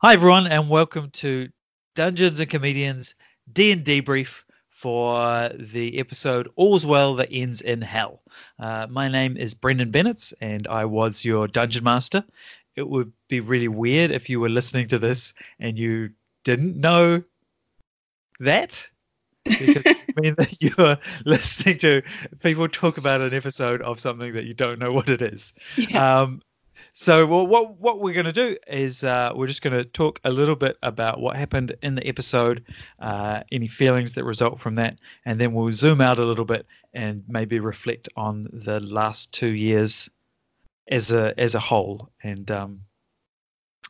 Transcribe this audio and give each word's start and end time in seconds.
Hi 0.00 0.12
everyone, 0.12 0.46
and 0.46 0.70
welcome 0.70 1.10
to 1.10 1.48
Dungeons 1.96 2.38
and 2.38 2.48
Comedians 2.48 3.16
D 3.52 3.72
and 3.72 3.82
D 3.82 3.98
brief 3.98 4.44
for 4.70 5.50
the 5.58 5.98
episode 5.98 6.48
"All's 6.54 6.86
Well 6.86 7.16
That 7.16 7.30
Ends 7.32 7.62
in 7.62 7.82
Hell." 7.82 8.22
Uh, 8.60 8.86
my 8.88 9.08
name 9.08 9.36
is 9.36 9.54
Brendan 9.54 9.90
Bennett, 9.90 10.32
and 10.40 10.68
I 10.68 10.84
was 10.84 11.24
your 11.24 11.48
dungeon 11.48 11.82
master. 11.82 12.22
It 12.76 12.88
would 12.88 13.10
be 13.28 13.40
really 13.40 13.66
weird 13.66 14.12
if 14.12 14.30
you 14.30 14.38
were 14.38 14.48
listening 14.48 14.86
to 14.86 15.00
this 15.00 15.34
and 15.58 15.76
you 15.76 16.10
didn't 16.44 16.76
know 16.76 17.24
that, 18.38 18.88
because 19.42 19.82
it 19.84 20.16
means 20.16 20.36
that 20.38 20.62
you're 20.62 20.96
listening 21.24 21.76
to 21.78 22.02
people 22.38 22.68
talk 22.68 22.98
about 22.98 23.20
an 23.20 23.34
episode 23.34 23.82
of 23.82 23.98
something 23.98 24.32
that 24.34 24.44
you 24.44 24.54
don't 24.54 24.78
know 24.78 24.92
what 24.92 25.10
it 25.10 25.22
is. 25.22 25.54
Yeah. 25.76 26.20
Um, 26.20 26.40
so 26.92 27.26
well, 27.26 27.46
what 27.46 27.78
what 27.78 28.00
we're 28.00 28.14
going 28.14 28.26
to 28.26 28.32
do 28.32 28.56
is 28.66 29.04
uh, 29.04 29.32
we're 29.34 29.46
just 29.46 29.62
going 29.62 29.76
to 29.76 29.84
talk 29.84 30.20
a 30.24 30.30
little 30.30 30.56
bit 30.56 30.76
about 30.82 31.20
what 31.20 31.36
happened 31.36 31.76
in 31.82 31.94
the 31.94 32.06
episode, 32.06 32.64
uh, 32.98 33.42
any 33.52 33.68
feelings 33.68 34.14
that 34.14 34.24
result 34.24 34.60
from 34.60 34.74
that, 34.76 34.98
and 35.24 35.40
then 35.40 35.52
we'll 35.52 35.72
zoom 35.72 36.00
out 36.00 36.18
a 36.18 36.24
little 36.24 36.44
bit 36.44 36.66
and 36.92 37.24
maybe 37.28 37.60
reflect 37.60 38.08
on 38.16 38.48
the 38.52 38.80
last 38.80 39.32
two 39.32 39.52
years 39.52 40.10
as 40.88 41.10
a 41.10 41.34
as 41.38 41.54
a 41.54 41.60
whole. 41.60 42.10
And 42.22 42.50
um, 42.50 42.80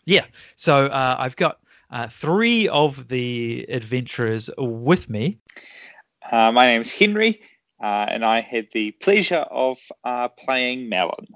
yeah, 0.05 0.27
so 0.57 0.87
uh, 0.87 1.17
I've 1.19 1.37
got 1.37 1.61
uh, 1.91 2.09
three 2.09 2.69
of 2.69 3.09
the 3.09 3.67
adventurers 3.69 4.51
with 4.59 5.09
me. 5.09 5.39
Uh, 6.31 6.53
my 6.53 6.67
name's 6.67 6.91
Henry, 6.91 7.41
uh, 7.83 8.07
and 8.09 8.25
I 8.25 8.41
had 8.41 8.69
the 8.73 8.91
pleasure 8.91 9.47
of 9.51 9.79
playing 10.37 10.89
Melon. 10.89 11.29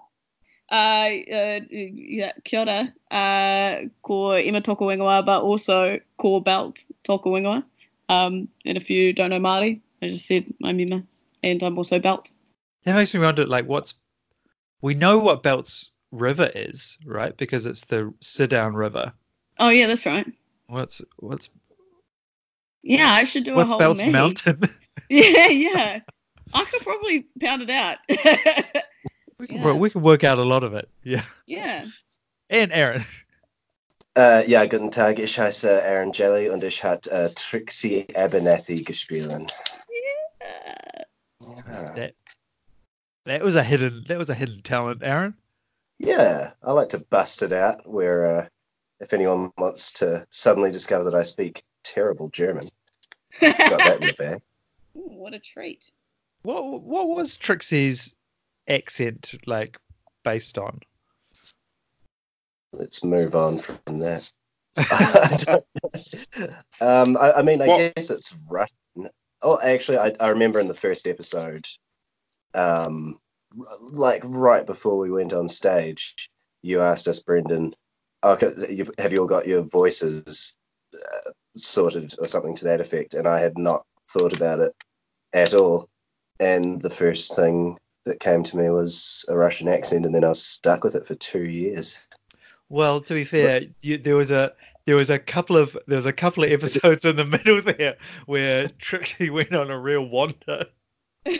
Uh, 0.72 1.10
uh, 1.30 1.60
yeah, 1.70 2.32
kia 2.44 2.60
ora. 2.60 2.94
Uh, 3.10 3.88
ko 4.02 4.30
Emma 4.30 4.62
Toko 4.62 4.86
Ingoa, 4.86 5.24
but 5.24 5.42
also 5.42 6.00
ko 6.16 6.40
Belt 6.40 6.82
Toko 7.04 7.32
Ingoa. 7.32 7.62
Um, 8.08 8.48
and 8.64 8.78
if 8.78 8.88
you 8.88 9.12
don't 9.12 9.30
know 9.30 9.38
Māori, 9.38 9.80
I 10.00 10.08
just 10.08 10.26
said 10.26 10.52
I'm 10.64 10.80
Emma, 10.80 11.04
and 11.42 11.62
I'm 11.62 11.76
also 11.76 11.98
Belt. 11.98 12.30
That 12.84 12.94
makes 12.94 13.12
me 13.12 13.20
wonder, 13.20 13.46
like, 13.46 13.66
what's 13.66 13.94
we 14.80 14.94
know 14.94 15.18
what 15.18 15.42
Belt's 15.42 15.90
River 16.10 16.50
is, 16.54 16.98
right? 17.04 17.36
Because 17.36 17.66
it's 17.66 17.82
the 17.82 18.12
Sidown 18.22 18.74
River. 18.74 19.12
Oh 19.58 19.68
yeah, 19.68 19.86
that's 19.86 20.06
right. 20.06 20.26
What's 20.68 21.02
what's 21.18 21.50
Yeah, 22.82 23.12
I 23.12 23.24
should 23.24 23.44
do 23.44 23.54
what's 23.54 23.72
a 23.72 23.74
whole 23.74 23.78
Belt's. 23.78 24.02
Mountain? 24.02 24.62
Yeah, 25.10 25.48
yeah. 25.48 26.00
I 26.54 26.64
could 26.64 26.80
probably 26.80 27.26
pound 27.38 27.60
it 27.60 27.68
out. 27.68 27.98
we 29.42 29.48
can 29.48 29.58
Yeah. 29.58 29.72
we 29.74 29.90
can 29.90 30.02
work 30.02 30.22
out 30.22 30.38
a 30.38 30.44
lot 30.44 30.62
of 30.62 30.74
it. 30.74 30.88
Yeah. 31.02 31.24
yeah. 31.46 31.84
And 32.50 32.72
Aaron. 32.72 33.04
Äh, 34.14 34.46
ja, 34.46 34.66
guten 34.66 34.90
Tag, 34.90 35.18
ich 35.18 35.36
heiße 35.38 35.82
Aaron 35.82 36.12
Jelly 36.12 36.48
und 36.50 36.62
ich 36.62 36.84
hat 36.84 37.06
äh, 37.08 37.30
Trixie 37.34 38.06
Abernathy 38.14 38.82
gespielt. 38.84 39.30
Yeah. 39.30 41.04
Yeah. 41.40 41.92
That 41.94 42.14
that 43.24 43.42
was 43.42 43.56
a 43.56 43.62
hidden 43.62 44.04
that 44.08 44.18
was 44.18 44.28
a 44.30 44.34
hidden 44.34 44.62
talent, 44.62 45.02
Aaron. 45.02 45.34
yeah, 45.98 46.50
I 46.62 46.72
like 46.72 46.90
to 46.90 46.98
bust 46.98 47.42
it 47.42 47.52
out 47.52 47.88
where 47.88 48.26
uh, 48.26 48.46
if 49.00 49.12
anyone 49.12 49.50
wants 49.58 49.92
to 49.94 50.26
suddenly 50.30 50.70
discover 50.70 51.04
that 51.04 51.14
I 51.14 51.22
speak 51.24 51.64
terrible 51.82 52.28
German, 52.28 52.70
got 53.40 53.56
that 53.58 53.98
in 54.02 54.06
the 54.08 54.14
bag. 54.18 54.42
Ooh, 54.96 55.08
what 55.08 55.32
a 55.34 55.38
treat. 55.38 55.90
What 56.42 56.82
what 56.82 57.08
was 57.08 57.36
Trixie's 57.38 58.14
accent 58.68 59.34
like 59.46 59.78
based 60.24 60.58
on? 60.58 60.80
Let's 62.72 63.04
move 63.04 63.34
on 63.36 63.58
from 63.58 63.98
that. 63.98 64.30
I 64.76 65.36
don't 65.38 65.64
know. 66.38 66.48
um, 66.80 67.16
I, 67.18 67.32
I 67.32 67.42
mean, 67.42 67.60
I 67.60 67.66
Well- 67.66 67.78
guess 67.94 68.10
it's 68.10 68.34
Russian. 68.48 69.10
Oh, 69.42 69.58
actually, 69.60 69.98
I, 69.98 70.12
I 70.20 70.28
remember 70.30 70.60
in 70.60 70.68
the 70.68 70.74
first 70.74 71.06
episode, 71.08 71.66
um, 72.54 73.18
r- 73.58 73.66
like 73.90 74.22
right 74.24 74.64
before 74.64 74.96
we 74.98 75.10
went 75.10 75.32
on 75.32 75.48
stage, 75.48 76.30
you 76.62 76.80
asked 76.80 77.08
us, 77.08 77.18
Brendan, 77.20 77.72
okay, 78.22 78.52
you've, 78.70 78.92
have 78.98 79.12
you 79.12 79.18
all 79.20 79.26
got 79.26 79.48
your 79.48 79.62
voices 79.62 80.54
uh, 80.94 81.30
sorted 81.56 82.14
or 82.20 82.28
something 82.28 82.54
to 82.54 82.64
that 82.66 82.80
effect? 82.80 83.14
And 83.14 83.26
I 83.26 83.40
had 83.40 83.58
not 83.58 83.84
thought 84.08 84.32
about 84.32 84.60
it 84.60 84.72
at 85.32 85.54
all. 85.54 85.88
And 86.38 86.80
the 86.80 86.90
first 86.90 87.34
thing 87.34 87.76
that 88.04 88.20
came 88.20 88.42
to 88.42 88.56
me 88.56 88.68
was 88.70 89.24
a 89.28 89.36
Russian 89.36 89.68
accent, 89.68 90.06
and 90.06 90.14
then 90.14 90.24
I 90.24 90.28
was 90.28 90.42
stuck 90.42 90.84
with 90.84 90.94
it 90.94 91.06
for 91.06 91.14
two 91.14 91.44
years. 91.44 91.98
Well, 92.68 93.00
to 93.02 93.14
be 93.14 93.24
fair, 93.24 93.62
you, 93.80 93.98
there 93.98 94.16
was 94.16 94.30
a 94.30 94.54
there 94.86 94.96
was 94.96 95.10
a 95.10 95.18
couple 95.18 95.56
of 95.56 95.76
there 95.86 95.96
was 95.96 96.06
a 96.06 96.12
couple 96.12 96.44
of 96.44 96.50
episodes 96.52 97.04
in 97.04 97.16
the 97.16 97.24
middle 97.24 97.60
there 97.62 97.96
where 98.26 98.68
Trixie 98.78 99.30
went 99.38 99.54
on 99.54 99.70
a 99.70 99.78
real 99.78 100.08
wander. 100.08 100.66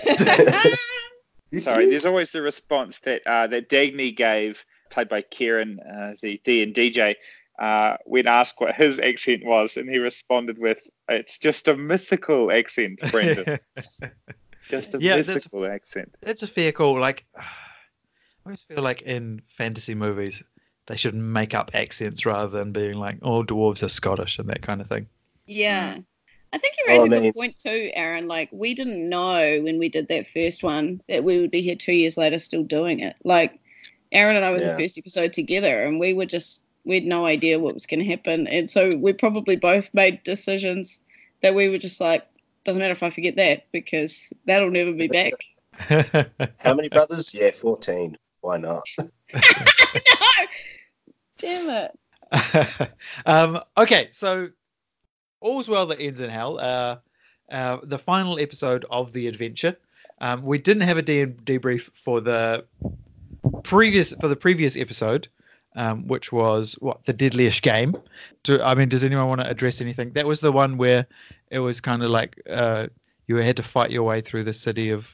Sorry, 1.59 1.91
there's 1.91 2.07
always 2.07 2.31
the 2.31 2.41
response 2.41 3.01
that 3.01 3.27
uh, 3.27 3.47
that 3.49 3.69
Dagny 3.69 4.17
gave, 4.17 4.65
played 4.91 5.09
by 5.09 5.23
Kieran, 5.23 5.81
uh, 5.81 6.15
the 6.23 6.41
D 6.45 6.63
and 6.63 6.75
DJ, 6.75 7.17
uh, 7.59 7.97
when 8.07 8.27
asked 8.27 8.55
what 8.59 8.75
his 8.75 8.99
accent 8.99 9.45
was, 9.45 9.77
and 9.77 9.89
he 9.89 9.99
responded 9.99 10.57
with, 10.59 10.89
"It's 11.09 11.39
just 11.39 11.69
a 11.69 11.77
mythical 11.77 12.51
accent, 12.51 13.01
Brendan. 13.11 13.59
Just 14.69 14.95
a 14.95 14.99
Yeah, 15.01 15.17
that's- 15.17 15.35
mythical 15.35 15.67
accent." 15.67 16.15
That's 16.21 16.43
a 16.43 16.47
fair 16.47 16.73
call. 16.73 16.99
Like, 16.99 17.25
I 17.37 17.45
always 18.47 18.63
feel 18.63 18.83
like 18.83 19.03
in 19.03 19.41
fantasy 19.49 19.95
movies, 19.95 20.43
they 20.87 20.97
should 20.97 21.15
make 21.15 21.55
up 21.55 21.71
accents 21.75 22.27
rather 22.27 22.49
than 22.59 22.73
being 22.73 22.95
like, 22.95 23.19
"Oh, 23.23 23.43
dwarves 23.45 23.83
are 23.83 23.89
Scottish" 23.89 24.39
and 24.39 24.49
that 24.49 24.63
kind 24.63 24.81
of 24.81 24.89
thing. 24.89 25.07
Yeah. 25.47 25.95
Hmm. 25.97 26.01
I 26.55 26.59
think 26.59 26.75
you 26.79 26.85
Oh, 26.89 26.93
raise 26.93 27.05
a 27.05 27.09
good 27.09 27.35
point 27.35 27.57
too, 27.59 27.91
Aaron. 27.95 28.29
Like 28.29 28.51
we 28.53 28.75
didn't 28.75 29.09
know 29.09 29.61
when 29.63 29.79
we 29.79 29.89
did 29.89 30.09
that 30.09 30.27
first 30.35 30.63
one 30.63 31.01
that 31.09 31.25
we 31.25 31.39
would 31.39 31.51
be 31.51 31.63
here 31.63 31.77
two 31.77 31.93
years 31.95 32.17
later 32.19 32.39
still 32.39 32.63
doing 32.63 33.01
it. 33.01 33.17
Like 33.25 33.59
Aaron 34.13 34.37
and 34.37 34.45
I 34.45 34.51
were 34.51 34.59
Yeah. 34.61 34.75
the 34.75 34.79
first 34.83 34.99
episode 34.99 35.33
together 35.33 35.83
and 35.85 35.99
we 35.99 36.13
were 36.13 36.27
just 36.27 36.63
we 36.85 36.97
had 36.97 37.05
no 37.07 37.25
idea 37.25 37.59
what 37.59 37.73
was 37.73 37.87
gonna 37.87 38.05
happen. 38.05 38.47
And 38.49 38.71
so 38.71 38.95
we 38.99 39.15
probably 39.15 39.57
both 39.57 39.95
made 39.95 40.23
decisions 40.25 41.01
that 41.41 41.55
we 41.55 41.69
were 41.71 41.79
just 41.79 42.01
like, 42.03 42.27
doesn't 42.65 42.81
matter 42.81 42.93
if 42.93 43.03
I 43.03 43.11
forget 43.11 43.37
that 43.37 43.67
because 43.73 44.33
that'll 44.47 44.71
never 44.71 44.93
be 44.93 45.09
back. 45.09 45.33
How 46.59 46.75
many 46.75 46.89
brothers? 46.89 47.35
Yeah, 47.35 47.51
14. 47.51 48.17
Why 48.41 48.57
not? 48.59 48.85
no! 48.99 49.41
Damn 51.39 51.71
it. 51.71 52.91
um, 53.27 53.61
okay, 53.77 54.09
so 54.13 54.49
all's 55.41 55.69
well 55.69 55.87
that 55.87 56.01
ends 56.01 56.21
in 56.21 56.31
hell. 56.31 56.59
Uh, 56.59 56.97
uh, 57.51 57.79
the 57.83 57.99
final 57.99 58.39
episode 58.39 58.87
of 58.91 59.13
the 59.13 59.27
adventure. 59.27 59.77
Um, 60.21 60.43
we 60.43 60.59
didn't 60.59 60.83
have 60.83 60.99
a 60.99 61.03
de- 61.03 61.27
debrief 61.27 61.91
for 62.05 62.21
the 62.21 62.65
previous 63.65 64.13
for 64.15 64.29
the 64.29 64.37
previous 64.37 64.77
episode, 64.77 65.29
um, 65.77 66.07
which 66.07 66.33
was 66.33 66.75
what 66.81 67.05
the 67.05 67.13
deadliest 67.13 67.63
game. 67.63 67.97
Do, 68.45 68.61
I 68.63 68.75
mean, 68.75 68.89
does 68.89 69.05
anyone 69.05 69.29
want 69.29 69.41
to 69.41 69.49
address 69.49 69.81
anything? 69.81 70.13
That 70.13 70.27
was 70.27 70.41
the 70.41 70.53
one 70.53 70.77
where 70.79 71.07
it 71.51 71.59
was 71.59 71.81
kind 71.81 72.03
of 72.03 72.11
like 72.11 72.41
uh, 72.51 72.89
you 73.27 73.37
had 73.37 73.57
to 73.57 73.63
fight 73.63 73.91
your 73.91 74.03
way 74.03 74.21
through 74.21 74.45
the 74.45 74.53
city 74.53 74.91
of 74.91 75.07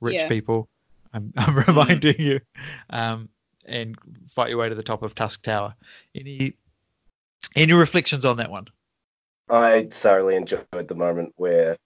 rich 0.00 0.16
Yeah. 0.16 0.28
people. 0.28 0.68
I'm, 1.12 1.32
I'm 1.36 1.56
reminding 1.66 2.16
you, 2.18 2.40
um, 2.90 3.28
and 3.64 3.96
fight 4.30 4.50
your 4.50 4.58
way 4.58 4.68
to 4.68 4.74
the 4.74 4.82
top 4.82 5.02
of 5.02 5.14
Tusk 5.14 5.42
Tower. 5.42 5.74
Any 6.14 6.54
any 7.54 7.72
reflections 7.72 8.24
on 8.24 8.36
that 8.38 8.50
one? 8.50 8.66
I 9.48 9.88
thoroughly 9.90 10.36
enjoyed 10.36 10.66
the 10.72 10.94
moment 10.94 11.32
where 11.36 11.76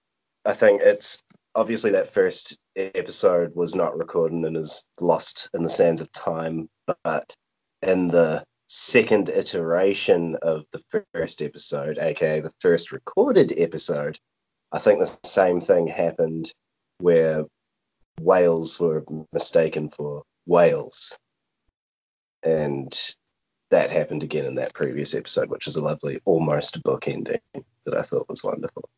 I 0.44 0.52
think 0.54 0.82
it's 0.82 1.22
obviously 1.54 1.92
that 1.92 2.12
first 2.12 2.58
episode 2.74 3.54
was 3.54 3.74
not 3.74 3.96
recorded 3.96 4.38
and 4.44 4.56
is 4.56 4.84
lost 5.00 5.48
in 5.54 5.62
the 5.62 5.70
sands 5.70 6.00
of 6.00 6.10
time, 6.12 6.68
but 7.04 7.36
in 7.82 8.08
the 8.08 8.44
second 8.68 9.28
iteration 9.28 10.36
of 10.36 10.64
the 10.72 11.04
first 11.12 11.42
episode, 11.42 11.98
aka 11.98 12.40
the 12.40 12.52
first 12.60 12.92
recorded 12.92 13.52
episode, 13.56 14.18
I 14.72 14.78
think 14.78 14.98
the 14.98 15.18
same 15.24 15.60
thing 15.60 15.86
happened 15.86 16.52
where 16.98 17.44
whales 18.20 18.80
were 18.80 19.04
mistaken 19.32 19.90
for 19.90 20.22
whales. 20.46 21.18
And 22.42 22.92
that 23.70 23.90
happened 23.90 24.22
again 24.22 24.46
in 24.46 24.56
that 24.56 24.74
previous 24.74 25.14
episode, 25.14 25.50
which 25.50 25.66
is 25.66 25.76
a 25.76 25.84
lovely 25.84 26.20
almost 26.24 26.82
book 26.82 27.08
ending 27.08 27.40
that 27.84 27.96
I 27.96 28.02
thought 28.02 28.28
was 28.28 28.44
wonderful. 28.44 28.88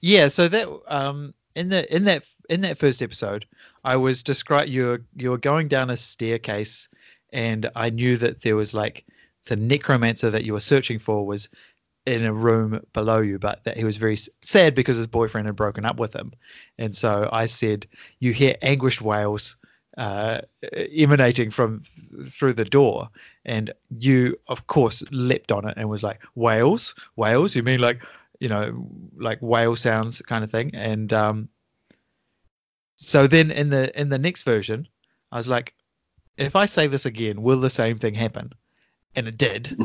Yeah, 0.00 0.28
so 0.28 0.48
that 0.48 0.68
um 0.86 1.34
in 1.54 1.68
the 1.68 1.94
in 1.94 2.04
that 2.04 2.24
in 2.48 2.62
that 2.62 2.78
first 2.78 3.02
episode, 3.02 3.46
I 3.84 3.96
was 3.96 4.22
describe 4.22 4.68
you're 4.68 5.00
you're 5.14 5.38
going 5.38 5.68
down 5.68 5.90
a 5.90 5.96
staircase, 5.96 6.88
and 7.32 7.70
I 7.74 7.90
knew 7.90 8.16
that 8.18 8.42
there 8.42 8.56
was 8.56 8.74
like 8.74 9.04
the 9.46 9.56
necromancer 9.56 10.30
that 10.30 10.44
you 10.44 10.52
were 10.52 10.60
searching 10.60 10.98
for 10.98 11.26
was 11.26 11.48
in 12.06 12.24
a 12.24 12.32
room 12.32 12.80
below 12.92 13.20
you, 13.20 13.38
but 13.38 13.64
that 13.64 13.76
he 13.76 13.84
was 13.84 13.96
very 13.96 14.18
sad 14.42 14.74
because 14.74 14.96
his 14.96 15.06
boyfriend 15.06 15.46
had 15.46 15.56
broken 15.56 15.84
up 15.84 15.98
with 15.98 16.14
him, 16.14 16.32
and 16.78 16.94
so 16.94 17.28
I 17.32 17.46
said, 17.46 17.86
"You 18.18 18.32
hear 18.32 18.56
anguished 18.62 19.00
wails 19.02 19.56
uh, 19.96 20.40
emanating 20.96 21.50
from 21.50 21.82
through 22.24 22.54
the 22.54 22.64
door, 22.64 23.08
and 23.44 23.72
you 23.98 24.38
of 24.48 24.66
course 24.66 25.02
leapt 25.10 25.52
on 25.52 25.68
it 25.68 25.74
and 25.76 25.88
was 25.88 26.02
like 26.02 26.20
whales, 26.34 26.94
whales. 27.16 27.54
You 27.54 27.62
mean 27.62 27.80
like 27.80 28.00
you 28.38 28.48
know 28.48 28.88
like 29.16 29.38
whale 29.40 29.76
sounds 29.76 30.22
kind 30.22 30.44
of 30.44 30.50
thing, 30.50 30.74
and 30.74 31.12
um, 31.12 31.48
so 32.96 33.26
then 33.26 33.50
in 33.50 33.70
the 33.70 33.98
in 33.98 34.08
the 34.08 34.18
next 34.18 34.42
version, 34.44 34.88
I 35.32 35.36
was 35.36 35.48
like, 35.48 35.74
if 36.40 36.56
I 36.56 36.66
say 36.66 36.86
this 36.86 37.06
again, 37.06 37.42
will 37.42 37.60
the 37.60 37.70
same 37.70 37.98
thing 37.98 38.14
happen? 38.14 38.52
And 39.14 39.28
it 39.28 39.36
did. 39.36 39.76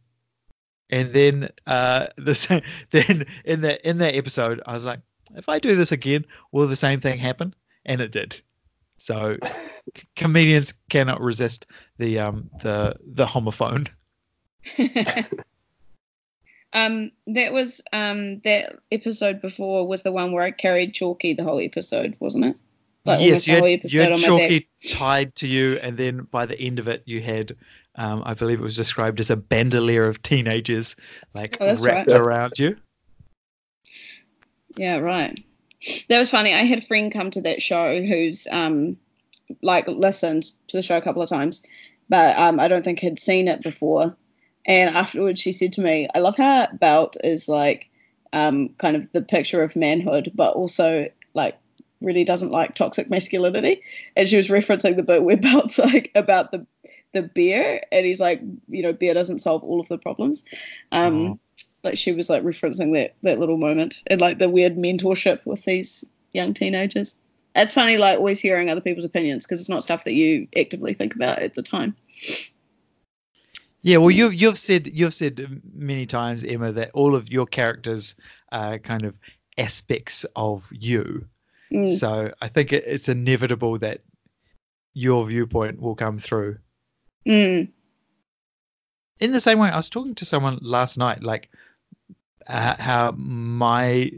and 0.89 1.13
then 1.13 1.49
uh, 1.65 2.07
the 2.17 2.35
same, 2.35 2.61
then 2.91 3.25
in 3.45 3.61
that 3.61 3.81
in 3.87 3.97
that 3.99 4.15
episode, 4.15 4.61
I 4.65 4.73
was 4.73 4.85
like, 4.85 4.99
if 5.35 5.49
I 5.49 5.59
do 5.59 5.75
this 5.75 5.91
again, 5.91 6.25
will 6.51 6.67
the 6.67 6.75
same 6.75 7.01
thing 7.01 7.19
happen? 7.19 7.55
And 7.85 8.01
it 8.01 8.11
did. 8.11 8.39
So 8.97 9.37
comedians 10.15 10.73
cannot 10.89 11.21
resist 11.21 11.65
the 11.97 12.19
um 12.19 12.49
the 12.61 12.95
the 13.05 13.25
homophone. 13.25 13.87
um, 16.73 17.11
that 17.27 17.51
was 17.51 17.81
um 17.91 18.39
that 18.41 18.79
episode 18.91 19.41
before 19.41 19.87
was 19.87 20.03
the 20.03 20.11
one 20.11 20.31
where 20.31 20.43
I 20.43 20.51
carried 20.51 20.93
Chalky 20.93 21.33
the 21.33 21.43
whole 21.43 21.59
episode, 21.59 22.15
wasn't 22.19 22.45
it? 22.45 22.55
Like 23.05 23.21
yes, 23.21 23.45
you 23.45 23.55
had, 23.55 23.91
you 23.91 23.99
had 23.99 24.11
on 24.13 24.21
my 24.21 24.27
back. 24.29 24.39
Chalky 24.39 24.69
tied 24.87 25.35
to 25.35 25.47
you, 25.47 25.77
and 25.81 25.97
then 25.97 26.27
by 26.31 26.45
the 26.45 26.59
end 26.59 26.79
of 26.79 26.87
it, 26.87 27.03
you 27.05 27.21
had, 27.21 27.55
um, 27.95 28.23
I 28.25 28.33
believe 28.33 28.59
it 28.59 28.63
was 28.63 28.77
described 28.77 29.19
as 29.19 29.29
a 29.29 29.35
bandolier 29.35 30.05
of 30.05 30.21
teenagers, 30.21 30.95
like 31.33 31.57
Oh, 31.59 31.75
wrapped 31.83 32.07
right. 32.07 32.07
around 32.07 32.59
you. 32.59 32.77
Yeah, 34.77 34.97
right. 34.97 35.37
That 36.09 36.19
was 36.19 36.31
funny. 36.31 36.53
I 36.53 36.63
had 36.63 36.79
a 36.79 36.85
friend 36.85 37.11
come 37.11 37.29
to 37.31 37.41
that 37.41 37.61
show 37.61 38.01
who's 38.01 38.47
um 38.49 38.97
like 39.61 39.87
listened 39.87 40.43
to 40.69 40.77
the 40.77 40.83
show 40.83 40.97
a 40.97 41.01
couple 41.01 41.21
of 41.21 41.29
times, 41.29 41.61
but 42.09 42.37
um 42.37 42.59
I 42.59 42.67
don't 42.69 42.85
think 42.85 42.99
had 42.99 43.19
seen 43.19 43.47
it 43.47 43.61
before. 43.61 44.15
And 44.65 44.95
afterwards 44.95 45.41
she 45.41 45.51
said 45.51 45.73
to 45.73 45.81
me, 45.81 46.07
I 46.15 46.19
love 46.19 46.37
how 46.37 46.69
Belt 46.71 47.17
is 47.21 47.49
like 47.49 47.89
um 48.31 48.69
kind 48.77 48.95
of 48.95 49.11
the 49.11 49.21
picture 49.21 49.61
of 49.61 49.75
manhood, 49.75 50.31
but 50.33 50.55
also 50.55 51.09
like 51.33 51.57
really 52.03 52.23
doesn't 52.23 52.51
like 52.51 52.75
toxic 52.75 53.09
masculinity. 53.09 53.81
And 54.15 54.27
she 54.27 54.37
was 54.37 54.49
referencing 54.49 54.95
the 54.97 55.03
bit 55.03 55.23
where 55.23 55.37
Belt's 55.37 55.77
like 55.77 56.11
about 56.15 56.51
the 56.51 56.65
the 57.13 57.21
beer 57.23 57.81
and 57.91 58.05
he's 58.05 58.19
like, 58.19 58.41
you 58.69 58.81
know, 58.81 58.91
beer 58.91 59.13
doesn't 59.13 59.39
solve 59.39 59.63
all 59.63 59.79
of 59.79 59.87
the 59.87 59.97
problems. 59.97 60.43
Um 60.91 61.15
Oh. 61.27 61.39
like 61.83 61.97
she 61.97 62.11
was 62.11 62.29
like 62.29 62.43
referencing 62.43 62.93
that 62.93 63.15
that 63.23 63.39
little 63.39 63.57
moment 63.57 64.01
and 64.07 64.19
like 64.21 64.39
the 64.39 64.49
weird 64.49 64.75
mentorship 64.77 65.45
with 65.45 65.63
these 65.65 66.03
young 66.33 66.53
teenagers. 66.53 67.15
It's 67.55 67.75
funny 67.75 67.97
like 67.97 68.17
always 68.17 68.39
hearing 68.39 68.69
other 68.69 68.81
people's 68.81 69.05
opinions 69.05 69.45
because 69.45 69.59
it's 69.59 69.69
not 69.69 69.83
stuff 69.83 70.05
that 70.05 70.13
you 70.13 70.47
actively 70.57 70.93
think 70.95 71.13
about 71.15 71.39
at 71.39 71.53
the 71.53 71.61
time. 71.61 71.95
Yeah, 73.81 73.97
well, 73.97 74.11
you've 74.11 74.33
you've 74.33 74.57
said 74.57 74.87
you've 74.87 75.13
said 75.13 75.61
many 75.73 76.05
times, 76.05 76.43
Emma, 76.43 76.71
that 76.71 76.91
all 76.93 77.15
of 77.15 77.29
your 77.29 77.45
characters 77.45 78.15
are 78.51 78.79
kind 78.79 79.03
of 79.03 79.13
aspects 79.57 80.25
of 80.35 80.67
you. 80.71 81.27
Mm. 81.73 81.97
So 81.97 82.31
I 82.41 82.47
think 82.47 82.71
it, 82.73 82.83
it's 82.85 83.09
inevitable 83.09 83.79
that 83.79 84.01
your 84.93 85.25
viewpoint 85.25 85.81
will 85.81 85.95
come 85.95 86.19
through. 86.19 86.57
Mm. 87.27 87.69
In 89.19 89.31
the 89.31 89.39
same 89.39 89.59
way, 89.59 89.69
I 89.69 89.77
was 89.77 89.89
talking 89.89 90.15
to 90.15 90.25
someone 90.25 90.59
last 90.61 90.97
night, 90.97 91.23
like 91.23 91.49
uh, 92.47 92.75
how 92.77 93.11
my 93.11 94.11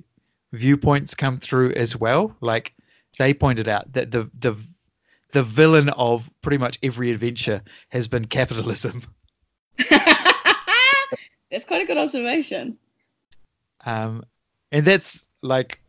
viewpoints 0.52 1.16
come 1.16 1.40
through 1.40 1.74
as 1.74 1.96
well. 1.96 2.36
Like 2.42 2.74
they 3.18 3.34
pointed 3.34 3.68
out 3.68 3.94
that 3.94 4.12
the 4.12 4.30
the 4.40 4.58
the 5.32 5.44
villain 5.44 5.90
of 5.90 6.30
pretty 6.42 6.58
much 6.58 6.80
every 6.82 7.12
adventure 7.12 7.62
has 7.90 8.08
been 8.08 8.26
capitalism. 8.26 9.04
That's 11.52 11.66
quite 11.68 11.84
a 11.84 11.86
good 11.86 11.98
observation. 11.98 12.78
um, 13.86 14.24
and 14.72 14.86
that's 14.86 15.26
like 15.42 15.80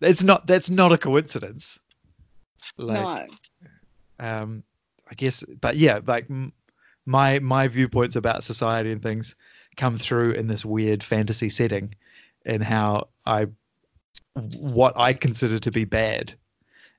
it's 0.00 0.22
not 0.22 0.46
that's 0.46 0.70
not 0.70 0.92
a 0.92 0.98
coincidence 0.98 1.78
like 2.76 3.30
no. 4.20 4.42
um 4.42 4.62
i 5.10 5.14
guess 5.14 5.44
but 5.60 5.76
yeah 5.76 6.00
like 6.06 6.26
my 7.06 7.38
my 7.38 7.68
viewpoints 7.68 8.16
about 8.16 8.44
society 8.44 8.92
and 8.92 9.02
things 9.02 9.34
come 9.76 9.98
through 9.98 10.32
in 10.32 10.46
this 10.46 10.64
weird 10.64 11.02
fantasy 11.02 11.48
setting 11.48 11.94
and 12.44 12.62
how 12.62 13.08
i 13.24 13.46
what 14.34 14.98
i 14.98 15.12
consider 15.12 15.58
to 15.58 15.70
be 15.70 15.84
bad 15.84 16.34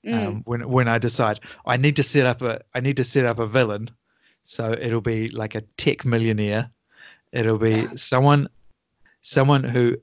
Mm. 0.05 0.27
um, 0.27 0.41
when 0.45 0.69
when 0.69 0.87
i 0.87 0.99
decide 0.99 1.39
i 1.65 1.75
need 1.75 1.95
to 1.95 2.03
set 2.03 2.25
up 2.27 2.43
a 2.43 2.61
i 2.75 2.79
need 2.79 2.97
to 2.97 3.03
set 3.03 3.25
up 3.25 3.39
a 3.39 3.47
villain 3.47 3.89
so 4.43 4.71
it'll 4.71 5.01
be 5.01 5.27
like 5.29 5.55
a 5.55 5.61
tech 5.75 6.05
millionaire 6.05 6.69
it'll 7.31 7.57
be 7.57 7.81
someone 7.97 8.47
someone 9.21 9.63
who 9.63 9.97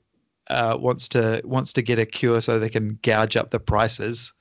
uh, 0.49 0.77
wants 0.79 1.09
to 1.09 1.41
wants 1.43 1.73
to 1.73 1.81
get 1.81 1.99
a 1.99 2.05
cure 2.05 2.41
so 2.41 2.59
they 2.59 2.69
can 2.69 2.99
gouge 3.01 3.35
up 3.35 3.49
the 3.49 3.59
prices 3.59 4.33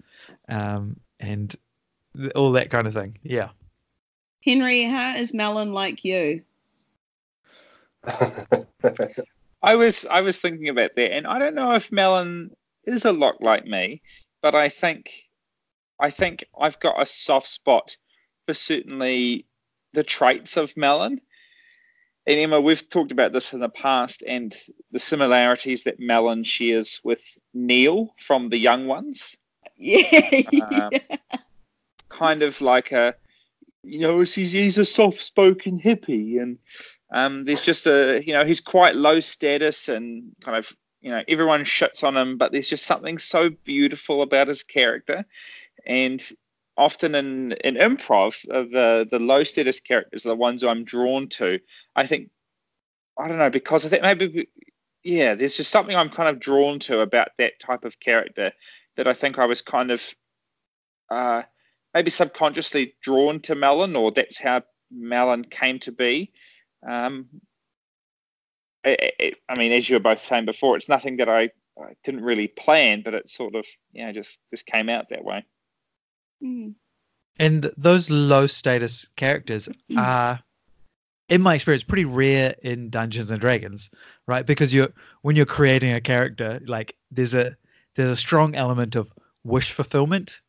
um, 0.48 0.98
and 1.18 1.56
th- 2.16 2.32
all 2.32 2.52
that 2.52 2.70
kind 2.70 2.86
of 2.86 2.94
thing 2.94 3.18
yeah 3.22 3.48
Henry, 4.44 4.82
how 4.84 5.16
is 5.16 5.32
Melon 5.32 5.72
like 5.72 6.04
you? 6.04 6.42
I 9.62 9.76
was 9.76 10.04
I 10.04 10.20
was 10.20 10.38
thinking 10.38 10.68
about 10.68 10.94
that, 10.96 11.14
and 11.14 11.26
I 11.26 11.38
don't 11.38 11.54
know 11.54 11.72
if 11.74 11.90
Melon 11.90 12.54
is 12.84 13.06
a 13.06 13.12
lot 13.12 13.40
like 13.40 13.64
me, 13.64 14.02
but 14.42 14.54
I 14.54 14.68
think 14.68 15.10
I 15.98 16.10
think 16.10 16.44
I've 16.58 16.78
got 16.78 17.00
a 17.00 17.06
soft 17.06 17.48
spot 17.48 17.96
for 18.46 18.52
certainly 18.52 19.46
the 19.94 20.02
traits 20.02 20.58
of 20.58 20.76
Melon. 20.76 21.22
And 22.26 22.40
Emma, 22.40 22.60
we've 22.60 22.88
talked 22.88 23.12
about 23.12 23.32
this 23.32 23.52
in 23.52 23.60
the 23.60 23.68
past, 23.68 24.22
and 24.26 24.56
the 24.92 24.98
similarities 24.98 25.84
that 25.84 26.00
Melon 26.00 26.44
shares 26.44 27.00
with 27.04 27.22
Neil 27.52 28.14
from 28.18 28.48
The 28.48 28.58
Young 28.58 28.86
Ones. 28.86 29.36
Yeah. 29.76 30.42
Um, 30.70 30.90
kind 32.08 32.42
of 32.42 32.60
like 32.60 32.92
a 32.92 33.14
you 33.82 34.00
know 34.00 34.20
he's, 34.20 34.34
he's 34.34 34.78
a 34.78 34.84
soft-spoken 34.84 35.80
hippie 35.80 36.40
and 36.40 36.58
um, 37.12 37.44
there's 37.44 37.60
just 37.60 37.86
a 37.86 38.22
you 38.24 38.32
know 38.32 38.44
he's 38.44 38.60
quite 38.60 38.94
low 38.94 39.20
status 39.20 39.88
and 39.88 40.32
kind 40.40 40.56
of 40.56 40.72
you 41.00 41.10
know 41.10 41.22
everyone 41.28 41.62
shits 41.62 42.04
on 42.04 42.16
him 42.16 42.38
but 42.38 42.52
there's 42.52 42.68
just 42.68 42.86
something 42.86 43.18
so 43.18 43.50
beautiful 43.64 44.22
about 44.22 44.48
his 44.48 44.62
character 44.62 45.24
and 45.86 46.32
often 46.76 47.14
in 47.14 47.52
in 47.52 47.76
improv 47.76 48.34
uh, 48.50 48.62
the 48.70 49.06
the 49.10 49.18
low 49.18 49.44
status 49.44 49.80
characters 49.80 50.24
are 50.24 50.30
the 50.30 50.34
ones 50.34 50.64
I'm 50.64 50.84
drawn 50.84 51.28
to 51.30 51.60
I 51.94 52.06
think 52.06 52.30
I 53.19 53.28
don't 53.28 53.38
know 53.38 53.50
because 53.50 53.86
I 53.86 53.88
think 53.88 54.02
maybe 54.02 54.48
yeah 55.02 55.34
there's 55.34 55.56
just 55.56 55.70
something 55.70 55.94
I'm 55.94 56.10
kind 56.10 56.28
of 56.28 56.40
drawn 56.40 56.81
to 56.81 57.00
about 57.00 57.28
that 57.38 57.60
type 57.60 57.84
of 57.84 58.00
character 58.00 58.52
that 58.96 59.08
I 59.08 59.14
think 59.14 59.38
I 59.38 59.46
was 59.46 59.62
kind 59.62 59.90
of 59.90 60.02
uh, 61.10 61.43
maybe 61.93 62.10
subconsciously 62.10 62.94
drawn 63.02 63.40
to 63.40 63.54
Melon, 63.54 63.96
or 63.96 64.10
that's 64.10 64.38
how 64.38 64.62
Melon 64.90 65.44
came 65.44 65.78
to 65.81 65.93
be. 65.93 66.32
Um, 66.86 67.26
it, 68.84 69.14
it, 69.19 69.34
I 69.48 69.58
mean, 69.58 69.72
as 69.72 69.88
you 69.88 69.96
were 69.96 70.00
both 70.00 70.22
saying 70.22 70.44
before, 70.44 70.76
it's 70.76 70.88
nothing 70.88 71.19
that 71.19 71.28
I, 71.28 71.50
I 71.78 71.94
didn't 72.04 72.24
really 72.24 72.48
plan, 72.48 73.02
but 73.04 73.14
it 73.14 73.31
sort 73.31 73.54
of, 73.54 73.64
you 73.93 74.04
know, 74.04 74.12
just 74.12 74.36
just 74.50 74.66
came 74.66 74.88
out 74.88 75.08
that 75.10 75.24
way. 75.24 75.44
Mm. 76.44 76.74
and 77.39 77.70
those 77.77 78.10
low 78.10 78.46
status 78.46 79.08
characters 79.17 79.69
are 79.96 80.41
in 81.29 81.41
my 81.41 81.55
experience 81.55 81.84
pretty 81.84 82.05
rare 82.05 82.55
in 82.63 82.91
dungeons 82.91 83.31
and 83.31 83.41
dragons 83.41 83.91
right 84.29 84.44
because 84.44 84.72
you're 84.74 84.91
when 85.22 85.36
you're 85.36 85.46
creating 85.46 85.93
a 85.94 86.01
character 86.01 86.60
like 86.67 86.96
there's 87.10 87.32
a 87.34 87.56
there's 87.96 88.10
a 88.10 88.17
strong 88.17 88.55
element 88.55 88.94
of 88.94 89.10
wish 89.43 89.72
fulfillment 89.72 90.41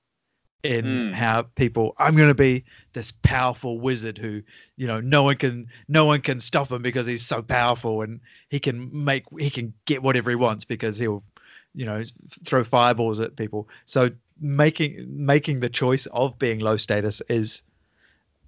in 0.64 0.84
Mm. 0.86 1.14
how 1.14 1.44
people 1.56 1.94
i'm 2.00 2.16
going 2.16 2.28
to 2.30 2.34
be 2.34 2.66
this 2.94 3.12
powerful 3.12 3.80
wizard 3.80 4.18
who 4.18 4.42
you 4.75 4.88
know 4.88 5.00
no 5.00 5.22
one 5.24 5.38
can 5.38 5.68
no 5.88 6.06
one 6.06 6.22
can 6.22 6.40
stop 6.40 6.72
him 6.72 6.82
because 6.82 7.06
he's 7.06 7.25
so 7.25 7.44
powerful 7.44 8.02
and 8.02 8.20
he 8.50 8.60
can 8.60 8.90
make 9.06 9.25
he 9.38 9.52
can 9.52 9.74
get 9.86 10.02
whatever 10.02 10.30
he 10.32 10.36
wants 10.36 10.66
because 10.66 10.98
he'll 10.98 11.24
you 11.75 11.86
know 11.86 12.02
throw 12.44 12.64
fireballs 12.64 13.20
at 13.20 13.36
people 13.36 13.70
so 13.86 14.10
making 14.39 15.06
making 15.08 15.60
the 15.60 15.70
choice 15.70 16.06
of 16.08 16.38
being 16.38 16.60
low 16.60 16.77
status 16.77 17.22
is 17.30 17.62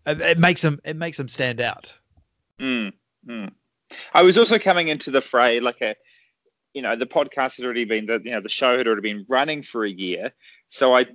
it, 0.06 0.38
makes 0.38 0.62
them 0.62 0.80
it 0.84 0.96
makes 0.96 1.18
them 1.18 1.28
stand 1.28 1.62
out 1.62 1.98
Mm, 2.60 2.94
mm. 3.28 3.52
I 4.14 4.24
was 4.24 4.38
also 4.38 4.60
coming 4.60 4.88
into 4.88 5.12
the 5.12 5.22
fray 5.22 5.60
like 5.60 5.82
a, 5.82 5.96
you 6.74 6.82
know, 6.82 6.96
the 6.96 7.06
podcast 7.06 7.58
had 7.58 7.66
already 7.66 7.86
been, 7.86 8.06
the, 8.06 8.20
you 8.24 8.32
know, 8.32 8.42
the 8.42 8.50
show 8.50 8.78
had 8.78 8.88
already 8.88 9.02
been 9.02 9.26
running 9.28 9.64
for 9.64 9.86
a 9.86 9.90
year, 9.90 10.34
so 10.70 10.96
I, 10.96 11.06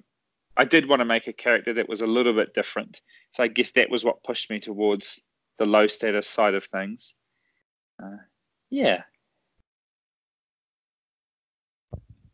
I 0.57 0.64
did 0.64 0.88
want 0.88 1.00
to 1.00 1.05
make 1.05 1.26
a 1.26 1.33
character 1.33 1.75
that 1.75 1.88
was 1.88 2.00
a 2.00 2.07
little 2.07 2.33
bit 2.33 2.55
different. 2.55 3.00
So 3.31 3.43
I 3.43 3.49
guess 3.49 3.73
that 3.73 3.91
was 3.91 4.05
what 4.05 4.25
pushed 4.25 4.50
me 4.50 4.61
towards 4.61 5.21
the 5.59 5.67
low 5.67 5.87
status 5.87 6.29
side 6.29 6.55
of 6.55 6.64
things. 6.64 7.14
Uh, 8.02 8.19
yeah. 8.71 9.02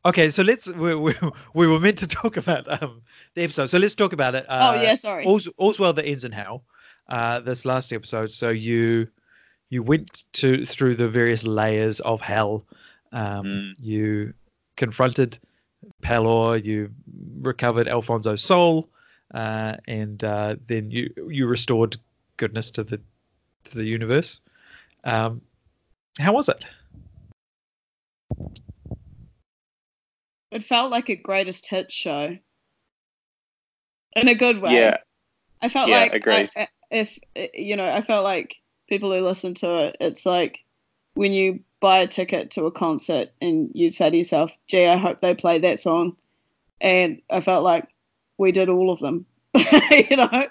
Okay, 0.05 0.31
so 0.31 0.43
let's 0.43 0.69
we, 0.69 0.95
we, 0.95 1.15
we 1.55 1.67
were 1.67 1.81
meant 1.81 1.99
to 1.99 2.07
talk 2.07 2.37
about 2.37 2.83
um 2.83 3.03
the 3.35 3.43
episode, 3.43 3.67
so 3.67 3.79
let's 3.79 3.95
talk 3.95 4.13
about 4.13 4.35
it. 4.35 4.47
Uh, 4.49 4.75
oh 4.77 4.83
yeah, 4.83 4.95
sorry. 4.95 5.25
all's, 5.25 5.49
all's 5.57 5.79
well 5.79 5.93
that 5.93 6.05
ends 6.05 6.25
in 6.25 6.33
hell. 6.33 6.65
Uh, 7.09 7.41
this 7.41 7.65
last 7.65 7.93
episode, 7.93 8.31
so 8.31 8.51
you 8.51 9.09
you 9.71 9.83
went 9.83 10.25
to 10.33 10.65
through 10.65 10.95
the 10.95 11.09
various 11.09 11.45
layers 11.45 12.01
of 12.01 12.21
hell. 12.21 12.65
Um, 13.13 13.45
Mm. 13.45 13.75
You 13.81 14.35
confronted 14.77 15.39
Pelor. 16.03 16.63
You 16.63 16.91
recovered 17.41 17.89
Alfonso's 17.89 18.43
soul, 18.43 18.89
uh, 19.35 19.77
and 19.87 20.23
uh, 20.23 20.57
then 20.67 20.91
you 20.91 21.13
you 21.29 21.47
restored 21.47 21.97
goodness 22.37 22.71
to 22.73 22.85
the 22.85 23.01
to 23.65 23.75
the 23.75 23.85
universe. 23.85 24.41
Um, 25.05 25.41
how 26.19 26.33
was 26.33 26.49
it? 26.49 26.63
It 30.51 30.65
felt 30.65 30.91
like 30.91 31.09
a 31.09 31.17
greatest 31.17 31.67
hit 31.69 31.93
show. 31.93 32.37
In 34.17 34.29
a 34.29 34.35
good 34.35 34.61
way. 34.61 34.75
Yeah. 34.75 34.97
I 35.61 35.69
felt 35.69 35.89
Yeah, 35.89 36.01
like 36.01 36.13
uh, 36.13 36.17
agreed. 36.17 36.51
I- 36.57 36.63
I- 36.63 36.69
if 36.91 37.19
uh, 37.37 37.47
you 37.53 37.77
know, 37.77 37.85
I 37.85 38.01
felt 38.01 38.25
like 38.25 38.57
people 38.89 39.13
who 39.13 39.21
listen 39.21 39.53
to 39.57 39.89
it, 39.89 39.99
it's 40.01 40.25
like 40.25 40.65
when 41.15 41.35
you 41.35 41.61
buy 41.81 41.99
a 41.99 42.07
ticket 42.07 42.53
to 42.53 42.65
a 42.65 42.73
concert 42.73 43.29
and 43.43 43.71
you 43.75 43.91
say 43.91 44.09
to 44.09 44.17
yourself, 44.17 44.57
"Gee, 44.69 44.87
I 44.87 44.97
hope 44.97 45.21
they 45.21 45.35
play 45.35 45.59
that 45.59 45.81
song," 45.81 46.17
and 46.81 47.21
I 47.29 47.43
felt 47.43 47.63
like 47.63 47.87
we 48.39 48.53
did 48.53 48.71
all 48.71 48.91
of 48.91 49.01
them, 49.01 49.27
you 49.55 50.17
know. 50.17 50.47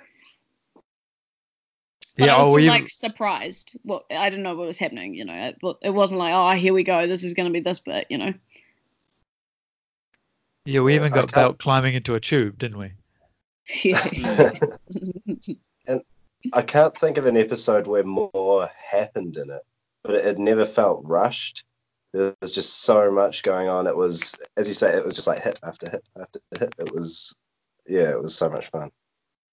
But 2.17 2.29
I 2.29 2.37
was 2.37 2.47
oh, 2.47 2.51
still, 2.51 2.59
you- 2.59 2.69
like 2.69 2.89
surprised. 2.89 3.75
Well, 3.83 4.05
I 4.11 4.29
didn't 4.29 4.43
know 4.43 4.55
what 4.55 4.67
was 4.67 4.77
happening. 4.77 5.15
You 5.15 5.25
know, 5.25 5.33
it, 5.33 5.57
it 5.81 5.89
wasn't 5.89 6.19
like, 6.19 6.33
oh, 6.35 6.59
here 6.59 6.73
we 6.73 6.83
go. 6.83 7.07
This 7.07 7.23
is 7.23 7.33
going 7.33 7.47
to 7.47 7.53
be 7.53 7.61
this 7.61 7.79
bit. 7.79 8.05
You 8.11 8.19
know. 8.19 8.33
Yeah, 10.67 10.81
we 10.81 10.95
even 10.95 11.11
got 11.11 11.31
can't- 11.31 11.33
Belt 11.33 11.59
climbing 11.59 11.95
into 11.95 12.15
a 12.15 12.19
tube, 12.19 12.57
didn't 12.59 12.77
we? 12.77 12.91
Yeah. 13.83 14.01
and 15.87 16.01
I 16.53 16.61
can't 16.61 16.95
think 16.95 17.17
of 17.17 17.25
an 17.25 17.37
episode 17.37 17.87
where 17.87 18.03
more 18.03 18.69
happened 18.75 19.37
in 19.37 19.49
it, 19.49 19.61
but 20.03 20.15
it, 20.15 20.25
it 20.25 20.39
never 20.39 20.65
felt 20.65 21.03
rushed. 21.05 21.63
There 22.13 22.33
was 22.41 22.51
just 22.51 22.83
so 22.83 23.11
much 23.11 23.43
going 23.43 23.67
on. 23.67 23.87
It 23.87 23.95
was, 23.95 24.35
as 24.55 24.67
you 24.67 24.73
say, 24.73 24.93
it 24.95 25.05
was 25.05 25.15
just 25.15 25.27
like 25.27 25.41
hit 25.41 25.59
after 25.63 25.89
hit 25.89 26.03
after 26.19 26.39
hit. 26.57 26.73
It 26.77 26.93
was, 26.93 27.35
yeah, 27.85 28.11
it 28.11 28.21
was 28.21 28.35
so 28.35 28.49
much 28.49 28.69
fun. 28.69 28.91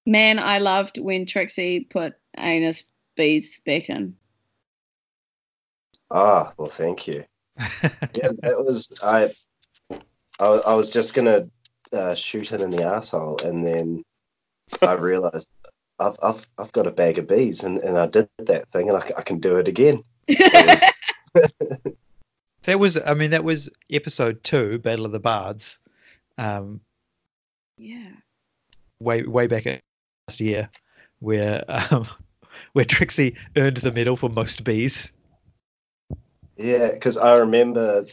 Man, 0.07 0.39
I 0.39 0.59
loved 0.59 0.99
when 0.99 1.27
Trixie 1.27 1.81
put 1.81 2.15
anus 2.37 2.85
bees 3.17 3.61
back 3.65 3.89
in. 3.89 4.17
Ah, 6.11 6.53
well, 6.57 6.69
thank 6.69 7.07
you. 7.07 7.25
Yeah, 8.15 8.31
it 8.43 8.65
was. 8.65 8.89
I, 9.03 9.35
I, 10.39 10.47
I 10.47 10.75
was 10.75 10.91
just 10.91 11.15
gonna 11.15 11.49
uh, 11.93 12.15
shoot 12.15 12.51
him 12.51 12.61
in 12.63 12.71
the 12.71 12.83
asshole, 12.85 13.41
and 13.43 13.67
then 13.67 14.03
I 14.83 14.93
realized 14.95 15.47
I've, 15.99 16.17
I've, 16.23 16.49
I've 16.59 16.73
got 16.73 16.87
a 16.87 16.91
bag 16.91 17.19
of 17.19 17.29
bees, 17.29 17.63
and, 17.63 17.79
and 17.79 17.97
I 17.99 18.07
did 18.07 18.29
that 18.39 18.69
thing, 18.71 18.89
and 18.89 18.99
I 18.99 19.23
can 19.23 19.39
do 19.39 19.57
it 19.59 19.69
again. 19.69 20.03
It 20.27 20.93
was- 21.35 21.45
That 22.65 22.79
was, 22.81 22.97
I 22.97 23.13
mean, 23.13 23.33
that 23.33 23.45
was 23.45 23.69
episode 23.91 24.43
two, 24.43 24.79
Battle 24.79 25.05
of 25.05 25.13
the 25.13 25.21
Bards, 25.21 25.79
um, 26.39 26.81
yeah. 27.77 28.09
way 29.01 29.23
way 29.25 29.47
back 29.49 29.67
last 29.67 30.41
year, 30.41 30.71
where 31.19 31.63
um, 31.69 32.09
where 32.73 32.87
Trixie 32.87 33.37
earned 33.55 33.77
the 33.77 33.93
medal 33.93 34.17
for 34.17 34.31
most 34.31 34.65
bees. 34.65 35.13
Yeah, 36.57 36.91
because 36.93 37.19
I 37.19 37.37
remember 37.37 38.07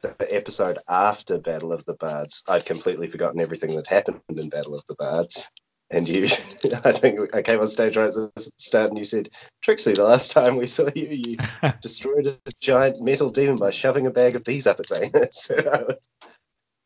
the 0.00 0.34
episode 0.34 0.78
after 0.88 1.38
Battle 1.38 1.72
of 1.72 1.84
the 1.84 1.94
Bards. 1.94 2.42
I'd 2.46 2.64
completely 2.64 3.08
forgotten 3.08 3.40
everything 3.40 3.76
that 3.76 3.86
happened 3.86 4.20
in 4.28 4.48
Battle 4.48 4.74
of 4.74 4.84
the 4.86 4.94
Bards. 4.94 5.50
And 5.90 6.08
you, 6.08 6.24
I 6.84 6.92
think 6.92 7.34
I 7.34 7.42
came 7.42 7.60
on 7.60 7.66
stage 7.66 7.96
right 7.96 8.08
at 8.08 8.14
the 8.14 8.50
start 8.58 8.90
and 8.90 8.98
you 8.98 9.04
said, 9.04 9.30
Trixie, 9.62 9.92
the 9.92 10.02
last 10.04 10.32
time 10.32 10.56
we 10.56 10.66
saw 10.66 10.88
you, 10.94 11.08
you 11.08 11.36
destroyed 11.80 12.26
a 12.26 12.38
giant 12.60 13.00
metal 13.00 13.30
demon 13.30 13.56
by 13.56 13.70
shoving 13.70 14.06
a 14.06 14.10
bag 14.10 14.36
of 14.36 14.44
bees 14.44 14.66
up 14.66 14.80
its 14.80 14.92
anus. 14.92 15.50
I, 15.50 15.82
was, 15.82 15.96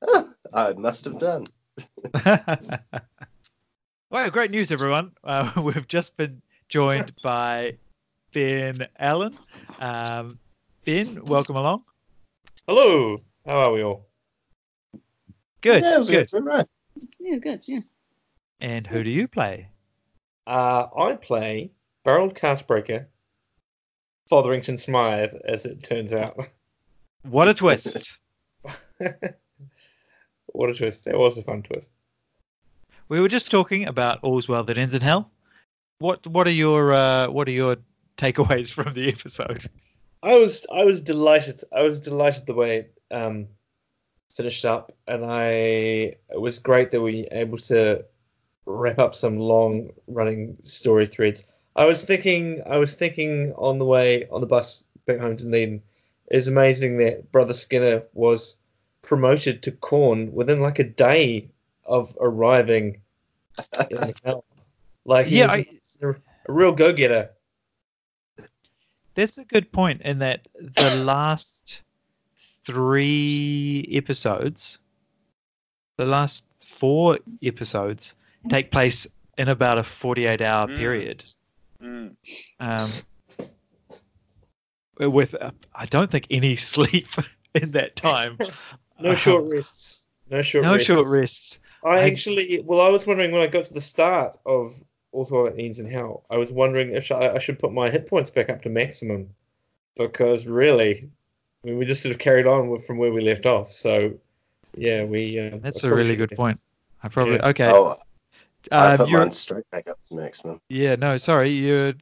"Ah, 0.06 0.28
I 0.52 0.72
must 0.74 1.04
have 1.06 1.18
done. 1.18 1.46
well, 4.10 4.30
great 4.30 4.50
news, 4.50 4.70
everyone. 4.70 5.12
Uh, 5.24 5.52
we've 5.62 5.88
just 5.88 6.16
been 6.16 6.42
joined 6.68 7.12
by 7.22 7.76
Ben 8.32 8.86
Allen. 8.98 9.38
Um, 9.78 10.38
ben, 10.84 11.24
welcome 11.24 11.56
along. 11.56 11.84
Hello, 12.66 13.18
how 13.46 13.58
are 13.58 13.72
we 13.72 13.82
all? 13.82 14.06
Good, 15.60 15.82
Yeah, 15.82 15.94
it 15.94 15.98
was 15.98 16.10
good. 16.10 16.30
good. 16.30 16.44
Right. 16.44 16.66
Yeah, 17.18 17.36
good. 17.36 17.62
Yeah. 17.66 17.80
And 18.60 18.86
who 18.86 19.02
do 19.02 19.10
you 19.10 19.26
play? 19.28 19.68
Uh, 20.46 20.86
I 20.96 21.14
play 21.14 21.70
Barreled 22.04 22.34
Castbreaker, 22.34 23.06
Fotherington 24.28 24.78
Smythe, 24.78 25.34
as 25.44 25.64
it 25.66 25.82
turns 25.82 26.12
out. 26.12 26.36
What 27.22 27.48
a 27.48 27.52
twist. 27.54 28.16
what 30.46 30.70
a 30.70 30.74
twist! 30.74 31.04
That 31.04 31.18
was 31.18 31.36
a 31.36 31.42
fun 31.42 31.62
twist. 31.62 31.90
we 33.10 33.20
were 33.20 33.28
just 33.28 33.50
talking 33.50 33.86
about 33.86 34.20
All's 34.22 34.48
Well 34.48 34.64
That 34.64 34.78
Ends 34.78 34.94
in 34.94 35.02
Hell. 35.02 35.30
What 35.98 36.26
what 36.26 36.46
are 36.48 36.50
your 36.52 36.94
uh, 36.94 37.28
what 37.28 37.46
are 37.46 37.50
your 37.50 37.76
takeaways 38.16 38.72
from 38.72 38.94
the 38.94 39.10
episode? 39.10 39.66
I 40.22 40.38
was 40.38 40.66
I 40.72 40.84
was 40.84 41.02
delighted. 41.02 41.62
I 41.72 41.82
was 41.82 42.00
delighted 42.00 42.46
the 42.46 42.54
way 42.54 42.76
it 42.78 42.98
um, 43.10 43.48
finished 44.30 44.64
up, 44.64 44.92
and 45.06 45.24
I 45.24 45.50
it 46.30 46.40
was 46.40 46.58
great 46.58 46.90
that 46.92 47.02
we 47.02 47.22
were 47.22 47.28
able 47.38 47.58
to 47.58 48.06
wrap 48.66 48.98
up 48.98 49.14
some 49.14 49.38
long 49.38 49.90
running 50.06 50.58
story 50.64 51.06
threads. 51.06 51.44
I 51.76 51.86
was 51.86 52.04
thinking 52.04 52.62
I 52.66 52.78
was 52.78 52.94
thinking 52.94 53.52
on 53.54 53.78
the 53.78 53.86
way 53.86 54.28
on 54.28 54.40
the 54.40 54.46
bus 54.46 54.84
back 55.06 55.20
home 55.20 55.36
to 55.36 55.44
Dunedin. 55.44 55.82
It's 56.28 56.46
amazing 56.46 56.98
that 56.98 57.32
Brother 57.32 57.54
Skinner 57.54 58.04
was 58.14 58.58
promoted 59.02 59.62
to 59.64 59.72
Corn 59.72 60.32
within 60.32 60.60
like 60.60 60.78
a 60.78 60.84
day 60.84 61.50
of 61.84 62.16
arriving. 62.20 63.02
Like 65.04 65.26
he 65.26 65.38
Yeah, 65.38 65.46
was 65.46 65.52
I, 65.52 65.66
a, 66.02 66.10
a 66.10 66.52
real 66.52 66.72
go 66.74 66.92
getter. 66.92 67.30
That's 69.20 69.38
a 69.38 69.44
good 69.44 69.70
point 69.72 70.02
in 70.02 70.18
that 70.20 70.48
the 70.58 70.94
last 71.04 71.82
three 72.66 73.88
episodes, 73.92 74.78
the 75.96 76.04
last 76.06 76.44
four 76.64 77.18
episodes, 77.42 78.14
take 78.48 78.70
place 78.70 79.06
in 79.38 79.48
about 79.48 79.78
a 79.78 79.82
48 79.84 80.40
hour 80.40 80.66
Mm. 80.68 80.76
period. 80.76 81.24
Mm. 81.82 82.16
Um, 82.58 82.92
with, 84.98 85.34
uh, 85.34 85.50
I 85.74 85.86
don't 85.86 86.10
think 86.10 86.26
any 86.30 86.56
sleep 86.74 87.08
in 87.54 87.72
that 87.72 87.96
time. 87.96 88.38
No 88.98 89.14
short 89.14 89.52
rests. 89.52 90.06
No 90.30 90.42
short 90.42 90.64
no 90.64 90.72
rests. 90.72 90.86
short 90.86 91.06
rests. 91.08 91.58
I 91.84 91.88
I- 91.88 92.00
actually, 92.10 92.62
well, 92.64 92.80
I 92.80 92.88
was 92.88 93.06
wondering 93.06 93.32
when 93.32 93.40
I 93.42 93.46
got 93.46 93.64
to 93.66 93.74
the 93.74 93.80
start 93.80 94.36
of 94.44 94.72
Also 95.12 95.44
That 95.44 95.58
Ends 95.58 95.78
in 95.78 95.86
Hell, 95.86 96.24
I 96.30 96.36
was 96.36 96.52
wondering 96.52 96.92
if 96.92 97.10
I, 97.10 97.30
I 97.30 97.38
should 97.38 97.58
put 97.58 97.72
my 97.72 97.90
hit 97.90 98.08
points 98.08 98.30
back 98.30 98.48
up 98.48 98.62
to 98.62 98.68
maximum 98.68 99.30
because 99.96 100.46
really, 100.46 101.10
I 101.64 101.66
mean, 101.66 101.78
we 101.78 101.84
just 101.84 102.02
sort 102.02 102.14
of 102.14 102.18
carried 102.18 102.46
on 102.46 102.70
with, 102.70 102.86
from 102.86 102.98
where 102.98 103.12
we 103.12 103.20
left 103.20 103.46
off. 103.46 103.70
So, 103.70 104.14
yeah, 104.76 105.04
we. 105.04 105.38
Uh, 105.38 105.58
That's 105.60 105.84
I 105.84 105.88
a 105.88 105.90
probably 105.90 106.04
really 106.04 106.16
good 106.16 106.36
point. 106.36 106.60
I 107.02 107.08
probably 107.08 107.36
Yeah. 107.36 107.48
okay. 107.48 107.68
Oh, 107.70 107.96
I 108.70 108.92
um, 108.92 108.98
put 108.98 109.10
mine 109.10 109.30
straight 109.30 109.70
back 109.70 109.88
up 109.88 109.98
to 110.08 110.14
maximum. 110.14 110.60
Yeah, 110.68 110.96
no, 110.96 111.16
sorry. 111.16 111.50
You 111.50 111.94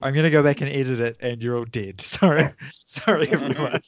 I'm 0.00 0.14
gonna 0.14 0.30
go 0.30 0.42
back 0.42 0.60
and 0.60 0.70
edit 0.70 1.00
it, 1.00 1.16
and 1.20 1.42
you're 1.42 1.56
all 1.56 1.64
dead. 1.64 2.00
Sorry, 2.00 2.50
sorry, 2.72 3.28
everyone. 3.32 3.56
Imagine. 3.56 3.82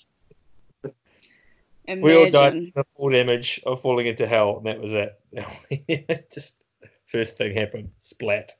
We 2.03 2.17
all 2.17 2.29
died 2.29 2.55
in 2.55 2.73
a 2.75 2.83
full 2.83 3.11
damage 3.11 3.63
of 3.65 3.81
falling 3.81 4.07
into 4.07 4.27
hell, 4.27 4.57
and 4.57 4.67
that 4.67 4.81
was 4.81 4.93
it. 4.93 6.31
just 6.35 6.57
first 7.07 7.37
thing 7.37 7.57
happened, 7.57 7.91
splat 7.99 8.53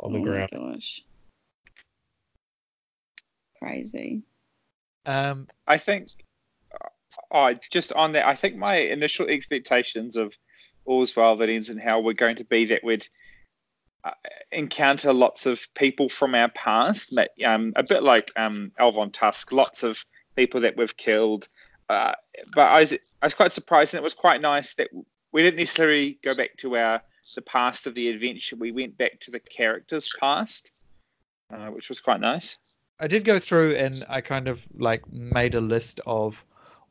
on 0.00 0.12
the 0.12 0.18
oh 0.18 0.22
ground. 0.22 0.50
My 0.52 0.72
gosh. 0.72 1.02
Crazy. 3.58 4.22
Um, 5.06 5.48
I 5.66 5.78
think, 5.78 6.08
oh, 7.32 7.54
just 7.70 7.92
on 7.92 8.12
that, 8.12 8.26
I 8.26 8.34
think 8.34 8.56
my 8.56 8.76
initial 8.76 9.26
expectations 9.26 10.16
of 10.16 10.34
All's 10.84 11.14
Well 11.14 11.36
That 11.36 11.48
Ends 11.48 11.70
in 11.70 11.78
Hell 11.78 12.02
were 12.02 12.14
going 12.14 12.36
to 12.36 12.44
be 12.44 12.66
that 12.66 12.84
we'd 12.84 13.06
uh, 14.02 14.10
encounter 14.52 15.12
lots 15.12 15.46
of 15.46 15.66
people 15.74 16.08
from 16.08 16.34
our 16.34 16.50
past, 16.50 17.14
but, 17.14 17.30
um, 17.44 17.72
a 17.76 17.82
bit 17.82 18.02
like 18.02 18.30
um, 18.36 18.72
Elvon 18.78 19.12
Tusk, 19.12 19.52
lots 19.52 19.82
of 19.82 20.04
people 20.36 20.60
that 20.62 20.76
we've 20.76 20.96
killed. 20.96 21.46
Uh, 21.88 22.12
but 22.54 22.70
I 22.70 22.80
was, 22.80 22.92
I 22.92 23.26
was 23.26 23.34
quite 23.34 23.52
surprised, 23.52 23.94
and 23.94 24.00
it 24.00 24.04
was 24.04 24.14
quite 24.14 24.40
nice 24.40 24.74
that 24.74 24.88
we 25.32 25.42
didn't 25.42 25.58
necessarily 25.58 26.18
go 26.22 26.34
back 26.34 26.56
to 26.58 26.76
our 26.76 27.02
the 27.34 27.42
past 27.42 27.86
of 27.86 27.94
the 27.94 28.08
adventure. 28.08 28.56
We 28.56 28.72
went 28.72 28.98
back 28.98 29.20
to 29.20 29.30
the 29.30 29.40
characters' 29.40 30.12
past, 30.18 30.70
uh, 31.50 31.68
which 31.68 31.88
was 31.88 32.00
quite 32.00 32.20
nice. 32.20 32.58
I 33.00 33.06
did 33.06 33.24
go 33.24 33.38
through 33.38 33.76
and 33.76 33.94
I 34.08 34.20
kind 34.20 34.48
of 34.48 34.60
like 34.76 35.10
made 35.12 35.54
a 35.54 35.60
list 35.60 36.00
of 36.06 36.42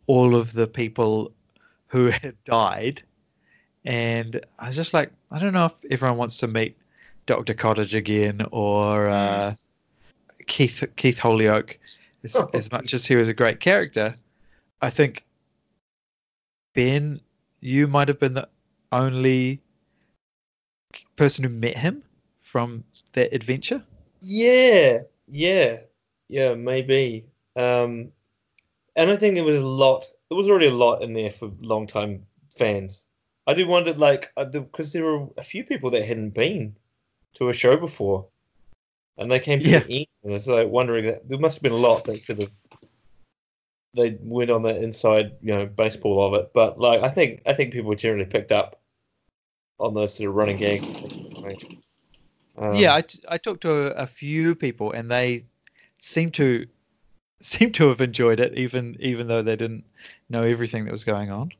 all 0.07 0.35
of 0.35 0.51
the 0.53 0.67
people 0.67 1.31
who 1.87 2.07
had 2.21 2.35
died, 2.45 3.01
and 3.85 4.43
I 4.59 4.67
was 4.67 4.75
just 4.75 4.93
like, 4.93 5.11
I 5.31 5.39
don't 5.39 5.53
know 5.53 5.65
if 5.65 5.73
everyone 5.91 6.17
wants 6.17 6.37
to 6.39 6.47
meet 6.47 6.77
Doctor 7.25 7.53
Cottage 7.53 7.95
again 7.95 8.41
or 8.51 9.09
uh, 9.09 9.53
Keith 10.47 10.83
Keith 10.95 11.19
Holyoke. 11.19 11.77
As, 11.83 12.01
Oh. 12.35 12.49
as 12.53 12.71
much 12.71 12.93
as 12.93 13.05
he 13.05 13.17
was 13.17 13.27
a 13.27 13.33
great 13.33 13.59
character, 13.59 14.13
I 14.81 14.89
think 14.89 15.25
Ben, 16.73 17.19
you 17.59 17.87
might 17.87 18.07
have 18.07 18.19
been 18.19 18.33
the 18.33 18.47
only 18.91 19.59
person 21.15 21.43
who 21.43 21.49
met 21.49 21.77
him 21.77 22.03
from 22.41 22.83
that 23.13 23.33
adventure. 23.33 23.83
Yeah, 24.21 24.99
yeah, 25.27 25.79
yeah, 26.29 26.55
maybe. 26.55 27.25
Um, 27.55 28.11
and 28.95 29.09
I 29.09 29.15
think 29.15 29.35
there 29.35 29.43
was 29.43 29.57
a 29.57 29.65
lot. 29.65 30.05
There 30.29 30.37
was 30.37 30.49
already 30.49 30.67
a 30.67 30.73
lot 30.73 31.01
in 31.01 31.13
there 31.13 31.29
for 31.29 31.51
long-time 31.61 32.25
fans. 32.55 33.05
I 33.45 33.53
do 33.53 33.67
wonder, 33.67 33.93
like, 33.93 34.31
because 34.35 34.93
there 34.93 35.03
were 35.03 35.27
a 35.37 35.43
few 35.43 35.63
people 35.63 35.89
that 35.91 36.05
hadn't 36.05 36.29
been 36.31 36.75
to 37.35 37.49
a 37.49 37.53
show 37.53 37.77
before, 37.77 38.27
and 39.17 39.29
they 39.29 39.39
came 39.39 39.59
to 39.59 39.69
Yeah. 39.69 39.79
the 39.79 39.97
end, 39.99 40.07
and 40.23 40.33
it's 40.33 40.47
like 40.47 40.69
wondering 40.69 41.05
that 41.05 41.27
there 41.27 41.39
must 41.39 41.57
have 41.57 41.63
been 41.63 41.73
a 41.73 41.75
lot 41.75 42.05
that 42.05 42.21
sort 42.23 42.39
of 42.39 42.51
they 43.95 44.17
went 44.21 44.49
on 44.49 44.63
the 44.63 44.81
inside, 44.81 45.33
you 45.41 45.53
know, 45.53 45.65
baseball 45.65 46.25
of 46.25 46.33
it. 46.41 46.51
But 46.53 46.79
like, 46.79 47.01
I 47.03 47.09
think 47.09 47.41
I 47.45 47.53
think 47.53 47.73
people 47.73 47.93
generally 47.95 48.25
picked 48.25 48.51
up 48.51 48.79
on 49.79 49.93
those 49.93 50.15
sort 50.15 50.29
of 50.29 50.35
running 50.35 50.57
gags. 50.57 50.87
Um, 52.57 52.75
yeah, 52.75 52.93
I, 52.95 53.01
t- 53.01 53.19
I 53.27 53.37
talked 53.37 53.61
to 53.61 53.71
a, 53.71 54.03
a 54.03 54.07
few 54.07 54.55
people 54.55 54.91
and 54.91 55.09
they 55.09 55.45
seem 55.99 56.31
to 56.31 56.67
seem 57.41 57.71
to 57.73 57.89
have 57.89 58.01
enjoyed 58.01 58.39
it, 58.39 58.57
even 58.57 58.95
even 58.99 59.27
though 59.27 59.41
they 59.41 59.55
didn't 59.55 59.83
know 60.29 60.43
everything 60.43 60.85
that 60.85 60.91
was 60.91 61.03
going 61.03 61.31
on. 61.31 61.51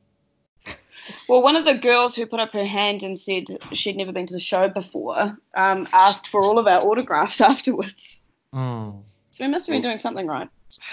Well, 1.28 1.42
one 1.42 1.56
of 1.56 1.64
the 1.64 1.76
girls 1.76 2.14
who 2.14 2.24
put 2.26 2.40
up 2.40 2.52
her 2.52 2.64
hand 2.64 3.02
and 3.02 3.18
said 3.18 3.44
she'd 3.72 3.96
never 3.96 4.12
been 4.12 4.26
to 4.26 4.32
the 4.32 4.40
show 4.40 4.68
before 4.68 5.36
um, 5.54 5.86
asked 5.92 6.28
for 6.28 6.42
all 6.42 6.58
of 6.58 6.66
our 6.66 6.80
autographs 6.80 7.40
afterwards. 7.42 8.20
Mm. 8.54 9.02
So 9.30 9.44
we 9.44 9.50
must 9.50 9.66
have 9.66 9.74
been 9.74 9.82
doing 9.82 9.98
something 9.98 10.26
right. 10.26 10.48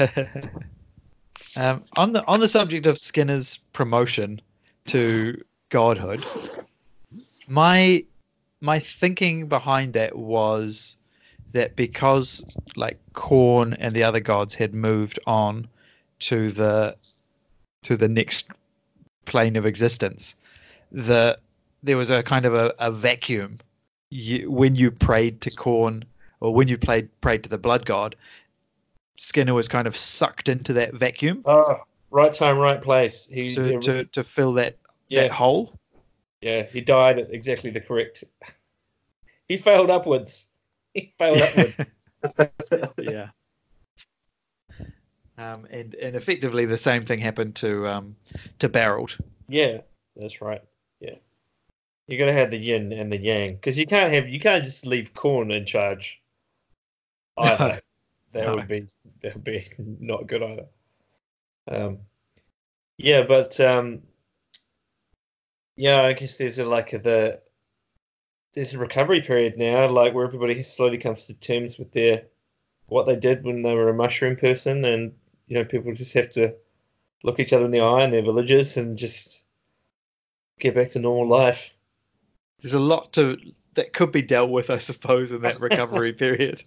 um, 1.56 1.84
on 1.96 2.12
the 2.14 2.26
on 2.26 2.40
the 2.40 2.48
subject 2.48 2.88
of 2.88 2.98
Skinner's 2.98 3.58
promotion 3.72 4.42
to 4.88 5.42
godhood, 5.70 6.26
my 7.52 8.06
my 8.62 8.80
thinking 8.80 9.48
behind 9.48 9.94
that 9.94 10.18
was 10.18 10.98
that 11.52 11.76
because 11.76 12.58
like 12.78 12.98
corn 13.12 13.74
and 13.74 13.94
the 13.94 14.04
other 14.04 14.22
gods 14.22 14.56
had 14.56 14.74
moved 14.74 15.20
on 15.28 15.68
to 16.20 16.50
the 16.50 16.96
to 17.84 17.98
the 17.98 18.08
next 18.08 18.48
plane 19.26 19.58
of 19.58 19.66
existence, 19.66 20.36
the 20.94 21.38
there 21.84 21.98
was 21.98 22.10
a 22.10 22.24
kind 22.24 22.46
of 22.46 22.54
a, 22.54 22.74
a 22.80 22.90
vacuum 22.90 23.60
you, 24.10 24.50
when 24.50 24.76
you 24.76 24.90
prayed 24.90 25.42
to 25.42 25.50
corn 25.50 26.06
or 26.40 26.54
when 26.54 26.70
you 26.70 26.78
played 26.78 27.10
prayed 27.20 27.44
to 27.44 27.50
the 27.50 27.58
blood 27.58 27.86
god. 27.86 28.16
Skinner 29.18 29.54
was 29.54 29.68
kind 29.68 29.88
of 29.88 29.98
sucked 29.98 30.48
into 30.48 30.74
that 30.74 30.94
vacuum 30.94 31.42
Oh, 31.46 31.82
right 32.12 32.34
time, 32.34 32.58
right 32.58 32.82
place. 32.82 33.28
He 33.28 33.54
to, 33.56 33.74
yeah, 33.74 33.80
to, 33.80 34.06
to 34.06 34.24
fill 34.24 34.54
that, 34.54 34.78
yeah, 35.10 35.24
that 35.24 35.32
hole. 35.32 35.78
Yeah, 36.42 36.64
he 36.64 36.82
died 36.82 37.20
at 37.20 37.34
exactly 37.34 37.70
the 37.72 37.82
correct. 37.82 38.24
He 39.48 39.58
failed 39.58 39.92
upwards. 39.92 40.48
He 40.94 41.14
failed 41.20 41.42
upwards. 41.42 41.76
yeah. 42.98 43.28
Um, 45.38 45.68
and 45.70 45.94
and 45.96 46.16
effectively 46.16 46.66
the 46.66 46.78
same 46.78 47.06
thing 47.06 47.20
happened 47.20 47.56
to 47.58 47.86
um, 47.88 48.16
to 48.60 48.70
Barreled. 48.70 49.18
yeah, 49.50 49.82
that's 50.16 50.42
right. 50.42 50.62
Yeah, 51.02 51.16
you 52.08 52.18
got 52.18 52.28
to 52.28 52.34
have 52.34 52.52
the 52.52 52.58
yin 52.60 52.94
and 52.94 53.12
the 53.12 53.18
yang 53.18 53.56
because 53.56 53.78
you 53.78 53.86
can't 53.86 54.14
have 54.14 54.30
you 54.30 54.40
can't 54.40 54.64
just 54.64 54.86
leave 54.86 55.14
Corn 55.14 55.52
in 55.52 55.66
charge. 55.66 56.22
Either 57.38 57.82
that 58.32 58.46
No. 58.46 58.56
would 58.56 58.68
be 58.68 58.88
that 59.24 59.34
would 59.34 59.44
be 59.44 59.66
not 59.78 60.28
good 60.28 60.44
either. 60.44 60.68
Um, 61.68 62.00
yeah, 62.98 63.24
but 63.24 63.60
um, 63.60 64.04
yeah, 65.82 66.04
I 66.04 66.14
guess 66.14 66.38
there's 66.38 66.60
a, 66.60 66.66
like 66.66 66.94
a, 66.94 67.00
the 67.00 67.42
there's 68.54 68.76
a 68.76 68.78
recovery 68.78 69.22
period 69.22 69.58
now, 69.58 69.90
like 69.90 70.14
where 70.14 70.28
everybody 70.28 70.62
slowly 70.62 71.00
comes 71.00 71.26
to 71.26 71.34
terms 71.34 71.80
with 71.80 71.92
their 71.92 72.28
what 72.86 73.08
they 73.08 73.16
did 73.16 73.44
when 73.44 73.64
they 73.64 73.74
were 73.74 73.90
a 73.90 73.94
mushroom 73.96 74.36
person, 74.36 74.86
and 74.86 75.14
you 75.48 75.56
know 75.56 75.66
people 75.66 75.92
just 75.96 76.14
have 76.14 76.30
to 76.30 76.56
look 77.24 77.40
each 77.40 77.52
other 77.52 77.66
in 77.66 77.72
the 77.72 77.82
eye 77.82 78.04
in 78.04 78.12
their 78.12 78.22
villages 78.22 78.78
and 78.78 78.96
just 78.96 79.44
get 80.60 80.76
back 80.76 80.92
to 80.92 81.00
normal 81.00 81.28
life. 81.28 81.76
There's 82.62 82.76
a 82.76 82.80
lot 82.80 83.14
to 83.14 83.40
that 83.74 83.92
could 83.92 84.12
be 84.12 84.22
dealt 84.22 84.52
with, 84.52 84.70
I 84.70 84.78
suppose, 84.78 85.32
in 85.32 85.42
that 85.42 85.62
recovery 85.62 86.14
period. 86.26 86.64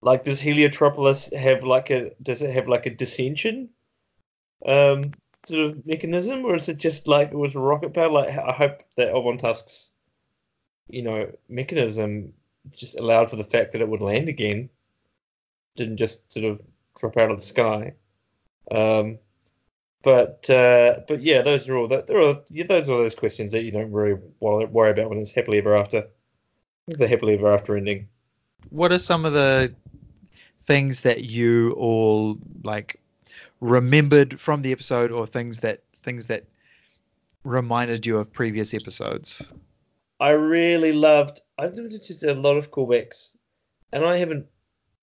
Like, 0.00 0.22
does 0.22 0.40
Heliotropolis 0.40 1.30
have 1.36 1.62
like 1.62 1.90
a 1.90 2.12
does 2.22 2.40
it 2.40 2.54
have 2.54 2.68
like 2.68 2.86
a 2.86 2.90
dissension 2.94 3.68
um 4.64 5.12
sort 5.48 5.70
of 5.70 5.86
mechanism, 5.86 6.44
or 6.44 6.54
is 6.54 6.68
it 6.68 6.78
just 6.78 7.08
like 7.08 7.28
it 7.28 7.36
was 7.36 7.54
a 7.54 7.60
rocket 7.60 7.94
power? 7.94 8.10
Like, 8.10 8.28
I 8.28 8.52
hope 8.52 8.80
that 8.96 9.12
Elvon 9.12 9.38
Tusk's 9.38 9.92
you 10.88 11.02
know 11.02 11.30
mechanism 11.48 12.32
just 12.72 12.98
allowed 12.98 13.30
for 13.30 13.36
the 13.36 13.44
fact 13.44 13.72
that 13.72 13.80
it 13.80 13.88
would 13.88 14.00
land 14.00 14.28
again, 14.28 14.68
didn't 15.76 15.96
just 15.96 16.32
sort 16.32 16.46
of 16.46 16.60
drop 16.98 17.16
out 17.16 17.30
of 17.30 17.38
the 17.38 17.46
sky. 17.46 17.94
Um, 18.70 19.18
but 20.02 20.48
uh, 20.48 21.00
but 21.08 21.22
yeah, 21.22 21.42
those 21.42 21.68
are 21.68 21.76
all 21.76 21.88
that. 21.88 22.06
There 22.06 22.20
are 22.20 22.42
yeah, 22.50 22.64
those 22.66 22.88
are 22.88 22.98
those 22.98 23.14
questions 23.14 23.52
that 23.52 23.64
you 23.64 23.72
don't 23.72 23.92
really 23.92 24.20
worry 24.40 24.66
worry 24.66 24.90
about 24.90 25.10
when 25.10 25.18
it's 25.18 25.32
happily 25.32 25.58
ever 25.58 25.76
after. 25.76 26.06
The 26.86 27.08
happily 27.08 27.34
ever 27.34 27.52
after 27.52 27.76
ending. 27.76 28.08
What 28.70 28.92
are 28.92 28.98
some 28.98 29.24
of 29.24 29.34
the 29.34 29.74
things 30.64 31.02
that 31.02 31.24
you 31.24 31.72
all 31.72 32.38
like 32.62 33.00
remembered 33.60 34.40
from 34.40 34.62
the 34.62 34.72
episode, 34.72 35.10
or 35.10 35.26
things 35.26 35.60
that 35.60 35.82
things 35.96 36.26
that 36.28 36.44
reminded 37.44 38.06
you 38.06 38.18
of 38.18 38.32
previous 38.32 38.74
episodes? 38.74 39.52
I 40.20 40.30
really 40.30 40.92
loved. 40.92 41.40
I've 41.56 41.74
just 41.74 42.22
a 42.24 42.34
lot 42.34 42.56
of 42.56 42.70
callbacks, 42.70 43.36
and 43.92 44.04
I 44.04 44.16
haven't 44.16 44.46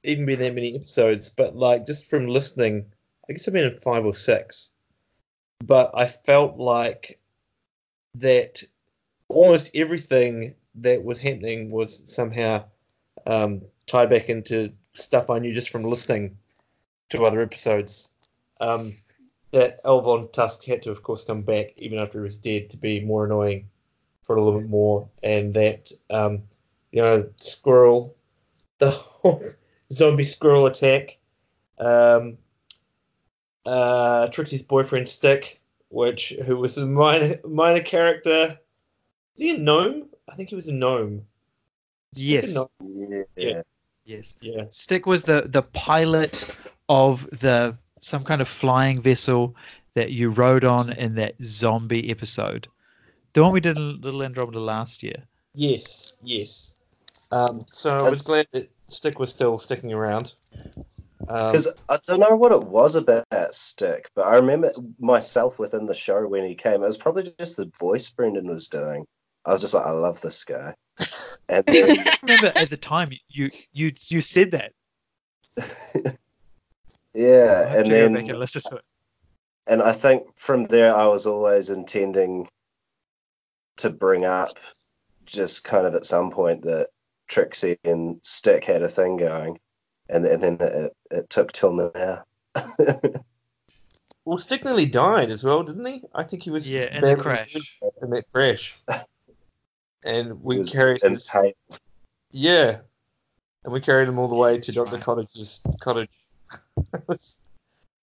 even 0.04 0.26
been 0.26 0.39
that 0.39 0.56
many 0.56 0.76
episodes. 0.76 1.30
But 1.30 1.56
like 1.56 1.86
just 1.86 2.10
from 2.10 2.28
listening, 2.28 2.91
I 3.30 3.34
guess 3.34 3.48
I've 3.48 3.54
been 3.54 3.72
in 3.72 3.80
five 3.80 4.06
or 4.06 4.13
six. 4.13 4.72
But 5.63 5.91
I 5.96 6.08
felt 6.08 6.58
like 6.58 7.20
that 8.15 8.63
almost 9.30 9.76
everything 9.76 10.56
that 10.76 11.04
was 11.04 11.20
happening 11.20 11.72
was 11.72 12.13
somehow 12.13 12.65
um, 13.26 13.62
tied 13.88 14.10
back 14.10 14.30
into 14.30 14.74
stuff 14.94 15.30
I 15.30 15.39
knew 15.39 15.54
just 15.54 15.70
from 15.70 15.84
listening 15.84 16.38
to 17.10 17.26
other 17.26 17.41
episodes. 17.41 18.12
Um, 18.60 18.96
that 19.52 19.82
Elvon 19.86 20.32
Tusk 20.34 20.65
had 20.65 20.82
to, 20.84 20.91
of 20.91 21.02
course, 21.02 21.24
come 21.24 21.41
back 21.41 21.74
even 21.78 21.98
after 22.00 22.20
he 22.20 22.24
was 22.24 22.36
dead 22.36 22.70
to 22.72 22.78
be 22.78 23.00
more 23.00 23.26
annoying 23.26 23.70
for 24.24 24.36
a 24.36 24.41
little 24.41 24.60
bit 24.60 24.70
more, 24.70 25.08
and 25.24 25.54
that 25.54 25.91
um, 26.10 26.44
you 26.91 27.02
know 27.02 27.30
squirrel, 27.38 28.15
the 28.80 28.91
whole 28.91 29.41
zombie 29.91 30.24
squirrel 30.26 30.65
attack, 30.65 31.18
um, 31.78 32.38
uh, 33.65 34.28
Trixie's 34.28 34.63
boyfriend 34.63 35.08
Stick, 35.08 35.62
which 35.89 36.30
who 36.46 36.58
was 36.58 36.78
a 36.78 36.86
minor 36.86 37.36
minor 37.46 37.82
character. 37.82 38.60
Was 39.38 39.41
he 39.41 39.56
a 39.56 39.58
gnome? 39.58 40.10
I 40.30 40.36
think 40.36 40.50
he 40.50 40.56
was 40.56 40.68
a 40.68 40.74
gnome. 40.74 41.26
Stick 42.13 42.44
a 42.44 42.48
Yes. 42.48 42.54
gnome? 42.54 43.26
yeah. 43.36 43.62
Yes. 44.06 44.36
Yeah. 44.41 44.65
Stick 44.70 45.06
was 45.06 45.24
the 45.24 45.44
the 45.46 45.62
pilot 45.62 46.48
of 46.89 47.28
the 47.39 47.78
some 48.06 48.24
kind 48.24 48.41
of 48.41 48.48
flying 48.48 49.02
vessel 49.02 49.56
that 49.96 50.12
you 50.12 50.30
rode 50.30 50.63
on 50.63 50.91
in 50.94 51.15
that 51.15 51.36
zombie 51.41 52.10
episode. 52.10 52.68
The 53.34 53.44
one 53.44 53.52
we 53.52 53.60
did 53.60 53.78
in 53.78 54.02
Little 54.02 54.24
Andromeda 54.24 54.60
last 54.60 55.04
year. 55.04 55.24
Yes. 55.54 56.18
Yes. 56.24 56.78
Um, 57.32 57.65
so 57.72 58.06
I 58.06 58.10
was 58.10 58.22
glad 58.22 58.48
that 58.52 58.70
Stick 58.88 59.20
was 59.20 59.32
still 59.32 59.58
sticking 59.58 59.94
around. 59.94 60.34
Um, 61.28 61.52
Because 61.52 61.68
I 61.89 61.98
don't 62.06 62.20
know 62.20 62.36
what 62.36 62.52
it 62.52 62.63
was 62.63 62.96
about 62.96 63.26
Stick, 63.52 64.12
but 64.15 64.26
I 64.26 64.36
remember 64.36 64.72
myself 65.00 65.58
within 65.58 65.86
the 65.86 65.96
show 65.96 66.28
when 66.28 66.48
he 66.48 66.56
came. 66.56 66.76
It 66.84 66.88
was 66.88 66.98
probably 66.98 67.34
just 67.39 67.58
the 67.58 67.72
voice 67.80 68.10
Brendan 68.10 68.48
was 68.48 68.68
doing. 68.68 69.06
I 69.46 69.52
was 69.52 69.62
just 69.62 69.74
like, 69.74 69.86
I 69.86 69.91
love 69.91 70.22
this 70.22 70.44
guy. 70.44 70.76
And 71.50 71.65
then, 71.68 72.00
I 72.00 72.18
remember 72.22 72.52
at 72.56 72.70
the 72.70 72.78
time 72.78 73.12
you 73.28 73.50
you 73.74 73.94
you 74.08 74.22
said 74.22 74.52
that. 74.52 74.72
yeah, 77.15 77.67
I'll 77.69 77.78
and 77.80 77.86
to 77.86 77.89
go 77.95 78.10
back 78.10 78.25
then 78.25 78.30
and 78.30 78.39
listen 78.39 78.62
to 78.69 78.75
it. 78.78 78.86
and 79.67 79.82
I 79.82 79.91
think 79.93 80.28
from 80.36 80.65
there 80.65 80.93
I 80.95 81.08
was 81.08 81.25
always 81.25 81.69
intending 81.69 82.47
to 83.78 83.89
bring 83.89 84.25
up 84.25 84.49
just 85.25 85.63
kind 85.63 85.88
of 85.88 85.95
at 85.95 86.06
some 86.06 86.32
point 86.32 86.62
that 86.63 86.89
Trixie 87.28 87.78
and 87.84 88.19
Stick 88.23 88.63
had 88.65 88.84
a 88.84 88.88
thing 88.89 89.17
going, 89.17 89.60
and, 90.10 90.25
and 90.25 90.41
then 90.43 90.58
it, 90.60 90.93
it 91.12 91.30
took 91.30 91.51
till 91.51 91.91
now. 91.95 92.23
Well, 94.25 94.39
Stick 94.39 94.65
nearly 94.65 94.88
died 94.88 95.30
as 95.30 95.43
well, 95.43 95.62
didn't 95.62 95.86
he? 95.86 96.01
I 96.13 96.23
think 96.23 96.41
he 96.41 96.49
was 96.49 96.71
Yeah, 96.71 96.95
in 96.97 97.01
the 97.04 97.15
crash. 97.15 97.56
in 98.01 98.10
that 98.10 98.25
crash. 98.34 98.75
And 100.04 100.41
we 100.43 100.63
carried 100.63 101.01
his, 101.04 101.32
yeah, 102.32 102.78
and 103.63 103.71
we 103.73 103.82
carried 103.82 104.08
him 104.08 104.17
all 104.17 104.28
the 104.28 104.36
way 104.36 104.60
to 104.60 104.71
Doctor 104.71 104.97
Cottage's 104.97 105.62
cottage. 105.80 106.10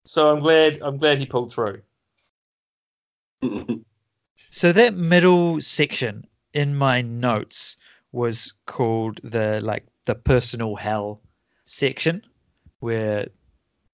so 0.05 0.33
I'm 0.33 0.41
glad 0.41 0.81
I'm 0.83 0.99
glad 0.99 1.19
he 1.19 1.27
pulled 1.27 1.53
through. 1.53 1.83
So 4.51 4.73
that 4.73 4.95
middle 4.95 5.61
section 5.61 6.27
in 6.53 6.75
my 6.75 7.01
notes 7.01 7.77
was 8.13 8.53
called 8.67 9.21
the 9.23 9.61
like 9.63 9.87
the 10.05 10.15
personal 10.15 10.77
hell 10.77 11.21
section, 11.65 12.23
where 12.81 13.29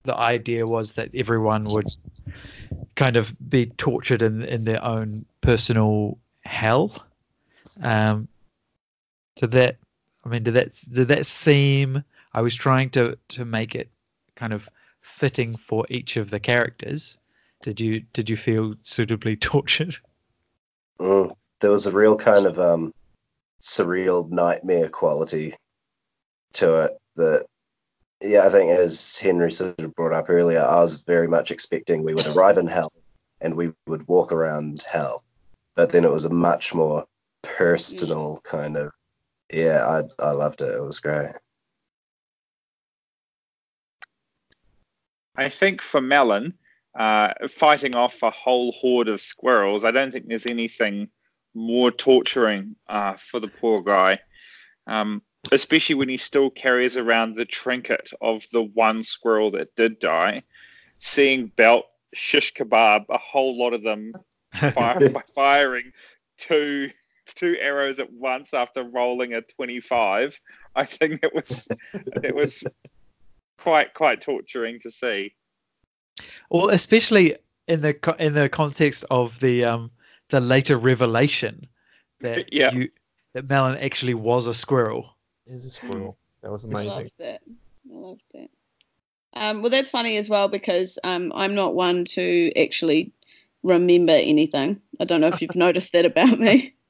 the 0.04 0.16
idea 0.16 0.64
was 0.64 0.92
that 0.92 1.10
everyone 1.14 1.64
would 1.64 1.86
kind 2.96 3.16
of 3.16 3.32
be 3.48 3.66
tortured 3.66 4.22
in 4.22 4.42
in 4.42 4.64
their 4.64 4.82
own 4.82 5.26
personal 5.40 6.18
hell. 6.40 7.06
Um, 7.82 8.26
to 9.36 9.46
that? 9.48 9.76
I 10.24 10.28
mean, 10.28 10.42
did 10.42 10.54
that 10.54 10.72
did 10.90 11.08
that 11.08 11.26
seem? 11.26 12.02
I 12.32 12.40
was 12.40 12.56
trying 12.56 12.90
to 12.90 13.16
to 13.28 13.44
make 13.44 13.74
it 13.74 13.90
kind 14.38 14.52
of 14.52 14.68
fitting 15.02 15.56
for 15.56 15.84
each 15.90 16.16
of 16.16 16.30
the 16.30 16.40
characters. 16.40 17.18
Did 17.62 17.80
you 17.80 18.00
did 18.12 18.30
you 18.30 18.36
feel 18.36 18.74
suitably 18.82 19.36
tortured? 19.52 19.96
Mm, 21.00 21.34
there 21.60 21.70
was 21.70 21.86
a 21.86 21.92
real 21.92 22.16
kind 22.16 22.46
of 22.46 22.58
um, 22.58 22.92
surreal 23.60 24.30
nightmare 24.30 24.88
quality 24.88 25.54
to 26.54 26.82
it 26.82 26.98
that, 27.16 27.46
yeah, 28.20 28.44
I 28.44 28.48
think 28.48 28.70
as 28.70 29.18
Henry 29.18 29.50
sort 29.52 29.78
of 29.78 29.94
brought 29.94 30.12
up 30.12 30.28
earlier, 30.28 30.60
I 30.60 30.80
was 30.80 31.02
very 31.02 31.28
much 31.28 31.50
expecting 31.50 32.02
we 32.02 32.14
would 32.14 32.26
arrive 32.26 32.58
in 32.58 32.66
hell 32.66 32.92
and 33.40 33.54
we 33.54 33.72
would 33.86 34.06
walk 34.08 34.32
around 34.32 34.82
hell. 34.82 35.22
But 35.76 35.90
then 35.90 36.04
it 36.04 36.10
was 36.10 36.24
a 36.24 36.30
much 36.30 36.74
more 36.74 37.04
personal 37.42 38.40
kind 38.42 38.76
of, 38.76 38.90
yeah, 39.52 39.86
I, 39.86 40.22
I 40.22 40.32
loved 40.32 40.62
it. 40.62 40.74
It 40.74 40.82
was 40.82 40.98
great. 40.98 41.30
I 45.38 45.48
think 45.48 45.80
for 45.80 46.00
Melon, 46.00 46.54
uh, 46.98 47.32
fighting 47.48 47.94
off 47.94 48.22
a 48.22 48.30
whole 48.30 48.72
horde 48.72 49.08
of 49.08 49.20
squirrels, 49.20 49.84
I 49.84 49.92
don't 49.92 50.12
think 50.12 50.26
there's 50.26 50.46
anything 50.46 51.08
more 51.54 51.92
torturing 51.92 52.74
uh, 52.88 53.14
for 53.14 53.38
the 53.38 53.48
poor 53.48 53.82
guy. 53.82 54.18
Um, 54.88 55.22
especially 55.52 55.94
when 55.94 56.08
he 56.08 56.16
still 56.16 56.50
carries 56.50 56.96
around 56.96 57.34
the 57.34 57.44
trinket 57.44 58.10
of 58.20 58.42
the 58.52 58.62
one 58.62 59.02
squirrel 59.04 59.52
that 59.52 59.74
did 59.76 60.00
die. 60.00 60.42
Seeing 60.98 61.52
Belt 61.56 61.84
shish 62.14 62.52
kebab 62.54 63.04
a 63.08 63.18
whole 63.18 63.56
lot 63.56 63.74
of 63.74 63.82
them 63.82 64.12
fire, 64.54 64.98
firing 65.34 65.92
two 66.38 66.90
two 67.34 67.56
arrows 67.60 68.00
at 68.00 68.10
once 68.12 68.54
after 68.54 68.82
rolling 68.82 69.34
a 69.34 69.42
25 69.42 70.40
i 70.74 70.84
think 70.84 71.20
it 71.22 71.34
was 71.34 71.68
it 71.92 72.34
was 72.34 72.64
quite 73.58 73.92
quite 73.94 74.20
torturing 74.20 74.80
to 74.80 74.90
see 74.90 75.34
Well, 76.50 76.68
especially 76.70 77.36
in 77.66 77.80
the 77.82 78.16
in 78.18 78.34
the 78.34 78.48
context 78.48 79.04
of 79.10 79.38
the 79.40 79.64
um 79.64 79.90
the 80.30 80.40
later 80.40 80.76
revelation 80.78 81.66
that 82.20 82.52
Yeah. 82.52 82.72
you 82.72 82.90
that 83.34 83.48
Melon 83.48 83.76
actually 83.78 84.14
was 84.14 84.46
a 84.46 84.54
squirrel. 84.54 85.14
Is 85.46 85.64
a 85.66 85.70
squirrel. 85.70 86.16
That 86.42 86.50
was 86.50 86.64
I 86.64 86.68
amazing. 86.68 86.90
loved 86.90 87.10
that. 87.18 87.40
I 87.46 87.94
loved 87.94 88.22
that. 88.34 88.48
Um, 89.34 89.60
well, 89.60 89.70
that's 89.70 89.90
funny 89.90 90.16
as 90.16 90.28
well 90.28 90.48
because 90.48 90.98
um, 91.04 91.32
I'm 91.34 91.54
not 91.54 91.74
one 91.74 92.04
to 92.16 92.52
actually 92.56 93.12
remember 93.62 94.12
anything. 94.12 94.80
I 94.98 95.04
don't 95.04 95.20
know 95.20 95.28
if 95.28 95.42
you've 95.42 95.54
noticed 95.66 95.92
that 95.92 96.04
about 96.06 96.38
me. 96.40 96.74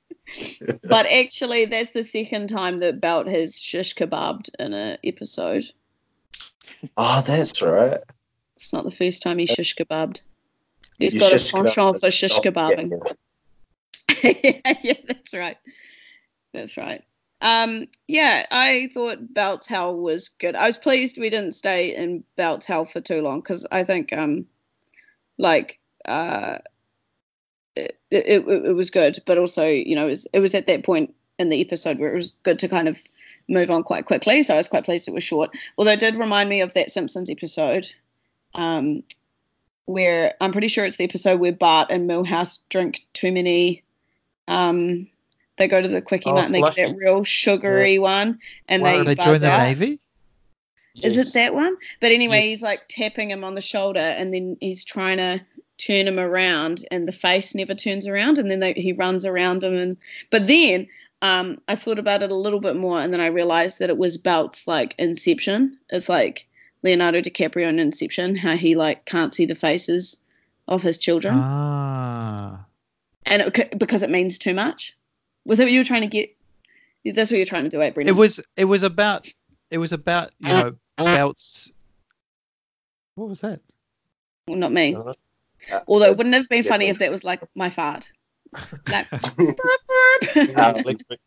But 0.85 1.07
actually, 1.07 1.65
that's 1.65 1.91
the 1.91 2.05
second 2.05 2.49
time 2.49 2.81
that 2.81 3.01
Belt 3.01 3.27
has 3.27 3.59
shish 3.61 3.95
kebabbed 3.95 4.51
in 4.59 4.75
an 4.75 4.99
episode. 5.03 5.65
Oh, 6.97 7.23
that's 7.27 7.61
right. 7.63 7.99
It's 8.57 8.73
not 8.73 8.85
the 8.85 8.91
first 8.91 9.23
time 9.23 9.39
he 9.39 9.47
shish 9.47 9.77
kebabbed. 9.77 10.21
He's 10.99 11.15
You 11.15 11.21
got 11.21 11.33
a 11.33 11.53
penchant 11.53 12.01
for 12.01 12.11
shish 12.11 12.31
kebabbing. 12.31 12.93
yeah, 14.23 14.75
yeah, 14.83 14.95
that's 15.07 15.35
right. 15.35 15.57
That's 16.53 16.77
right. 16.77 17.05
Um, 17.41 17.87
yeah, 18.09 18.47
I 18.51 18.91
thought 18.93 19.33
Belt's 19.33 19.69
Hell 19.69 20.01
was 20.01 20.29
good. 20.29 20.57
I 20.57 20.67
was 20.67 20.77
pleased 20.77 21.19
we 21.19 21.31
didn't 21.31 21.53
stay 21.53 21.95
in 21.95 22.25
Belt's 22.37 22.67
Hell 22.67 22.85
for 22.85 23.01
too 23.01 23.23
long 23.23 23.41
because 23.41 23.67
I 23.71 23.85
think, 23.85 24.13
um, 24.13 24.47
like, 25.39 25.79
uh, 26.05 26.59
it, 27.77 27.97
it, 28.11 28.49
it 28.49 28.75
was 28.75 28.91
good, 28.91 29.23
but 29.25 29.39
also, 29.39 29.67
you 29.67 29.95
know, 29.95 30.07
it 30.07 30.11
was, 30.11 30.27
it 30.33 30.41
was 30.41 30.55
at 30.57 30.67
that 30.67 30.85
point 30.85 31.15
in 31.39 31.49
the 31.49 31.61
episode 31.61 32.01
where 32.01 32.13
it 32.13 32.17
was 32.17 32.33
good 32.43 32.59
to 32.59 32.69
kind 32.69 32.89
of 32.89 32.97
move 33.49 33.71
on 33.71 33.83
quite 33.83 34.07
quickly. 34.07 34.43
So 34.43 34.55
I 34.55 34.59
was 34.59 34.69
quite 34.69 34.85
pleased 34.85 35.09
it 35.09 35.15
was 35.15 35.25
short. 35.25 35.51
Although 35.77 35.93
it 35.93 36.01
did 36.01 36.17
remind 36.17 36.49
me 36.49 36.61
of 36.61 36.75
that 36.75 36.91
Simpsons 36.91 37.31
episode, 37.31 37.87
um, 38.55 39.03
where 39.87 40.35
I'm 40.41 40.53
pretty 40.53 40.69
sure 40.69 40.85
it's 40.85 40.97
the 40.97 41.05
episode 41.05 41.41
where 41.41 41.53
Bart 41.53 41.89
and 41.91 42.09
Milhouse 42.09 42.59
drink 42.69 43.01
too 43.15 43.33
many. 43.33 43.83
Um, 44.47 45.09
they 45.57 45.67
go 45.69 45.81
to 45.81 45.89
the 45.89 46.03
quickie 46.03 46.31
Oh, 46.31 46.35
mart 46.35 46.47
and 46.47 46.55
they 46.55 46.61
get 46.61 46.77
that 46.77 46.97
real 46.97 47.25
sugary 47.25 47.99
one, 47.99 48.39
and 48.69 48.83
Why 48.83 48.93
they, 48.93 48.99
did 48.99 49.07
they 49.09 49.15
buzz 49.17 49.25
join 49.27 49.41
the 49.41 49.51
out. 49.51 49.63
navy? 49.63 49.99
Is 51.03 51.17
Yes. 51.17 51.29
it 51.29 51.35
that 51.35 51.55
one? 51.55 51.77
But 52.01 52.13
anyway, 52.13 52.41
Yeah. 52.41 52.47
he's 52.47 52.63
like 52.63 52.83
tapping 52.89 53.31
him 53.31 53.45
on 53.45 53.55
the 53.55 53.61
shoulder, 53.61 54.01
and 54.01 54.33
then 54.33 54.57
he's 54.61 54.85
trying 54.85 55.19
to 55.19 55.41
turn 55.79 56.09
him 56.09 56.19
around, 56.19 56.85
and 56.91 57.07
the 57.07 57.13
face 57.13 57.55
never 57.55 57.75
turns 57.75 58.07
around, 58.07 58.39
and 58.39 58.51
then 58.51 58.61
they, 58.61 58.73
he 58.75 58.93
runs 58.93 59.25
around 59.25 59.63
him, 59.65 59.75
and 59.75 59.97
but 60.31 60.47
then 60.49 60.89
um, 61.23 61.61
I 61.69 61.75
thought 61.77 61.99
about 61.99 62.23
it 62.23 62.31
a 62.31 62.35
little 62.35 62.61
bit 62.61 62.77
more, 62.77 63.01
and 63.01 63.13
then 63.13 63.21
I 63.21 63.27
realized 63.27 63.79
that 63.81 63.91
it 63.91 63.99
was 63.99 64.17
Belt's 64.17 64.67
like 64.69 64.95
Inception. 64.99 65.79
It's 65.91 66.09
like 66.09 66.47
Leonardo 66.83 67.21
DiCaprio 67.21 67.69
in 67.69 67.79
Inception, 67.79 68.37
how 68.37 68.57
he 68.57 68.75
like 68.77 69.05
can't 69.05 69.35
see 69.35 69.47
the 69.47 69.55
faces 69.55 70.19
of 70.69 70.83
his 70.83 70.99
children, 70.99 71.35
Ah. 71.39 72.65
and 73.25 73.43
it, 73.43 73.79
because 73.79 74.03
it 74.03 74.11
means 74.11 74.39
too 74.39 74.55
much. 74.55 74.95
Was 75.45 75.59
that 75.59 75.65
what 75.65 75.73
you 75.73 75.81
were 75.81 75.85
trying 75.85 76.03
to 76.03 76.07
get? 76.07 76.35
That's 77.05 77.31
what 77.31 77.39
you're 77.39 77.47
trying 77.47 77.65
to 77.65 77.71
do, 77.71 77.81
eh, 77.83 77.91
Brendan? 77.91 78.15
It 78.15 78.19
was 78.19 78.41
it 78.57 78.67
was 78.67 78.83
about 78.83 79.27
it 79.71 79.79
was 79.79 79.93
about 79.93 80.31
you 80.41 80.49
know 80.49 80.75
Belt's. 80.99 81.73
What 83.15 83.29
was 83.29 83.41
that? 83.41 83.61
well, 84.47 84.59
not 84.59 84.73
me. 84.73 84.95
Uh, 84.95 85.13
Uh, 85.73 85.81
Although, 85.89 86.13
wouldn't 86.13 86.37
have 86.37 86.49
been 86.49 86.63
yeah, 86.63 86.69
funny 86.71 86.87
if 86.87 87.01
that 87.01 87.11
was 87.11 87.25
like 87.25 87.43
my 87.57 87.69
fart? 87.69 88.11
Like, 88.89 89.07
electric. 90.37 91.21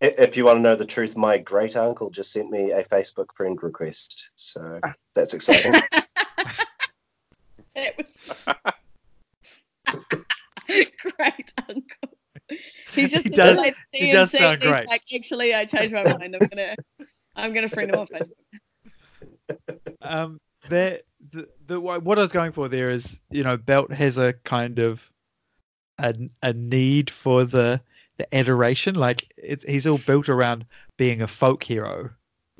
if 0.00 0.36
you 0.36 0.44
want 0.44 0.58
to 0.58 0.62
know 0.62 0.76
the 0.76 0.84
truth, 0.84 1.16
my 1.16 1.38
great 1.38 1.76
uncle 1.76 2.10
just 2.10 2.32
sent 2.32 2.50
me 2.50 2.70
a 2.72 2.84
Facebook 2.84 3.32
friend 3.34 3.60
request. 3.62 4.30
So 4.36 4.80
that's 5.14 5.34
exciting. 5.34 5.72
that 7.74 7.96
was 7.96 8.18
great, 11.16 11.52
uncle. 11.68 12.16
He's 12.92 13.10
just 13.10 13.24
He 13.28 13.30
does- 13.30 13.58
like 13.58 13.74
he 13.92 14.12
does 14.12 14.32
CNC, 14.32 14.38
sound 14.38 14.62
he's 14.62 14.70
great. 14.70 14.88
Like, 14.88 15.02
actually, 15.14 15.54
I 15.54 15.64
changed 15.64 15.92
my 15.92 16.02
mind. 16.02 16.36
I'm 16.40 16.48
gonna, 16.48 16.74
I'm 17.36 17.54
gonna 17.54 17.68
friend 17.68 17.90
him 17.92 18.00
on 18.00 18.06
Facebook. 18.06 19.58
um 20.02 20.40
that 20.68 21.02
the, 21.32 21.48
the 21.66 21.80
what 21.80 22.18
I 22.18 22.20
was 22.20 22.32
going 22.32 22.52
for 22.52 22.68
there 22.68 22.90
is 22.90 23.18
you 23.30 23.42
know 23.42 23.56
Belt 23.56 23.90
has 23.92 24.18
a 24.18 24.34
kind 24.44 24.78
of 24.78 25.00
a, 25.98 26.14
a 26.42 26.52
need 26.52 27.10
for 27.10 27.44
the 27.44 27.80
the 28.18 28.34
adoration. 28.34 28.94
Like 28.94 29.32
it, 29.36 29.64
he's 29.68 29.86
all 29.86 29.98
built 29.98 30.28
around 30.28 30.66
being 30.96 31.22
a 31.22 31.28
folk 31.28 31.62
hero. 31.62 32.10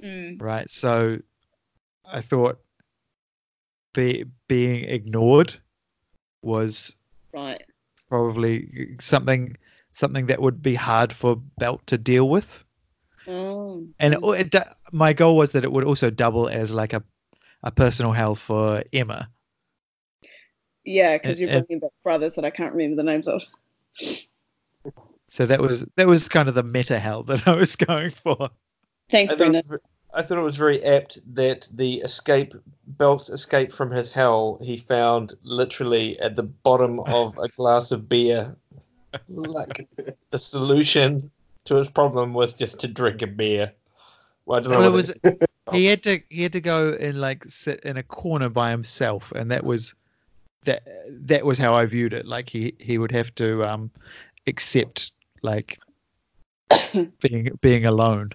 Mm, 0.02 0.40
right? 0.40 0.70
So 0.70 1.18
I 2.10 2.20
thought 2.20 2.60
be, 3.94 4.24
being 4.46 4.84
ignored 4.84 5.54
was 6.42 6.96
right. 7.32 7.62
probably 8.08 8.96
something 9.00 9.56
something 9.92 10.26
that 10.26 10.40
would 10.40 10.62
be 10.62 10.74
hard 10.74 11.12
for 11.12 11.36
Belt 11.58 11.86
to 11.88 11.98
deal 11.98 12.28
with. 12.28 12.64
Oh. 13.26 13.86
and 13.98 14.14
it, 14.14 14.54
it, 14.54 14.64
my 14.90 15.12
goal 15.12 15.36
was 15.36 15.52
that 15.52 15.64
it 15.64 15.70
would 15.70 15.84
also 15.84 16.08
double 16.08 16.48
as 16.48 16.72
like 16.72 16.94
a 16.94 17.02
a 17.62 17.70
personal 17.70 18.12
hell 18.12 18.34
for 18.34 18.82
Emma 18.92 19.28
yeah, 20.88 21.18
because 21.18 21.40
you're 21.40 21.50
bringing 21.50 21.80
back 21.80 21.90
brothers 22.02 22.34
that 22.34 22.44
I 22.44 22.50
can't 22.50 22.72
remember 22.72 22.96
the 22.96 23.02
names 23.02 23.28
of. 23.28 23.42
So 25.28 25.44
that 25.46 25.60
was 25.60 25.84
that 25.96 26.06
was 26.06 26.28
kind 26.28 26.48
of 26.48 26.54
the 26.54 26.62
meta 26.62 26.98
hell 26.98 27.22
that 27.24 27.46
I 27.46 27.54
was 27.54 27.76
going 27.76 28.10
for. 28.10 28.48
Thanks, 29.10 29.32
I 29.32 29.36
thought, 29.36 29.38
Brendan. 29.38 29.60
it 29.60 29.70
was, 29.70 29.80
I 30.14 30.22
thought 30.22 30.38
it 30.38 30.42
was 30.42 30.56
very 30.56 30.82
apt 30.82 31.34
that 31.34 31.68
the 31.72 31.96
escape, 31.96 32.54
Belt's 32.86 33.28
escape 33.28 33.72
from 33.72 33.90
his 33.90 34.12
hell, 34.12 34.58
he 34.62 34.78
found 34.78 35.34
literally 35.42 36.18
at 36.20 36.36
the 36.36 36.42
bottom 36.44 37.00
of 37.00 37.36
a 37.38 37.48
glass 37.48 37.92
of 37.92 38.08
beer. 38.08 38.56
Like 39.28 39.88
the 40.30 40.38
solution 40.38 41.30
to 41.66 41.76
his 41.76 41.90
problem 41.90 42.32
was 42.32 42.54
just 42.54 42.80
to 42.80 42.88
drink 42.88 43.20
a 43.20 43.26
beer. 43.26 43.72
Well, 44.46 44.60
I 44.60 44.62
don't 44.62 44.72
know. 44.72 44.78
Well, 44.80 44.88
it 44.88 44.92
was 44.92 45.14
he 45.72 45.84
had 45.84 46.02
to 46.04 46.20
he 46.30 46.42
had 46.42 46.52
to 46.52 46.62
go 46.62 46.96
and 46.98 47.20
like 47.20 47.44
sit 47.48 47.80
in 47.80 47.98
a 47.98 48.02
corner 48.02 48.48
by 48.48 48.70
himself, 48.70 49.32
and 49.32 49.50
that 49.50 49.64
was 49.64 49.94
that 50.68 50.82
that 51.26 51.44
was 51.44 51.58
how 51.58 51.74
I 51.74 51.86
viewed 51.86 52.12
it. 52.12 52.26
Like 52.26 52.48
he 52.48 52.74
he 52.78 52.98
would 52.98 53.12
have 53.12 53.34
to 53.36 53.64
um 53.64 53.90
accept 54.46 55.12
like 55.42 55.78
being 57.20 57.50
being 57.60 57.86
alone. 57.86 58.30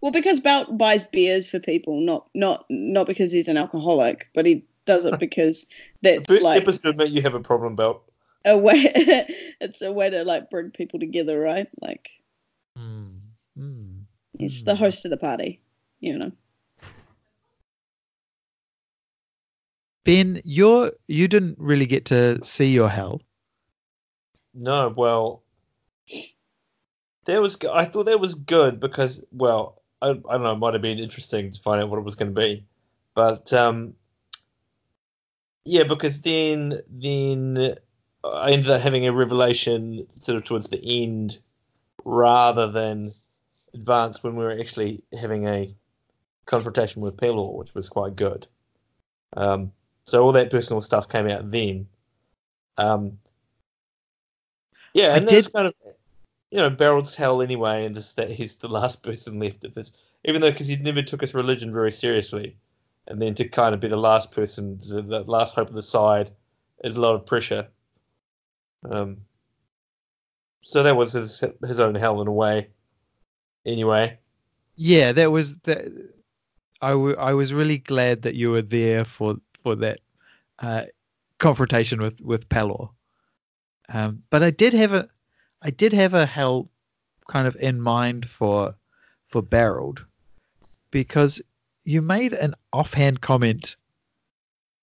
Well, 0.00 0.12
because 0.12 0.40
Belt 0.40 0.76
buys 0.78 1.04
beers 1.04 1.48
for 1.48 1.60
people, 1.60 2.00
not 2.00 2.28
not 2.34 2.64
not 2.68 3.06
because 3.06 3.32
he's 3.32 3.48
an 3.48 3.56
alcoholic, 3.56 4.28
but 4.34 4.46
he 4.46 4.64
does 4.86 5.04
it 5.04 5.18
because 5.20 5.66
that's 6.02 6.26
First 6.28 6.42
like 6.42 6.62
episode 6.62 6.88
admit 6.90 7.10
you 7.10 7.22
have 7.22 7.34
a 7.34 7.40
problem, 7.40 7.76
Belt. 7.76 8.02
a 8.44 8.56
way. 8.58 8.92
it's 9.60 9.82
a 9.82 9.92
way 9.92 10.10
to 10.10 10.24
like 10.24 10.50
bring 10.50 10.70
people 10.70 11.00
together, 11.00 11.38
right? 11.38 11.68
Like 11.80 12.10
Mm, 12.78 13.20
mm. 13.58 14.02
he's 14.38 14.60
Hmm. 14.60 14.66
the 14.66 14.74
host 14.74 15.04
of 15.04 15.10
the 15.10 15.16
party, 15.16 15.60
you 16.00 16.16
know. 16.18 16.32
Ben, 20.04 20.40
you're 20.44 20.92
you 21.06 21.28
didn't 21.28 21.58
really 21.58 21.86
get 21.86 22.06
to 22.06 22.42
see 22.44 22.68
your 22.68 22.88
hell. 22.88 23.20
No, 24.54 24.88
well, 24.88 25.42
that 27.26 27.40
was. 27.40 27.58
I 27.64 27.84
thought 27.84 28.06
that 28.06 28.20
was 28.20 28.34
good 28.34 28.80
because, 28.80 29.24
well, 29.30 29.82
I, 30.00 30.10
I 30.10 30.12
don't 30.14 30.42
know. 30.42 30.52
It 30.52 30.58
might 30.58 30.74
have 30.74 30.82
been 30.82 30.98
interesting 30.98 31.50
to 31.50 31.60
find 31.60 31.80
out 31.80 31.90
what 31.90 31.98
it 31.98 32.04
was 32.04 32.16
going 32.16 32.34
to 32.34 32.40
be, 32.40 32.64
but 33.14 33.52
um, 33.52 33.94
yeah, 35.64 35.84
because 35.84 36.22
then 36.22 36.80
then 36.88 37.74
I 38.24 38.52
ended 38.52 38.70
up 38.70 38.80
having 38.80 39.06
a 39.06 39.12
revelation 39.12 40.06
sort 40.20 40.36
of 40.36 40.44
towards 40.44 40.68
the 40.68 41.02
end, 41.02 41.38
rather 42.04 42.70
than 42.70 43.10
advance 43.74 44.22
when 44.22 44.34
we 44.34 44.44
were 44.44 44.58
actually 44.58 45.04
having 45.18 45.46
a 45.46 45.74
confrontation 46.46 47.02
with 47.02 47.16
Pelor, 47.16 47.54
which 47.54 47.74
was 47.74 47.88
quite 47.88 48.16
good. 48.16 48.46
Um, 49.36 49.72
so 50.10 50.22
all 50.24 50.32
that 50.32 50.50
personal 50.50 50.82
stuff 50.82 51.08
came 51.08 51.28
out 51.28 51.50
then. 51.50 51.86
Um, 52.76 53.18
yeah, 54.94 55.12
I 55.14 55.18
and 55.18 55.28
that's 55.28 55.46
did- 55.46 55.52
kind 55.52 55.66
of 55.68 55.74
you 56.50 56.58
know 56.58 56.70
Barrel's 56.70 57.14
hell 57.14 57.42
anyway, 57.42 57.86
and 57.86 57.94
just 57.94 58.16
that 58.16 58.30
he's 58.30 58.56
the 58.56 58.68
last 58.78 59.02
person 59.02 59.38
left 59.38 59.64
of 59.64 59.74
this, 59.74 59.92
even 60.24 60.40
though 60.40 60.50
because 60.50 60.66
he 60.66 60.76
never 60.76 61.02
took 61.02 61.20
his 61.20 61.32
religion 61.34 61.72
very 61.72 61.92
seriously, 61.92 62.56
and 63.06 63.22
then 63.22 63.34
to 63.34 63.48
kind 63.48 63.74
of 63.74 63.80
be 63.80 63.88
the 63.88 63.96
last 63.96 64.32
person, 64.32 64.78
the, 64.78 65.02
the 65.02 65.20
last 65.24 65.54
hope 65.54 65.68
of 65.68 65.74
the 65.74 65.82
side, 65.82 66.30
is 66.82 66.96
a 66.96 67.00
lot 67.00 67.14
of 67.14 67.24
pressure. 67.26 67.68
Um, 68.90 69.18
so 70.62 70.82
that 70.82 70.96
was 70.96 71.12
his 71.12 71.42
his 71.64 71.78
own 71.78 71.94
hell 71.94 72.20
in 72.20 72.26
a 72.26 72.32
way. 72.32 72.68
Anyway, 73.64 74.18
Yeah, 74.74 75.12
that 75.12 75.30
was 75.30 75.56
that. 75.60 75.86
I, 76.82 76.90
w- 76.92 77.16
I 77.16 77.34
was 77.34 77.52
really 77.52 77.76
glad 77.76 78.22
that 78.22 78.34
you 78.34 78.50
were 78.50 78.62
there 78.62 79.04
for 79.04 79.36
for 79.62 79.76
that 79.76 80.00
uh, 80.58 80.82
confrontation 81.38 82.00
with 82.00 82.20
with 82.20 82.48
Pelor. 82.48 82.90
Um, 83.88 84.22
but 84.30 84.42
I 84.42 84.50
did 84.50 84.74
have 84.74 84.92
a 84.92 85.08
I 85.62 85.70
did 85.70 85.92
have 85.92 86.14
a 86.14 86.26
hell 86.26 86.68
kind 87.28 87.46
of 87.46 87.56
in 87.56 87.80
mind 87.80 88.28
for 88.28 88.74
for 89.26 89.42
Barreled 89.42 90.04
because 90.90 91.40
you 91.84 92.02
made 92.02 92.32
an 92.32 92.54
offhand 92.72 93.20
comment, 93.20 93.76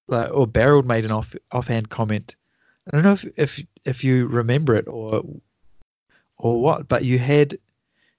like, 0.08 0.32
or 0.32 0.48
Barreled 0.48 0.88
made 0.88 1.06
an 1.06 1.12
off 1.12 1.36
offhand 1.52 1.90
comment. 1.90 2.36
I 2.88 2.96
don't 2.96 3.04
know 3.04 3.14
if 3.14 3.26
if 3.38 3.64
if 3.86 4.04
you 4.04 4.28
remember 4.28 4.74
it 4.76 4.88
or 4.88 5.24
or 6.38 6.62
what, 6.62 6.88
but 6.88 7.04
you 7.04 7.20
had 7.20 7.58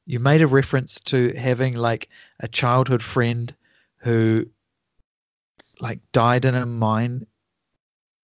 you 0.07 0.19
made 0.19 0.43
a 0.43 0.47
reference 0.47 1.01
to 1.01 1.35
having 1.35 1.75
like 1.75 2.09
a 2.41 2.49
childhood 2.49 3.03
friend 3.03 3.55
who 3.99 4.47
like 5.81 6.01
died 6.13 6.45
in 6.45 6.55
a 6.55 6.67
mine 6.67 7.27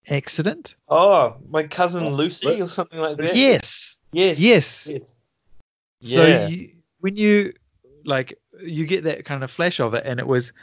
accident. 0.09 0.75
oh, 0.87 1.37
my 1.49 1.63
cousin 1.63 2.03
Oh, 2.03 2.09
Lucy 2.09 2.61
or 2.61 2.67
something 2.67 2.99
like 2.99 3.17
that. 3.17 3.35
Yes. 3.35 3.97
Yes. 4.11 4.39
Yes. 4.39 4.87
yes. 4.87 5.15
So 6.01 6.25
Yeah. 6.25 6.47
you, 6.47 6.69
when 6.99 7.15
you 7.15 7.53
like 8.03 8.37
you 8.61 8.85
get 8.85 9.03
that 9.05 9.25
kind 9.25 9.43
of 9.43 9.49
flash 9.51 9.79
of 9.79 9.93
it, 9.93 10.05
and 10.05 10.19
it 10.19 10.27
was 10.27 10.53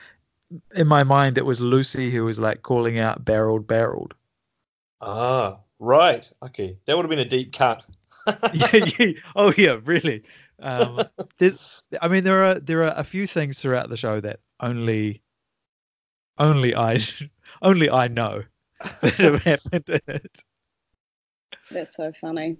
in 0.75 0.87
my 0.87 1.03
mind 1.03 1.39
it 1.39 1.47
was 1.47 1.61
Lucy 1.61 2.11
who 2.11 2.25
was 2.25 2.39
like 2.39 2.63
calling 2.63 2.99
out 2.99 3.25
barreled 3.25 3.67
barreled. 3.67 4.15
Ah, 5.01 5.59
right. 5.81 6.31
Okay, 6.45 6.79
that 6.85 6.97
would 6.97 7.03
have 7.03 7.11
been 7.11 7.19
a 7.19 7.25
deep 7.25 7.53
cut. 7.53 7.83
yeah, 8.55 8.85
yeah. 8.99 9.13
Oh 9.35 9.53
yeah, 9.57 9.79
really. 9.85 10.23
Um, 10.61 11.01
there's, 11.39 11.83
I 12.01 12.07
mean, 12.07 12.23
there 12.23 12.45
are 12.45 12.61
there 12.61 12.85
are 12.85 12.95
a 12.97 13.03
few 13.03 13.27
things 13.27 13.59
throughout 13.59 13.89
the 13.89 13.97
show 13.97 14.21
that 14.21 14.39
only, 14.61 15.23
only 16.43 16.75
I, 16.75 16.99
only 17.63 17.91
I 17.91 18.09
know 18.09 18.43
that 19.03 19.15
have 19.15 19.43
happened 19.43 19.89
in 19.89 20.01
it. 20.09 20.43
That's 21.71 21.97
so 21.97 22.13
funny. 22.13 22.59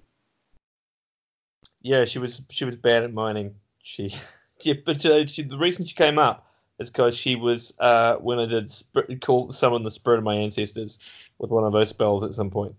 Yeah, 1.83 2.05
she 2.05 2.19
was 2.19 2.47
she 2.51 2.65
was 2.65 2.77
bad 2.77 3.03
at 3.03 3.13
mining. 3.13 3.57
She, 3.83 4.15
yeah, 4.63 4.75
but 4.85 5.05
uh, 5.05 5.27
she, 5.27 5.43
the 5.43 5.59
reason 5.59 5.85
she 5.85 5.95
came 5.95 6.19
up 6.19 6.47
is 6.79 6.91
because 6.91 7.17
she 7.17 7.37
was 7.37 7.75
uh, 7.79 8.17
when 8.17 8.39
I 8.39 8.47
did 8.47 8.71
sp- 8.71 9.21
call 9.21 9.53
summon 9.53 9.83
the 9.83 9.91
spirit 9.91 10.19
of 10.19 10.25
my 10.25 10.35
ancestors 10.37 10.99
with 11.39 11.51
one 11.51 11.65
of 11.65 11.73
those 11.73 11.91
spells 11.91 12.25
at 12.25 12.35
some 12.35 12.51
point, 12.51 12.77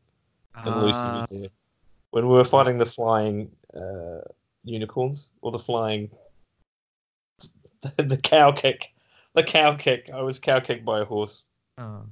and 0.65 0.77
Lucy 0.77 1.09
Ah, 1.09 1.11
was 1.11 1.25
there 1.27 1.49
when 2.11 2.27
we 2.27 2.35
were 2.35 2.43
fighting 2.43 2.77
the 2.77 2.85
flying 2.85 3.51
uh, 3.75 4.21
unicorns 4.63 5.29
or 5.41 5.51
the 5.51 5.59
flying 5.59 6.09
the 7.97 8.19
cow 8.21 8.51
kick, 8.51 8.92
the 9.33 9.43
cow 9.43 9.75
kick. 9.75 10.09
I 10.13 10.21
was 10.21 10.39
cow 10.39 10.59
kicked 10.59 10.85
by 10.85 11.01
a 11.01 11.05
horse. 11.05 11.43
oh. 11.77 12.03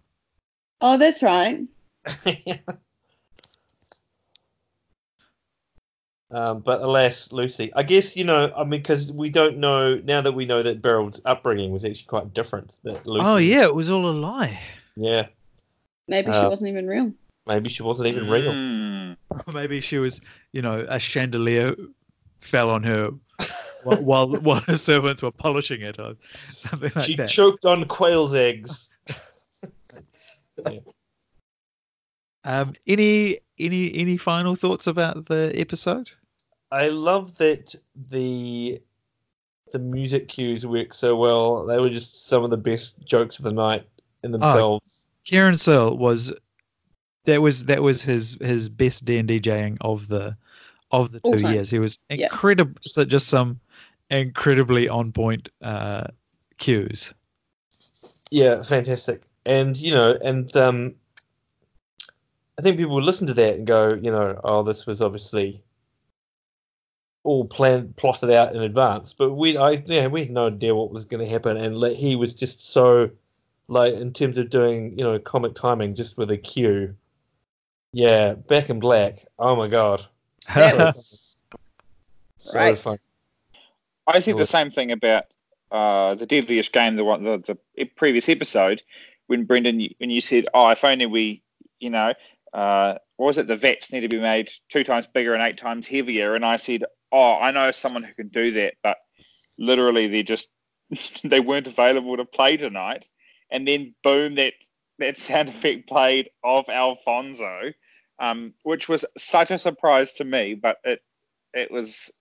Oh, 0.83 0.97
that's 0.97 1.21
right. 1.21 1.67
Um, 6.31 6.61
but 6.61 6.81
alas, 6.81 7.33
Lucy. 7.33 7.73
I 7.75 7.83
guess 7.83 8.15
you 8.15 8.23
know. 8.23 8.51
I 8.55 8.61
mean, 8.63 8.69
because 8.81 9.11
we 9.11 9.29
don't 9.29 9.57
know 9.57 9.95
now 9.97 10.21
that 10.21 10.31
we 10.31 10.45
know 10.45 10.63
that 10.63 10.81
Beryl's 10.81 11.21
upbringing 11.25 11.71
was 11.73 11.83
actually 11.83 12.05
quite 12.07 12.33
different. 12.33 12.73
That 12.83 13.05
Lucy. 13.05 13.25
oh 13.25 13.37
yeah, 13.37 13.63
it 13.63 13.75
was 13.75 13.91
all 13.91 14.09
a 14.09 14.11
lie. 14.11 14.59
Yeah. 14.95 15.27
Maybe 16.07 16.31
she 16.31 16.37
Uh, 16.37 16.49
wasn't 16.49 16.69
even 16.69 16.87
real. 16.87 17.11
Maybe 17.47 17.69
she 17.69 17.83
wasn't 17.83 18.07
even 18.07 18.29
real. 18.29 18.53
Mm. 18.53 19.17
Maybe 19.53 19.81
she 19.81 19.97
was, 19.97 20.21
you 20.53 20.61
know, 20.61 20.85
a 20.87 20.99
chandelier 20.99 21.75
fell 22.39 22.69
on 22.69 22.83
her 22.83 23.09
while 23.83 24.03
while, 24.03 24.27
while 24.41 24.61
her 24.61 24.77
servants 24.77 25.21
were 25.21 25.31
polishing 25.31 25.81
it 25.81 25.99
or 25.99 26.15
something 26.35 26.91
like 26.95 27.05
she 27.05 27.15
that. 27.15 27.27
choked 27.27 27.65
on 27.65 27.85
quail's 27.85 28.33
eggs. 28.33 28.89
um, 32.43 32.73
any 32.87 33.39
any 33.59 33.93
any 33.95 34.17
final 34.17 34.55
thoughts 34.55 34.87
about 34.87 35.25
the 35.27 35.51
episode? 35.55 36.11
I 36.71 36.87
love 36.89 37.37
that 37.37 37.75
the 38.09 38.79
the 39.71 39.79
music 39.79 40.27
cues 40.27 40.65
work 40.65 40.93
so 40.93 41.15
well. 41.15 41.65
They 41.65 41.79
were 41.79 41.89
just 41.89 42.27
some 42.27 42.43
of 42.43 42.49
the 42.49 42.57
best 42.57 43.03
jokes 43.05 43.39
of 43.39 43.45
the 43.45 43.53
night 43.53 43.87
in 44.23 44.31
themselves. 44.31 45.07
Kieran 45.23 45.57
Searle 45.57 45.97
was 45.97 46.33
that 47.25 47.41
was 47.41 47.65
that 47.65 47.81
was 47.83 48.01
his 48.01 48.37
his 48.41 48.69
best 48.69 49.05
D 49.05 49.17
and 49.17 49.29
DJing 49.29 49.77
of 49.81 50.07
the 50.07 50.35
of 50.91 51.11
the 51.11 51.19
All 51.23 51.33
two 51.33 51.43
time. 51.43 51.53
years. 51.53 51.69
He 51.69 51.79
was 51.79 51.99
Yeah. 52.09 52.27
incredible, 52.31 52.73
so 52.81 53.05
just 53.05 53.27
some 53.27 53.59
incredibly 54.11 54.89
on 54.89 55.11
point 55.11 55.49
uh, 55.61 56.03
cues. 56.57 57.13
Yeah, 58.29 58.63
fantastic. 58.63 59.23
And 59.45 59.75
you 59.77 59.93
know, 59.93 60.17
and 60.23 60.55
um, 60.55 60.95
I 62.57 62.61
think 62.61 62.77
people 62.77 62.95
would 62.95 63.03
listen 63.03 63.27
to 63.27 63.33
that 63.33 63.55
and 63.55 63.65
go, 63.67 63.93
you 63.93 64.11
know, 64.11 64.39
oh, 64.43 64.63
this 64.63 64.85
was 64.85 65.01
obviously 65.01 65.63
all 67.23 67.45
planned, 67.45 67.95
plotted 67.95 68.31
out 68.31 68.55
in 68.55 68.61
advance. 68.61 69.13
But 69.13 69.33
we, 69.33 69.57
I, 69.57 69.83
yeah, 69.85 70.07
we 70.07 70.21
had 70.21 70.31
no 70.31 70.47
idea 70.47 70.75
what 70.75 70.91
was 70.91 71.05
going 71.05 71.23
to 71.23 71.29
happen, 71.31 71.57
and 71.57 71.77
like, 71.77 71.93
he 71.93 72.15
was 72.15 72.33
just 72.33 72.69
so, 72.69 73.11
like, 73.67 73.93
in 73.93 74.13
terms 74.13 74.37
of 74.37 74.49
doing, 74.49 74.97
you 74.97 75.03
know, 75.03 75.19
comic 75.19 75.55
timing, 75.55 75.95
just 75.95 76.17
with 76.17 76.31
a 76.31 76.37
cue. 76.37 76.95
Yeah, 77.93 78.33
back 78.33 78.69
in 78.69 78.79
black. 78.79 79.25
Oh 79.37 79.55
my 79.55 79.67
god, 79.67 80.05
That 80.55 80.77
was 80.77 81.37
so 82.37 82.57
Right. 82.57 82.77
fun. 82.77 82.97
I 84.11 84.19
said 84.19 84.37
the 84.37 84.45
same 84.45 84.69
thing 84.69 84.91
about 84.91 85.25
uh, 85.71 86.15
the 86.15 86.25
Deadliest 86.25 86.73
Game, 86.73 86.95
the 86.95 87.03
one, 87.03 87.23
the, 87.23 87.57
the 87.75 87.85
previous 87.85 88.27
episode, 88.29 88.83
when 89.27 89.45
Brendan, 89.45 89.87
when 89.97 90.09
you 90.09 90.21
said, 90.21 90.47
"Oh, 90.53 90.69
if 90.69 90.83
only 90.83 91.05
we, 91.05 91.43
you 91.79 91.89
know, 91.89 92.13
uh, 92.53 92.95
what 93.15 93.27
was 93.27 93.37
it? 93.37 93.47
The 93.47 93.55
vets 93.55 93.91
need 93.91 94.01
to 94.01 94.09
be 94.09 94.19
made 94.19 94.51
two 94.69 94.83
times 94.83 95.07
bigger 95.07 95.33
and 95.33 95.41
eight 95.41 95.57
times 95.57 95.87
heavier," 95.87 96.35
and 96.35 96.45
I 96.45 96.57
said, 96.57 96.83
"Oh, 97.11 97.35
I 97.35 97.51
know 97.51 97.71
someone 97.71 98.03
who 98.03 98.13
can 98.13 98.27
do 98.27 98.51
that, 98.53 98.73
but 98.83 98.97
literally 99.57 100.07
they 100.07 100.23
just 100.23 100.49
they 101.23 101.39
weren't 101.39 101.67
available 101.67 102.17
to 102.17 102.25
play 102.25 102.57
tonight." 102.57 103.07
And 103.49 103.67
then 103.67 103.95
boom, 104.03 104.35
that 104.35 104.53
that 104.99 105.17
sound 105.17 105.49
effect 105.49 105.87
played 105.87 106.29
of 106.43 106.67
Alfonso, 106.67 107.71
um, 108.19 108.53
which 108.63 108.89
was 108.89 109.05
such 109.17 109.51
a 109.51 109.59
surprise 109.59 110.13
to 110.15 110.25
me, 110.25 110.55
but 110.55 110.77
it 110.83 110.99
it 111.53 111.71
was 111.71 112.11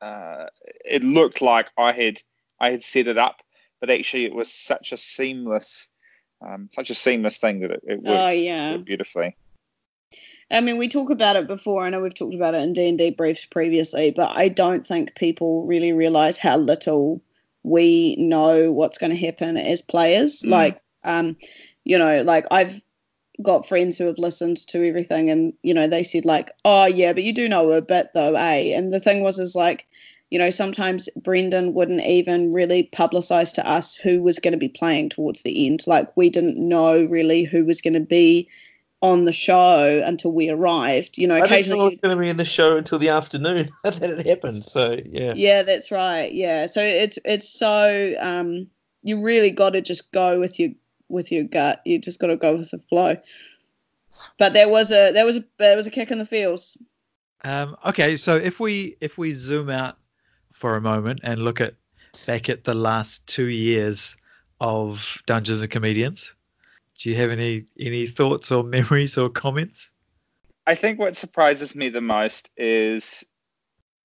uh, 0.00 0.46
it 0.84 1.02
looked 1.04 1.40
like 1.40 1.68
I 1.76 1.92
had 1.92 2.22
I 2.60 2.70
had 2.70 2.84
set 2.84 3.08
it 3.08 3.18
up, 3.18 3.36
but 3.80 3.90
actually 3.90 4.24
it 4.24 4.34
was 4.34 4.52
such 4.52 4.92
a 4.92 4.96
seamless 4.96 5.88
um, 6.40 6.68
such 6.72 6.90
a 6.90 6.94
seamless 6.94 7.38
thing 7.38 7.60
that 7.60 7.70
it, 7.70 7.82
it 7.84 8.02
worked, 8.02 8.20
Oh, 8.20 8.28
yeah. 8.28 8.72
worked 8.72 8.84
beautifully. 8.84 9.36
I 10.50 10.60
mean, 10.60 10.78
we 10.78 10.88
talk 10.88 11.10
about 11.10 11.36
it 11.36 11.46
before. 11.46 11.82
I 11.82 11.90
know 11.90 12.00
we've 12.00 12.14
talked 12.14 12.34
about 12.34 12.54
it 12.54 12.62
in 12.62 12.72
D 12.72 12.88
and 12.88 12.96
D 12.96 13.10
briefs 13.10 13.44
previously, 13.44 14.12
but 14.12 14.30
I 14.34 14.48
don't 14.48 14.86
think 14.86 15.14
people 15.14 15.66
really 15.66 15.92
realize 15.92 16.38
how 16.38 16.56
little 16.56 17.20
we 17.64 18.16
know 18.18 18.72
what's 18.72 18.98
going 18.98 19.10
to 19.10 19.26
happen 19.26 19.56
as 19.58 19.82
players. 19.82 20.40
Mm. 20.42 20.50
Like, 20.50 20.80
um, 21.04 21.36
you 21.84 21.98
know, 21.98 22.22
like 22.22 22.46
I've 22.50 22.80
got 23.42 23.68
friends 23.68 23.96
who 23.96 24.04
have 24.06 24.18
listened 24.18 24.66
to 24.68 24.86
everything, 24.86 25.30
and 25.30 25.52
you 25.62 25.74
know, 25.74 25.86
they 25.86 26.02
said 26.02 26.24
like, 26.24 26.50
oh 26.64 26.86
yeah, 26.86 27.12
but 27.12 27.22
you 27.22 27.32
do 27.32 27.48
know 27.48 27.70
a 27.70 27.82
bit 27.82 28.10
though, 28.14 28.34
eh? 28.34 28.76
And 28.76 28.92
the 28.92 29.00
thing 29.00 29.22
was, 29.22 29.38
is 29.38 29.54
like. 29.54 29.86
You 30.30 30.38
know, 30.38 30.50
sometimes 30.50 31.08
Brendan 31.16 31.72
wouldn't 31.72 32.02
even 32.02 32.52
really 32.52 32.90
publicize 32.94 33.54
to 33.54 33.66
us 33.66 33.94
who 33.94 34.22
was 34.22 34.38
going 34.38 34.52
to 34.52 34.58
be 34.58 34.68
playing 34.68 35.08
towards 35.08 35.40
the 35.40 35.66
end. 35.66 35.84
Like, 35.86 36.14
we 36.18 36.28
didn't 36.28 36.58
know 36.58 37.06
really 37.06 37.44
who 37.44 37.64
was 37.64 37.80
going 37.80 37.94
to 37.94 38.00
be 38.00 38.46
on 39.00 39.24
the 39.24 39.32
show 39.32 40.02
until 40.04 40.32
we 40.32 40.50
arrived. 40.50 41.18
You 41.18 41.28
know, 41.28 41.36
I 41.36 41.40
didn't 41.40 41.52
I 41.52 41.54
occasionally. 41.54 41.84
was 41.84 41.94
going 42.02 42.16
to 42.16 42.20
be 42.20 42.28
in 42.28 42.36
the 42.36 42.44
show 42.44 42.76
until 42.76 42.98
the 42.98 43.10
afternoon 43.10 43.68
that 43.84 44.02
it 44.02 44.26
happened. 44.26 44.64
So 44.64 44.98
yeah. 45.06 45.34
Yeah, 45.36 45.62
that's 45.62 45.90
right. 45.90 46.32
Yeah, 46.32 46.66
so 46.66 46.80
it's 46.80 47.18
it's 47.24 47.48
so 47.48 48.14
um, 48.18 48.66
you 49.02 49.22
really 49.22 49.50
got 49.50 49.70
to 49.70 49.80
just 49.80 50.10
go 50.12 50.40
with 50.40 50.58
your 50.58 50.70
with 51.08 51.32
your 51.32 51.44
gut. 51.44 51.80
You 51.84 51.98
just 51.98 52.18
got 52.18 52.28
to 52.28 52.36
go 52.36 52.56
with 52.56 52.70
the 52.70 52.78
flow. 52.88 53.16
But 54.38 54.54
there 54.54 54.68
was 54.68 54.90
a 54.90 55.12
there 55.12 55.26
was 55.26 55.36
a 55.36 55.44
there 55.58 55.76
was 55.76 55.86
a 55.86 55.90
kick 55.90 56.10
in 56.10 56.18
the 56.18 56.26
feels. 56.26 56.76
Um, 57.44 57.76
okay, 57.86 58.16
so 58.16 58.36
if 58.36 58.58
we 58.58 58.96
if 59.00 59.18
we 59.18 59.32
zoom 59.32 59.70
out 59.70 59.96
for 60.52 60.76
a 60.76 60.80
moment 60.80 61.20
and 61.22 61.40
look 61.40 61.60
at 61.60 61.74
back 62.26 62.48
at 62.48 62.64
the 62.64 62.74
last 62.74 63.26
two 63.26 63.46
years 63.46 64.16
of 64.60 65.22
Dungeons 65.26 65.60
and 65.60 65.70
Comedians, 65.70 66.34
do 66.98 67.10
you 67.10 67.16
have 67.16 67.30
any 67.30 67.62
any 67.78 68.06
thoughts 68.06 68.50
or 68.50 68.64
memories 68.78 69.16
or 69.16 69.28
comments? 69.28 69.90
I 70.66 70.74
think 70.74 70.98
what 70.98 71.16
surprises 71.16 71.74
me 71.74 71.88
the 71.88 72.00
most 72.00 72.50
is 72.56 73.24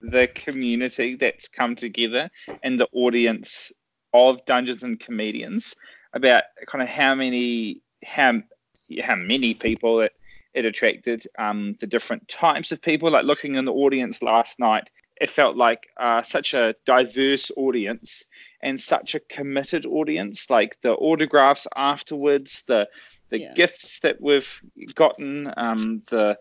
the 0.02 0.28
community 0.28 1.16
that's 1.16 1.48
come 1.48 1.76
together 1.76 2.30
and 2.62 2.80
the 2.80 2.88
audience 2.92 3.72
of 4.14 4.46
Dungeons 4.46 4.84
and 4.84 5.00
Comedians 5.00 5.76
about 6.14 6.44
kind 6.68 6.82
of 6.82 6.90
how 6.90 7.16
many 7.16 7.82
how 8.06 8.42
how 9.02 9.16
many 9.16 9.54
people 9.54 10.02
it 10.02 10.14
it 10.54 10.66
attracted, 10.66 11.28
um, 11.40 11.76
the 11.80 11.88
different 11.88 12.28
types 12.28 12.72
of 12.72 12.82
people. 12.82 13.10
Like 13.10 13.26
looking 13.26 13.56
in 13.56 13.66
the 13.66 13.74
audience 13.74 14.22
last 14.22 14.60
night, 14.60 14.88
it 15.20 15.30
felt 15.32 15.56
like 15.56 15.88
uh, 15.98 16.22
such 16.22 16.54
a 16.54 16.76
diverse 16.86 17.50
audience 17.58 18.24
and 18.62 18.80
such 18.80 19.16
a 19.16 19.20
committed 19.20 19.86
audience. 19.86 20.50
Like 20.50 20.80
the 20.82 20.94
autographs 20.94 21.68
afterwards, 21.76 22.64
the 22.68 22.88
the 23.30 23.40
Yeah. 23.40 23.54
gifts 23.56 24.00
that 24.02 24.22
we've 24.22 24.62
gotten, 24.94 25.52
um, 25.58 26.02
the 26.12 26.38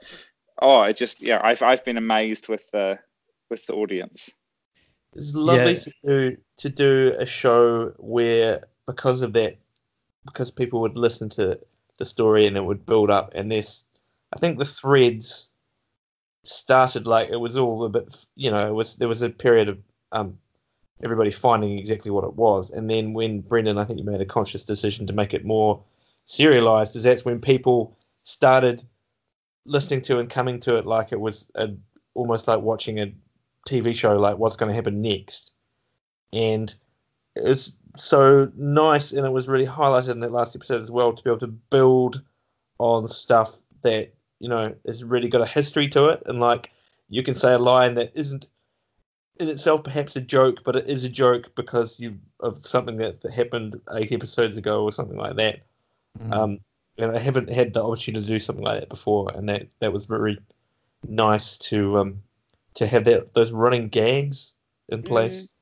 oh, 0.61 0.79
I 0.79 0.93
just 0.93 1.23
yeah, 1.23 1.41
I've 1.43 1.63
I've 1.63 1.85
been 1.85 1.97
amazed 1.97 2.49
with 2.49 2.71
the 2.71 2.99
with 3.51 3.65
the 3.67 3.75
audience. 3.75 4.31
It's 5.15 5.35
lovely 5.35 5.75
Yeah. 5.75 5.81
to 5.81 5.93
do 6.05 6.37
to 6.59 6.69
do 6.71 7.15
a 7.19 7.27
show 7.27 7.95
where 7.99 8.63
because 8.87 9.23
of 9.23 9.33
that, 9.35 9.57
because 10.25 10.51
people 10.51 10.81
would 10.83 10.97
listen 10.97 11.29
to 11.31 11.59
the 11.99 12.05
story 12.05 12.47
and 12.47 12.57
it 12.57 12.65
would 12.65 12.87
build 12.87 13.11
up, 13.11 13.33
and 13.35 13.51
this, 13.51 13.85
I 14.33 14.39
think 14.39 14.59
the 14.59 14.65
threads 14.65 15.49
started 16.45 17.07
like 17.07 17.31
it 17.31 17.37
was 17.37 17.57
all 17.57 17.85
a 17.85 17.89
bit, 17.89 18.27
you 18.35 18.51
know, 18.51 18.67
it 18.69 18.73
was 18.73 18.97
there 18.97 19.09
was 19.09 19.23
a 19.23 19.31
period 19.31 19.69
of 19.69 19.79
um 20.11 20.39
everybody 21.03 21.31
finding 21.31 21.79
exactly 21.79 22.11
what 22.11 22.25
it 22.25 22.35
was, 22.35 22.71
and 22.71 22.89
then 22.89 23.13
when 23.13 23.41
Brendan, 23.41 23.79
I 23.79 23.85
think 23.85 23.99
you 23.99 24.05
made 24.05 24.21
a 24.21 24.27
conscious 24.27 24.65
decision 24.65 25.07
to 25.07 25.13
make 25.13 25.35
it 25.35 25.45
more 25.45 25.83
serialized, 26.25 26.97
is 26.97 27.03
that's 27.03 27.25
when 27.25 27.41
people 27.41 27.97
started 28.23 28.83
listening 29.65 30.03
to 30.03 30.19
and 30.19 30.31
coming 30.31 30.61
to 30.61 30.77
it 30.77 30.87
like 30.87 31.13
it 31.13 31.21
was 31.21 31.51
a, 31.55 31.71
almost 32.15 32.49
like 32.49 32.61
watching 32.61 33.01
a 33.01 33.13
TV 33.69 33.95
show, 33.95 34.19
like 34.19 34.39
what's 34.39 34.57
going 34.57 34.69
to 34.69 34.75
happen 34.75 35.03
next. 35.03 35.55
And 36.33 36.73
it's 37.35 37.79
so 37.97 38.51
nice, 38.57 39.13
and 39.13 39.27
it 39.27 39.33
was 39.33 39.49
really 39.49 39.67
highlighted 39.67 40.11
in 40.11 40.21
that 40.21 40.33
last 40.33 40.57
episode 40.57 40.83
as 40.83 40.91
well 40.91 41.13
to 41.13 41.23
be 41.23 41.31
able 41.31 41.41
to 41.41 41.47
build 41.47 42.23
on 42.79 43.09
stuff 43.09 43.57
that 43.83 44.15
you 44.39 44.49
know 44.49 44.75
has 44.87 45.05
really 45.05 45.29
got 45.29 45.43
a 45.43 45.47
history 45.47 45.89
to 45.89 46.09
it, 46.09 46.23
and 46.27 46.41
like 46.41 46.71
you 47.09 47.23
can 47.23 47.35
say 47.35 47.53
a 47.53 47.59
line 47.59 47.95
that 47.95 48.17
isn't 48.17 48.47
in 49.39 49.49
itself 49.49 49.85
perhaps 49.85 50.17
a 50.17 50.21
joke, 50.21 50.61
but 50.65 50.77
it 50.77 50.89
is 50.89 51.05
a 51.05 51.09
joke 51.09 51.55
because 51.55 51.99
you 51.99 52.19
of 52.41 52.65
something 52.65 52.97
that, 52.99 53.21
that 53.21 53.33
happened 53.33 53.81
eight 53.95 54.13
episodes 54.13 54.59
ago 54.59 54.85
or 54.85 54.93
something 54.93 55.17
like 55.17 55.37
that. 55.37 55.61
Um, 56.31 56.61
and 56.99 57.11
I 57.13 57.19
haven't 57.19 57.51
had 57.51 57.73
the 57.73 57.83
opportunity 57.83 58.25
to 58.25 58.33
do 58.33 58.41
something 58.41 58.65
like 58.65 58.81
that 58.81 58.89
before, 58.89 59.31
and 59.35 59.49
that 59.49 59.69
that 59.81 59.93
was 59.93 60.07
very 60.07 60.39
nice 61.09 61.59
to 61.59 61.99
um 61.99 62.23
to 62.75 62.87
have 62.87 63.05
that 63.05 63.35
those 63.35 63.51
running 63.51 63.89
gags 63.89 64.55
in 64.89 65.03
place. 65.03 65.55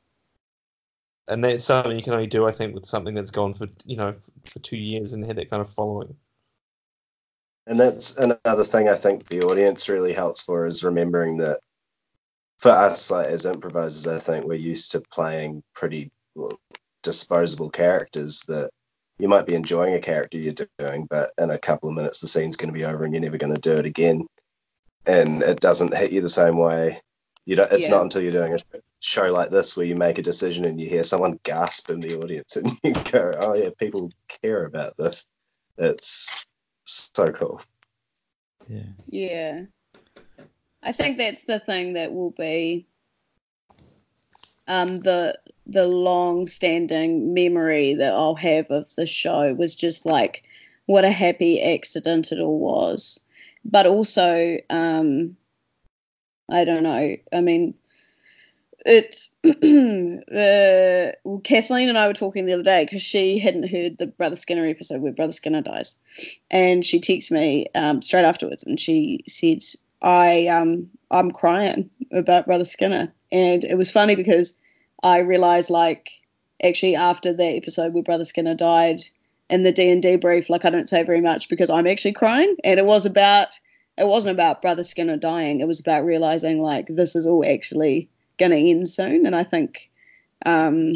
And 1.30 1.44
that's 1.44 1.62
something 1.62 1.96
you 1.96 2.02
can 2.02 2.14
only 2.14 2.26
do, 2.26 2.46
I 2.46 2.50
think, 2.50 2.74
with 2.74 2.84
something 2.84 3.14
that's 3.14 3.30
gone 3.30 3.54
for 3.54 3.68
you 3.86 3.96
know 3.96 4.14
for 4.44 4.58
two 4.58 4.76
years 4.76 5.12
and 5.12 5.24
had 5.24 5.36
that 5.36 5.48
kind 5.48 5.62
of 5.62 5.70
following. 5.70 6.16
And 7.68 7.78
that's 7.78 8.16
another 8.16 8.64
thing 8.64 8.88
I 8.88 8.96
think 8.96 9.28
the 9.28 9.42
audience 9.42 9.88
really 9.88 10.12
helps 10.12 10.42
for 10.42 10.66
is 10.66 10.82
remembering 10.82 11.36
that 11.38 11.60
for 12.58 12.70
us, 12.70 13.12
like 13.12 13.28
as 13.28 13.46
improvisers, 13.46 14.08
I 14.08 14.18
think 14.18 14.44
we're 14.44 14.54
used 14.54 14.90
to 14.92 15.02
playing 15.12 15.62
pretty 15.72 16.10
well, 16.34 16.58
disposable 17.04 17.70
characters 17.70 18.40
that 18.48 18.70
you 19.20 19.28
might 19.28 19.46
be 19.46 19.54
enjoying 19.54 19.94
a 19.94 20.00
character 20.00 20.36
you're 20.36 20.66
doing, 20.78 21.06
but 21.08 21.30
in 21.38 21.50
a 21.50 21.58
couple 21.58 21.88
of 21.88 21.94
minutes 21.94 22.18
the 22.18 22.26
scene's 22.26 22.56
going 22.56 22.72
to 22.72 22.78
be 22.78 22.84
over 22.84 23.04
and 23.04 23.14
you're 23.14 23.22
never 23.22 23.38
going 23.38 23.54
to 23.54 23.60
do 23.60 23.78
it 23.78 23.86
again. 23.86 24.26
And 25.06 25.42
it 25.42 25.60
doesn't 25.60 25.96
hit 25.96 26.10
you 26.10 26.22
the 26.22 26.28
same 26.28 26.58
way. 26.58 27.00
You 27.46 27.56
don't. 27.56 27.70
It's 27.70 27.88
Yeah. 27.88 27.96
not 27.96 28.02
until 28.02 28.22
you're 28.22 28.32
doing 28.32 28.54
a 28.54 28.58
show 29.00 29.32
like 29.32 29.50
this 29.50 29.76
where 29.76 29.86
you 29.86 29.96
make 29.96 30.18
a 30.18 30.22
decision 30.22 30.64
and 30.64 30.80
you 30.80 30.88
hear 30.88 31.02
someone 31.02 31.40
gasp 31.42 31.90
in 31.90 32.00
the 32.00 32.20
audience 32.20 32.56
and 32.56 32.70
you 32.84 32.92
go, 33.10 33.34
"Oh 33.38 33.54
yeah, 33.54 33.70
people 33.78 34.10
care 34.42 34.64
about 34.64 34.96
this." 34.96 35.26
It's 35.78 36.44
so 36.84 37.32
cool. 37.32 37.62
Yeah. 38.68 38.82
Yeah. 39.08 39.62
I 40.82 40.92
think 40.92 41.18
that's 41.18 41.44
the 41.44 41.58
thing 41.58 41.94
that 41.94 42.12
will 42.12 42.30
be 42.30 42.86
um 44.68 45.00
the 45.00 45.38
the 45.66 45.86
long 45.86 46.46
standing 46.46 47.34
memory 47.34 47.94
that 47.94 48.12
I'll 48.12 48.34
have 48.34 48.66
of 48.70 48.94
the 48.94 49.06
show 49.06 49.54
was 49.54 49.74
just 49.74 50.04
like 50.04 50.42
what 50.86 51.04
a 51.04 51.10
happy 51.10 51.62
accident 51.62 52.32
it 52.32 52.40
all 52.40 52.58
was. 52.58 53.20
But 53.64 53.86
also, 53.86 54.58
um 54.68 55.36
I 56.50 56.64
don't 56.64 56.82
know. 56.82 57.16
I 57.32 57.40
mean 57.40 57.74
it's 58.86 59.30
uh, 59.44 61.12
well, 61.24 61.40
Kathleen 61.40 61.88
and 61.88 61.98
I 61.98 62.06
were 62.06 62.14
talking 62.14 62.44
the 62.44 62.52
other 62.52 62.62
day 62.62 62.84
because 62.84 63.02
she 63.02 63.38
hadn't 63.38 63.68
heard 63.68 63.98
the 63.98 64.06
Brother 64.06 64.36
Skinner 64.36 64.66
episode 64.66 65.00
where 65.00 65.12
Brother 65.12 65.32
Skinner 65.32 65.62
dies, 65.62 65.94
and 66.50 66.84
she 66.84 67.00
texted 67.00 67.32
me 67.32 67.66
um, 67.74 68.02
straight 68.02 68.24
afterwards, 68.24 68.64
and 68.64 68.78
she 68.78 69.24
said, 69.28 69.62
"I 70.02 70.46
um 70.48 70.88
I'm 71.10 71.30
crying 71.30 71.90
about 72.12 72.46
Brother 72.46 72.64
Skinner," 72.64 73.12
and 73.32 73.64
it 73.64 73.76
was 73.76 73.90
funny 73.90 74.16
because 74.16 74.54
I 75.02 75.18
realized 75.18 75.70
like 75.70 76.10
actually 76.62 76.96
after 76.96 77.32
that 77.32 77.54
episode 77.54 77.94
where 77.94 78.02
Brother 78.02 78.24
Skinner 78.24 78.54
died 78.54 79.00
in 79.48 79.62
the 79.62 79.72
D 79.72 79.90
and 79.90 80.02
D 80.02 80.16
brief, 80.16 80.48
like 80.48 80.64
I 80.64 80.70
don't 80.70 80.88
say 80.88 81.02
very 81.02 81.20
much 81.20 81.48
because 81.48 81.70
I'm 81.70 81.86
actually 81.86 82.12
crying, 82.12 82.56
and 82.64 82.78
it 82.78 82.86
was 82.86 83.06
about 83.06 83.58
it 83.98 84.06
wasn't 84.06 84.34
about 84.34 84.62
Brother 84.62 84.84
Skinner 84.84 85.16
dying, 85.16 85.60
it 85.60 85.66
was 85.66 85.80
about 85.80 86.04
realizing 86.04 86.60
like 86.60 86.86
this 86.88 87.16
is 87.16 87.26
all 87.26 87.44
actually 87.44 88.08
going 88.40 88.50
to 88.50 88.70
end 88.70 88.88
soon. 88.88 89.26
And 89.26 89.36
I 89.36 89.44
think, 89.44 89.90
um, 90.44 90.92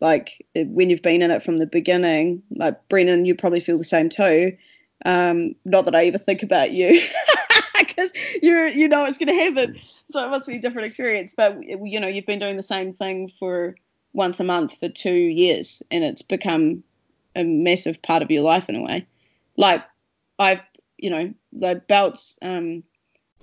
like 0.00 0.44
when 0.56 0.90
you've 0.90 1.02
been 1.02 1.22
in 1.22 1.30
it 1.30 1.42
from 1.42 1.58
the 1.58 1.66
beginning, 1.66 2.42
like 2.50 2.88
Brendan, 2.88 3.26
you 3.26 3.36
probably 3.36 3.60
feel 3.60 3.78
the 3.78 3.84
same 3.84 4.08
too. 4.08 4.56
Um, 5.04 5.54
not 5.64 5.84
that 5.84 5.94
I 5.94 6.06
ever 6.06 6.18
think 6.18 6.42
about 6.42 6.72
you, 6.72 7.00
because 7.78 8.12
you 8.42 8.66
you 8.66 8.88
know 8.88 9.04
it's 9.04 9.18
going 9.18 9.28
to 9.28 9.44
happen. 9.44 9.78
So 10.10 10.24
it 10.24 10.30
must 10.30 10.48
be 10.48 10.56
a 10.56 10.60
different 10.60 10.86
experience. 10.86 11.34
But 11.36 11.58
you 11.62 12.00
know, 12.00 12.08
you've 12.08 12.26
been 12.26 12.38
doing 12.38 12.56
the 12.56 12.62
same 12.62 12.92
thing 12.92 13.30
for 13.38 13.76
once 14.12 14.40
a 14.40 14.44
month 14.44 14.78
for 14.78 14.88
two 14.88 15.12
years, 15.12 15.82
and 15.90 16.02
it's 16.02 16.22
become 16.22 16.82
a 17.36 17.44
massive 17.44 18.00
part 18.02 18.22
of 18.22 18.30
your 18.30 18.42
life 18.42 18.68
in 18.68 18.76
a 18.76 18.82
way. 18.82 19.06
Like 19.56 19.84
I've, 20.38 20.60
you 20.96 21.10
know, 21.10 21.34
the 21.52 21.82
belts. 21.88 22.38
Um, 22.42 22.82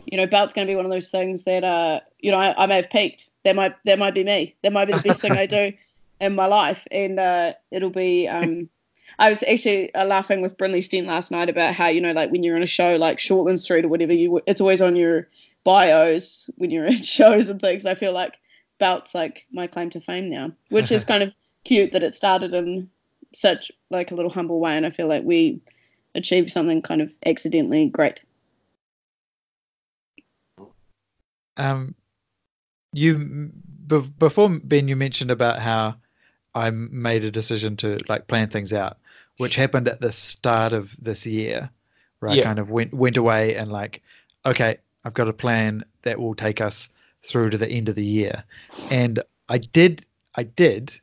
you 0.06 0.18
know, 0.18 0.28
belt's 0.28 0.54
going 0.54 0.68
to 0.68 0.72
be 0.72 0.76
one 0.76 0.86
of 0.86 0.92
those 0.92 1.10
things 1.10 1.44
that, 1.46 1.64
uh, 1.64 2.00
you 2.26 2.32
know, 2.32 2.40
I, 2.40 2.64
I 2.64 2.66
may 2.66 2.78
have 2.78 2.90
peaked. 2.90 3.30
That 3.44 3.56
might 3.56 3.76
that 3.86 4.00
might 4.00 4.16
be 4.16 4.24
me. 4.24 4.56
That 4.64 4.74
might 4.74 4.86
be 4.86 4.94
the 4.94 5.02
best 5.02 5.22
thing 5.22 5.34
I 5.34 5.46
do 5.46 5.72
in 6.20 6.34
my 6.34 6.48
life, 6.48 6.80
and 6.90 7.20
uh, 7.20 7.54
it'll 7.70 7.92
be. 7.92 8.28
Um, 8.28 8.68
I 9.20 9.30
was 9.30 9.44
actually 9.44 9.94
uh, 9.94 10.06
laughing 10.06 10.42
with 10.42 10.58
Brinley 10.58 10.84
Stent 10.84 11.06
last 11.06 11.30
night 11.30 11.50
about 11.50 11.76
how 11.76 11.88
you 11.88 12.02
know, 12.02 12.14
like 12.14 12.32
when 12.32 12.42
you're 12.42 12.56
on 12.56 12.64
a 12.64 12.68
show 12.68 12.96
like 12.96 13.20
Shortland 13.20 13.60
Street 13.60 13.86
or 13.86 13.90
whatever, 13.90 14.12
you 14.12 14.42
it's 14.48 14.60
always 14.60 14.82
on 14.82 14.96
your 14.96 15.28
bios 15.64 16.50
when 16.58 16.72
you're 16.72 16.88
in 16.88 17.04
shows 17.04 17.48
and 17.48 17.62
things. 17.62 17.86
I 17.86 17.94
feel 17.94 18.12
like 18.12 18.34
belt's 18.80 19.14
like 19.14 19.46
my 19.52 19.68
claim 19.68 19.92
to 19.92 20.02
fame 20.02 20.28
now, 20.28 20.52
which 20.70 20.92
is 20.92 21.04
kind 21.04 21.22
of 21.22 21.32
cute 21.64 21.94
that 21.94 22.02
it 22.02 22.16
started 22.16 22.56
in 22.56 22.90
such 23.36 23.72
like 23.92 24.10
a 24.10 24.16
little 24.16 24.32
humble 24.32 24.60
way, 24.60 24.76
and 24.76 24.86
I 24.88 24.90
feel 24.90 25.08
like 25.08 25.24
we 25.24 25.62
achieved 26.16 26.50
something 26.50 26.82
kind 26.82 27.04
of 27.04 27.12
accidentally 27.24 27.88
great. 27.88 28.20
um, 31.58 31.96
you 32.96 33.52
b- 33.88 34.12
before 34.18 34.50
Ben, 34.64 34.88
you 34.88 34.96
mentioned 34.96 35.32
about 35.32 35.60
how 35.62 35.96
I 36.54 36.70
made 36.70 37.24
a 37.26 37.32
decision 37.32 37.76
to 37.78 38.00
like 38.08 38.28
plan 38.28 38.50
things 38.50 38.72
out, 38.74 38.98
which 39.38 39.56
happened 39.56 39.88
at 39.88 40.00
the 40.00 40.12
start 40.12 40.74
of 40.74 40.96
this 41.02 41.26
year, 41.26 41.70
where 42.20 42.32
I 42.32 42.36
Yeah. 42.38 42.44
kind 42.46 42.60
of 42.60 42.70
went 42.72 42.94
went 42.94 43.18
away 43.18 43.56
and 43.56 43.72
like, 43.72 44.02
okay, 44.46 44.78
I've 45.04 45.14
got 45.14 45.28
a 45.28 45.34
plan 45.34 45.84
that 46.04 46.20
will 46.20 46.36
take 46.36 46.62
us 46.62 46.90
through 47.24 47.50
to 47.52 47.58
the 47.58 47.68
end 47.70 47.90
of 47.90 47.96
the 47.96 48.06
year, 48.06 48.44
and 48.90 49.22
I 49.50 49.58
did, 49.58 50.06
I 50.36 50.44
did, 50.44 51.00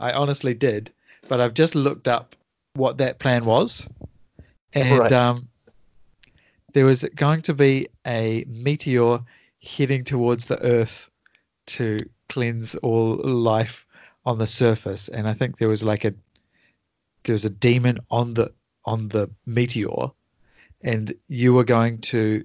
I 0.00 0.10
honestly 0.12 0.54
did, 0.54 0.90
but 1.28 1.40
I've 1.40 1.54
just 1.54 1.74
looked 1.74 2.08
up 2.08 2.34
what 2.74 2.98
that 2.98 3.18
plan 3.18 3.44
was, 3.44 3.88
and 4.72 4.98
Right. 5.00 5.12
um, 5.12 5.48
there 6.72 6.84
was 6.86 7.04
going 7.14 7.42
to 7.42 7.54
be 7.54 7.88
a 8.06 8.44
meteor 8.48 9.20
heading 9.62 10.04
towards 10.04 10.46
the 10.46 10.60
Earth 10.62 11.10
to 11.66 11.98
cleanse 12.28 12.74
all 12.76 13.16
life 13.16 13.86
on 14.24 14.38
the 14.38 14.46
surface, 14.46 15.08
and 15.08 15.28
I 15.28 15.34
think 15.34 15.58
there 15.58 15.68
was 15.68 15.84
like 15.84 16.04
a 16.04 16.14
there 17.24 17.34
was 17.34 17.44
a 17.44 17.50
demon 17.50 17.98
on 18.10 18.34
the 18.34 18.52
on 18.84 19.08
the 19.08 19.30
meteor, 19.44 20.10
and 20.80 21.14
you 21.28 21.52
were 21.54 21.64
going 21.64 21.98
to 21.98 22.44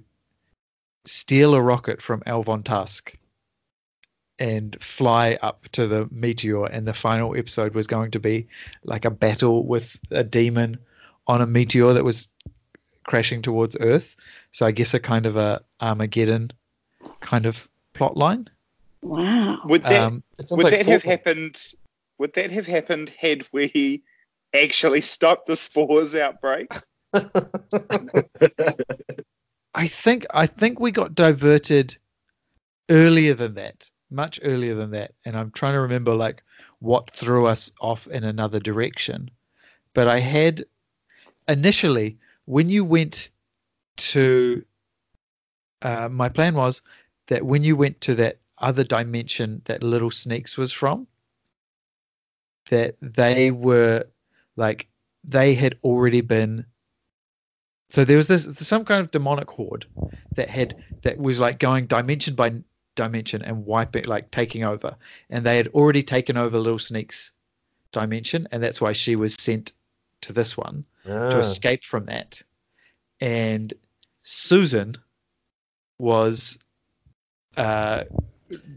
steal 1.05 1.55
a 1.55 1.61
rocket 1.61 2.01
from 2.01 2.21
Elvon 2.21 2.63
Tusk 2.63 3.15
and 4.37 4.75
fly 4.81 5.37
up 5.41 5.67
to 5.69 5.87
the 5.87 6.07
meteor, 6.11 6.65
and 6.65 6.87
the 6.87 6.93
final 6.93 7.35
episode 7.35 7.75
was 7.75 7.87
going 7.87 8.11
to 8.11 8.19
be 8.19 8.47
like 8.83 9.05
a 9.05 9.11
battle 9.11 9.65
with 9.65 9.99
a 10.09 10.23
demon 10.23 10.77
on 11.27 11.41
a 11.41 11.47
meteor 11.47 11.93
that 11.93 12.03
was 12.03 12.27
crashing 13.03 13.41
towards 13.41 13.77
Earth. 13.79 14.15
So 14.51 14.65
I 14.65 14.71
guess 14.71 14.93
a 14.93 14.99
kind 14.99 15.25
of 15.25 15.37
a 15.37 15.61
Armageddon 15.79 16.51
kind 17.19 17.45
of 17.45 17.67
plot 17.93 18.17
line. 18.17 18.49
Wow. 19.01 19.59
Would 19.65 19.87
that 19.87 20.07
Um, 20.07 20.23
would 20.51 20.63
like 20.63 20.71
that 20.71 20.87
have 20.87 21.03
happened? 21.03 21.61
Would 22.19 22.33
that 22.35 22.51
have 22.51 22.67
happened 22.67 23.09
had 23.09 23.47
we 23.51 24.03
actually 24.53 25.01
stopped 25.13 25.47
the 25.47 25.55
spores 25.57 26.15
outbreak? 26.15 26.77
I 29.75 29.87
think 29.87 30.25
I 30.31 30.47
think 30.47 30.79
we 30.79 30.91
got 30.91 31.15
diverted 31.15 31.97
earlier 32.89 33.33
than 33.33 33.55
that, 33.55 33.89
much 34.09 34.39
earlier 34.43 34.75
than 34.75 34.91
that, 34.91 35.13
and 35.25 35.37
I'm 35.37 35.51
trying 35.51 35.73
to 35.73 35.81
remember 35.81 36.13
like 36.15 36.43
what 36.79 37.11
threw 37.11 37.47
us 37.47 37.71
off 37.81 38.07
in 38.07 38.23
another 38.23 38.59
direction. 38.59 39.31
But 39.93 40.07
I 40.07 40.19
had 40.19 40.65
initially 41.47 42.19
when 42.45 42.69
you 42.69 42.85
went 42.85 43.31
to 43.97 44.65
uh, 45.81 46.09
my 46.09 46.29
plan 46.29 46.55
was 46.55 46.81
that 47.27 47.45
when 47.45 47.63
you 47.63 47.75
went 47.77 48.01
to 48.01 48.15
that 48.15 48.40
other 48.61 48.83
dimension 48.83 49.61
that 49.65 49.83
Little 49.83 50.11
Sneaks 50.11 50.57
was 50.57 50.71
from, 50.71 51.07
that 52.69 52.95
they 53.01 53.51
were 53.51 54.05
like 54.55 54.87
they 55.23 55.53
had 55.53 55.77
already 55.83 56.21
been 56.21 56.65
so 57.89 58.05
there 58.05 58.17
was 58.17 58.27
this 58.27 58.47
some 58.57 58.85
kind 58.85 59.01
of 59.01 59.11
demonic 59.11 59.49
horde 59.49 59.85
that 60.35 60.49
had 60.49 60.75
that 61.03 61.17
was 61.17 61.39
like 61.39 61.59
going 61.59 61.85
dimension 61.85 62.35
by 62.35 62.53
dimension 62.95 63.41
and 63.43 63.65
wiping 63.65 64.05
like 64.05 64.29
taking 64.31 64.63
over 64.63 64.95
and 65.29 65.45
they 65.45 65.57
had 65.57 65.67
already 65.69 66.03
taken 66.03 66.37
over 66.37 66.57
little 66.57 66.79
sneak's 66.79 67.31
dimension 67.91 68.47
and 68.51 68.61
that's 68.63 68.81
why 68.81 68.93
she 68.93 69.15
was 69.15 69.35
sent 69.39 69.73
to 70.21 70.33
this 70.33 70.55
one 70.57 70.83
to 71.05 71.37
Ah. 71.37 71.39
escape 71.39 71.83
from 71.83 72.05
that 72.05 72.41
and 73.19 73.73
susan 74.23 74.97
was 75.99 76.57
uh 77.57 78.03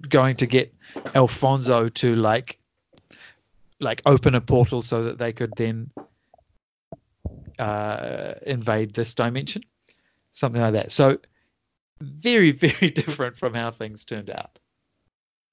going 0.08 0.36
to 0.36 0.46
get 0.46 0.74
alfonso 1.14 1.88
to 1.88 2.14
like 2.14 2.58
like 3.80 4.02
open 4.06 4.34
a 4.34 4.40
portal 4.40 4.82
so 4.82 5.04
that 5.04 5.18
they 5.18 5.32
could 5.32 5.52
then 5.56 5.90
uh, 7.58 8.34
invade 8.46 8.94
this 8.94 9.14
dimension, 9.14 9.62
something 10.32 10.60
like 10.60 10.74
that. 10.74 10.92
So 10.92 11.18
very, 12.00 12.50
very 12.52 12.90
different 12.90 13.38
from 13.38 13.54
how 13.54 13.70
things 13.70 14.04
turned 14.04 14.30
out. 14.30 14.58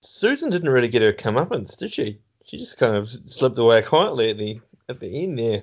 Susan 0.02 0.50
didn't 0.50 0.70
really 0.70 0.88
get 0.88 1.02
her 1.02 1.14
comeuppance, 1.14 1.78
did 1.78 1.94
she? 1.94 2.20
She 2.46 2.58
just 2.58 2.78
kind 2.78 2.96
of 2.96 3.08
slipped 3.08 3.58
away 3.60 3.82
quietly 3.84 4.32
at 4.32 4.38
the 4.38 4.60
at 4.90 5.00
the 5.00 5.24
end 5.24 5.38
there. 5.38 5.62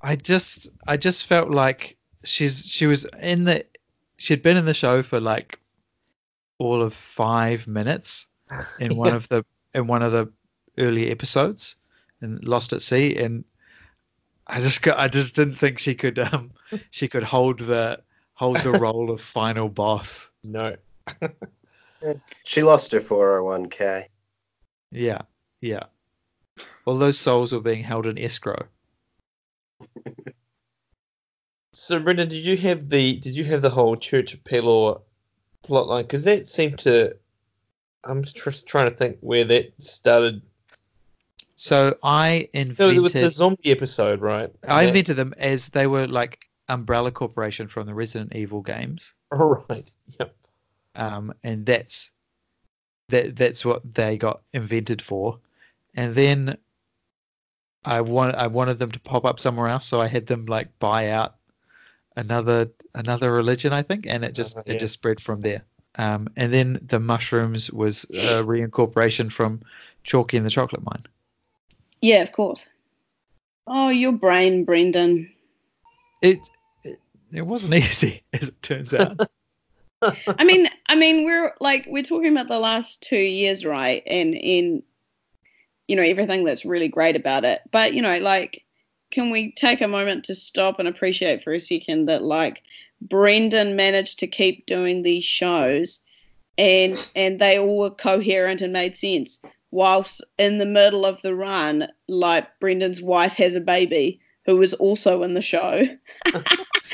I 0.00 0.14
just, 0.14 0.70
I 0.86 0.96
just 0.96 1.26
felt 1.26 1.50
like 1.50 1.96
she's 2.24 2.64
she 2.64 2.86
was 2.86 3.04
in 3.20 3.44
the, 3.44 3.66
she'd 4.16 4.42
been 4.42 4.56
in 4.56 4.64
the 4.64 4.74
show 4.74 5.02
for 5.02 5.18
like 5.20 5.58
all 6.58 6.82
of 6.82 6.94
five 6.94 7.66
minutes 7.66 8.26
in 8.80 8.96
one 8.96 9.08
Yeah. 9.08 9.16
of 9.16 9.28
the 9.28 9.44
in 9.74 9.86
one 9.86 10.02
of 10.02 10.12
the 10.12 10.32
early 10.78 11.10
episodes 11.10 11.76
and 12.20 12.42
Lost 12.46 12.72
at 12.72 12.82
Sea, 12.82 13.16
and 13.16 13.44
I 14.46 14.60
just 14.60 14.82
got, 14.82 14.98
I 14.98 15.08
just 15.08 15.34
didn't 15.34 15.56
think 15.56 15.78
she 15.78 15.94
could 15.94 16.18
um 16.18 16.52
she 16.90 17.08
could 17.08 17.22
hold 17.24 17.58
the 17.60 18.00
hold 18.34 18.56
the 18.58 18.72
role 18.72 19.10
of 19.10 19.20
final 19.20 19.68
boss. 19.68 20.30
No. 20.42 20.76
She 22.44 22.62
lost 22.62 22.92
her 22.92 23.00
401k. 23.00 24.06
Yeah, 24.92 25.22
yeah. 25.60 25.84
All 26.84 26.96
those 26.96 27.18
souls 27.18 27.50
were 27.52 27.60
being 27.60 27.82
held 27.82 28.06
in 28.06 28.16
escrow. 28.16 28.66
So 31.72 31.98
Brendan, 32.00 32.28
did 32.28 32.44
you 32.44 32.56
have 32.56 32.88
the 32.88 33.18
did 33.18 33.36
you 33.36 33.44
have 33.44 33.62
the 33.62 33.70
whole 33.70 33.96
Church 33.96 34.32
of 34.34 34.44
Pelor 34.44 35.02
plotline? 35.68 36.02
Because 36.02 36.24
that 36.24 36.48
seemed 36.48 36.78
to. 36.80 37.16
I'm 38.04 38.22
just 38.24 38.66
trying 38.66 38.90
to 38.90 38.96
think 38.96 39.18
where 39.20 39.44
that 39.44 39.72
started. 39.82 40.42
So 41.56 41.96
I 42.02 42.48
No, 42.54 42.60
invented 42.60 42.96
it 42.96 43.00
was 43.00 43.12
the 43.12 43.30
zombie 43.30 43.70
episode, 43.72 44.20
right? 44.20 44.50
I 44.66 44.82
That- 44.82 44.88
invented 44.88 45.16
them 45.16 45.34
as 45.36 45.68
they 45.70 45.86
were 45.86 46.06
like 46.06 46.38
Umbrella 46.68 47.10
Corporation 47.10 47.66
from 47.68 47.86
the 47.86 47.94
Resident 47.94 48.34
Evil 48.36 48.62
games. 48.62 49.14
All 49.32 49.64
right. 49.68 49.90
Yep. 50.20 50.34
um, 50.94 51.34
and 51.42 51.66
that's 51.66 52.10
that 53.08 53.36
that's 53.36 53.64
what 53.64 53.82
they 53.94 54.16
got 54.18 54.42
invented 54.52 55.02
for. 55.02 55.38
And 55.94 56.14
then 56.14 56.58
I 57.84 58.02
want 58.02 58.36
I 58.36 58.46
wanted 58.48 58.78
them 58.78 58.92
to 58.92 59.00
pop 59.00 59.24
up 59.24 59.40
somewhere 59.40 59.66
else, 59.68 59.86
so 59.86 60.00
I 60.00 60.06
had 60.06 60.26
them 60.26 60.46
like 60.46 60.78
buy 60.78 61.08
out 61.10 61.34
another 62.18 62.70
another 62.94 63.32
religion, 63.32 63.72
I 63.72 63.82
think, 63.82 64.06
and 64.06 64.24
it 64.24 64.32
just 64.32 64.56
Uh, 64.56 64.62
it 64.66 64.78
just 64.78 64.94
spread 64.94 65.20
from 65.20 65.40
there. 65.40 65.62
Um, 65.94 66.28
and 66.36 66.52
then 66.52 66.78
the 66.82 67.00
mushrooms 67.00 67.70
was 67.72 68.04
a 68.10 68.42
reincorporation 68.44 69.32
from 69.32 69.62
Chalky 70.04 70.36
and 70.36 70.46
the 70.46 70.50
Chocolate 70.50 70.82
Mine. 70.84 71.06
Yeah, 72.00 72.22
of 72.22 72.32
course. 72.32 72.68
Oh, 73.66 73.88
your 73.88 74.12
brain, 74.12 74.64
Brendan. 74.64 75.32
It 76.22 76.40
it, 76.84 77.00
it 77.32 77.42
wasn't 77.42 77.74
easy, 77.82 78.22
as 78.32 78.48
it 78.48 78.62
turns 78.62 78.94
out. 78.94 79.20
I 80.02 80.44
mean, 80.44 80.68
I 80.86 80.94
mean, 80.94 81.24
we're 81.24 81.54
like 81.60 81.86
we're 81.88 82.04
talking 82.04 82.32
about 82.32 82.48
the 82.48 82.60
last 82.60 83.00
two 83.02 83.16
years, 83.16 83.64
right? 83.64 84.02
And 84.06 84.34
in 84.34 84.82
you 85.88 85.96
know 85.96 86.02
everything 86.02 86.44
that's 86.44 86.64
really 86.64 86.88
great 86.88 87.16
about 87.16 87.44
it. 87.44 87.60
But 87.72 87.94
you 87.94 88.02
know, 88.02 88.18
like, 88.18 88.62
can 89.10 89.30
we 89.30 89.52
take 89.52 89.80
a 89.80 89.88
moment 89.88 90.24
to 90.24 90.34
stop 90.34 90.78
and 90.78 90.88
appreciate 90.88 91.42
for 91.42 91.54
a 91.54 91.60
second 91.60 92.06
that 92.06 92.22
like 92.22 92.62
Brendan 93.00 93.76
managed 93.76 94.18
to 94.20 94.26
keep 94.26 94.66
doing 94.66 95.02
these 95.02 95.24
shows, 95.24 96.00
and 96.56 97.04
and 97.14 97.38
they 97.38 97.58
all 97.58 97.78
were 97.78 97.90
coherent 97.90 98.60
and 98.60 98.72
made 98.72 98.96
sense. 98.96 99.40
Whilst 99.70 100.24
in 100.38 100.58
the 100.58 100.66
middle 100.66 101.04
of 101.04 101.20
the 101.22 101.34
run, 101.34 101.88
like 102.08 102.46
Brendan's 102.58 103.02
wife 103.02 103.34
has 103.34 103.54
a 103.54 103.60
baby 103.60 104.20
who 104.46 104.56
was 104.56 104.72
also 104.74 105.22
in 105.22 105.34
the 105.34 105.42
show. 105.42 105.82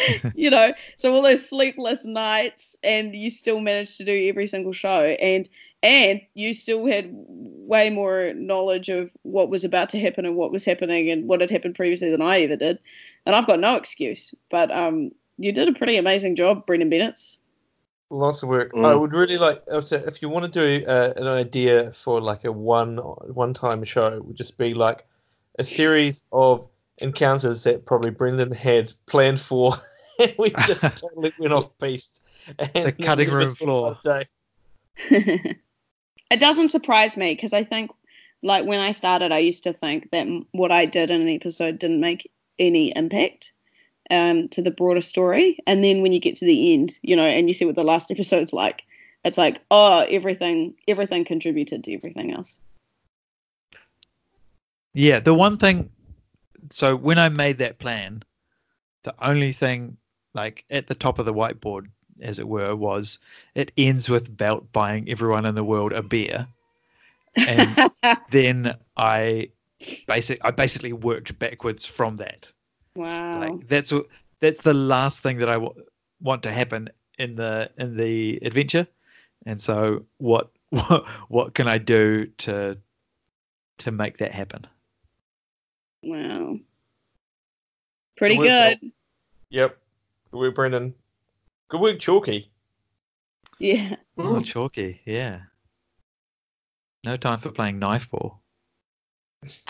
you 0.34 0.50
know, 0.50 0.72
so 0.96 1.12
all 1.12 1.22
those 1.22 1.48
sleepless 1.48 2.04
nights, 2.04 2.76
and 2.82 3.14
you 3.14 3.30
still 3.30 3.60
managed 3.60 3.96
to 3.98 4.04
do 4.04 4.28
every 4.28 4.46
single 4.46 4.72
show, 4.72 5.00
and 5.00 5.48
and 5.84 6.22
you 6.32 6.54
still 6.54 6.86
had 6.86 7.10
way 7.10 7.90
more 7.90 8.32
knowledge 8.34 8.88
of 8.88 9.10
what 9.22 9.50
was 9.50 9.64
about 9.64 9.90
to 9.90 10.00
happen 10.00 10.24
and 10.24 10.34
what 10.34 10.50
was 10.50 10.64
happening 10.64 11.10
and 11.10 11.28
what 11.28 11.42
had 11.42 11.50
happened 11.50 11.74
previously 11.74 12.10
than 12.10 12.22
I 12.22 12.40
ever 12.40 12.56
did, 12.56 12.78
and 13.26 13.36
I've 13.36 13.46
got 13.46 13.60
no 13.60 13.76
excuse. 13.76 14.34
But 14.50 14.70
um, 14.70 15.12
you 15.36 15.52
did 15.52 15.68
a 15.68 15.72
pretty 15.72 15.96
amazing 15.98 16.36
job, 16.36 16.64
Brendan 16.66 16.88
Bennett. 16.88 17.36
Lots 18.08 18.42
of 18.42 18.48
work. 18.48 18.72
Mm. 18.72 18.86
I 18.86 18.94
would 18.94 19.12
really 19.12 19.36
like 19.36 19.62
also, 19.70 19.98
if 19.98 20.22
you 20.22 20.30
want 20.30 20.50
to 20.50 20.50
do 20.50 20.86
uh, 20.86 21.12
an 21.16 21.26
idea 21.26 21.92
for 21.92 22.18
like 22.18 22.44
a 22.44 22.52
one 22.52 22.96
one 22.96 23.52
time 23.52 23.84
show, 23.84 24.06
it 24.06 24.24
would 24.24 24.36
just 24.36 24.56
be 24.56 24.72
like 24.72 25.06
a 25.58 25.64
series 25.64 26.24
of 26.32 26.66
encounters 26.98 27.64
that 27.64 27.84
probably 27.84 28.10
Brendan 28.10 28.52
had 28.52 28.90
planned 29.04 29.40
for, 29.40 29.74
and 30.18 30.34
we 30.38 30.48
just 30.66 30.80
totally 30.96 31.32
went 31.38 31.52
off 31.52 31.76
piste. 31.76 32.22
And 32.58 32.86
The 32.86 32.92
cutting 32.92 33.30
room 33.30 33.54
floor. 33.54 33.98
it 36.30 36.40
doesn't 36.40 36.70
surprise 36.70 37.16
me 37.16 37.34
because 37.34 37.52
I 37.52 37.64
think, 37.64 37.90
like 38.42 38.66
when 38.66 38.80
I 38.80 38.92
started, 38.92 39.32
I 39.32 39.38
used 39.38 39.64
to 39.64 39.72
think 39.72 40.10
that 40.10 40.26
what 40.52 40.70
I 40.70 40.86
did 40.86 41.10
in 41.10 41.22
an 41.22 41.28
episode 41.28 41.78
didn't 41.78 42.00
make 42.00 42.30
any 42.58 42.94
impact 42.94 43.52
um, 44.10 44.48
to 44.50 44.62
the 44.62 44.70
broader 44.70 45.00
story. 45.00 45.58
And 45.66 45.82
then 45.82 46.02
when 46.02 46.12
you 46.12 46.20
get 46.20 46.36
to 46.36 46.44
the 46.44 46.74
end, 46.74 46.98
you 47.02 47.16
know, 47.16 47.24
and 47.24 47.48
you 47.48 47.54
see 47.54 47.64
what 47.64 47.76
the 47.76 47.84
last 47.84 48.10
episode's 48.10 48.52
like, 48.52 48.82
it's 49.24 49.38
like 49.38 49.60
oh 49.70 50.04
everything 50.08 50.74
everything 50.86 51.24
contributed 51.24 51.84
to 51.84 51.94
everything 51.94 52.32
else. 52.32 52.60
Yeah, 54.92 55.20
the 55.20 55.34
one 55.34 55.56
thing. 55.56 55.90
So 56.70 56.94
when 56.94 57.18
I 57.18 57.28
made 57.28 57.58
that 57.58 57.78
plan, 57.78 58.22
the 59.02 59.14
only 59.20 59.52
thing 59.52 59.96
like 60.34 60.64
at 60.70 60.86
the 60.86 60.94
top 60.94 61.18
of 61.18 61.26
the 61.26 61.34
whiteboard, 61.34 61.86
as 62.20 62.38
it 62.38 62.48
were, 62.48 62.74
was 62.74 63.18
it 63.54 63.72
ends 63.76 64.08
with 64.08 64.34
Belt 64.36 64.72
buying 64.72 65.08
everyone 65.08 65.46
in 65.46 65.54
the 65.54 65.64
world 65.64 65.92
a 65.92 66.02
beer, 66.02 66.46
and 67.36 67.76
then 68.30 68.76
I 68.96 69.50
basic 70.06 70.40
I 70.42 70.50
basically 70.50 70.92
worked 70.92 71.38
backwards 71.38 71.86
from 71.86 72.16
that. 72.16 72.50
wow. 72.94 73.40
Like 73.40 73.68
that's 73.68 73.92
what 73.92 74.06
that's 74.40 74.62
the 74.62 74.74
last 74.74 75.20
thing 75.20 75.38
that 75.38 75.48
I 75.48 75.54
w- 75.54 75.74
want 76.20 76.42
to 76.44 76.52
happen 76.52 76.90
in 77.18 77.36
the 77.36 77.70
in 77.78 77.96
the 77.96 78.38
adventure, 78.42 78.86
and 79.46 79.60
so 79.60 80.04
what 80.18 80.50
what 80.70 81.04
what 81.28 81.54
can 81.54 81.68
I 81.68 81.78
do 81.78 82.26
to 82.38 82.78
to 83.78 83.90
make 83.90 84.18
that 84.18 84.32
happen? 84.32 84.66
wow. 86.02 86.58
Pretty 88.16 88.36
Good 88.36 88.46
work. 88.46 88.92
Yep. 89.50 89.78
We're 90.32 90.50
Brendan. 90.50 90.94
Good 91.74 91.80
work, 91.80 91.98
Chalky. 91.98 92.52
Yeah. 93.58 93.96
Oh, 94.16 94.40
chalky, 94.42 95.00
yeah. 95.04 95.40
No 97.02 97.16
time 97.16 97.40
for 97.40 97.50
playing 97.50 97.80
knife 97.80 98.08
ball. 98.12 98.40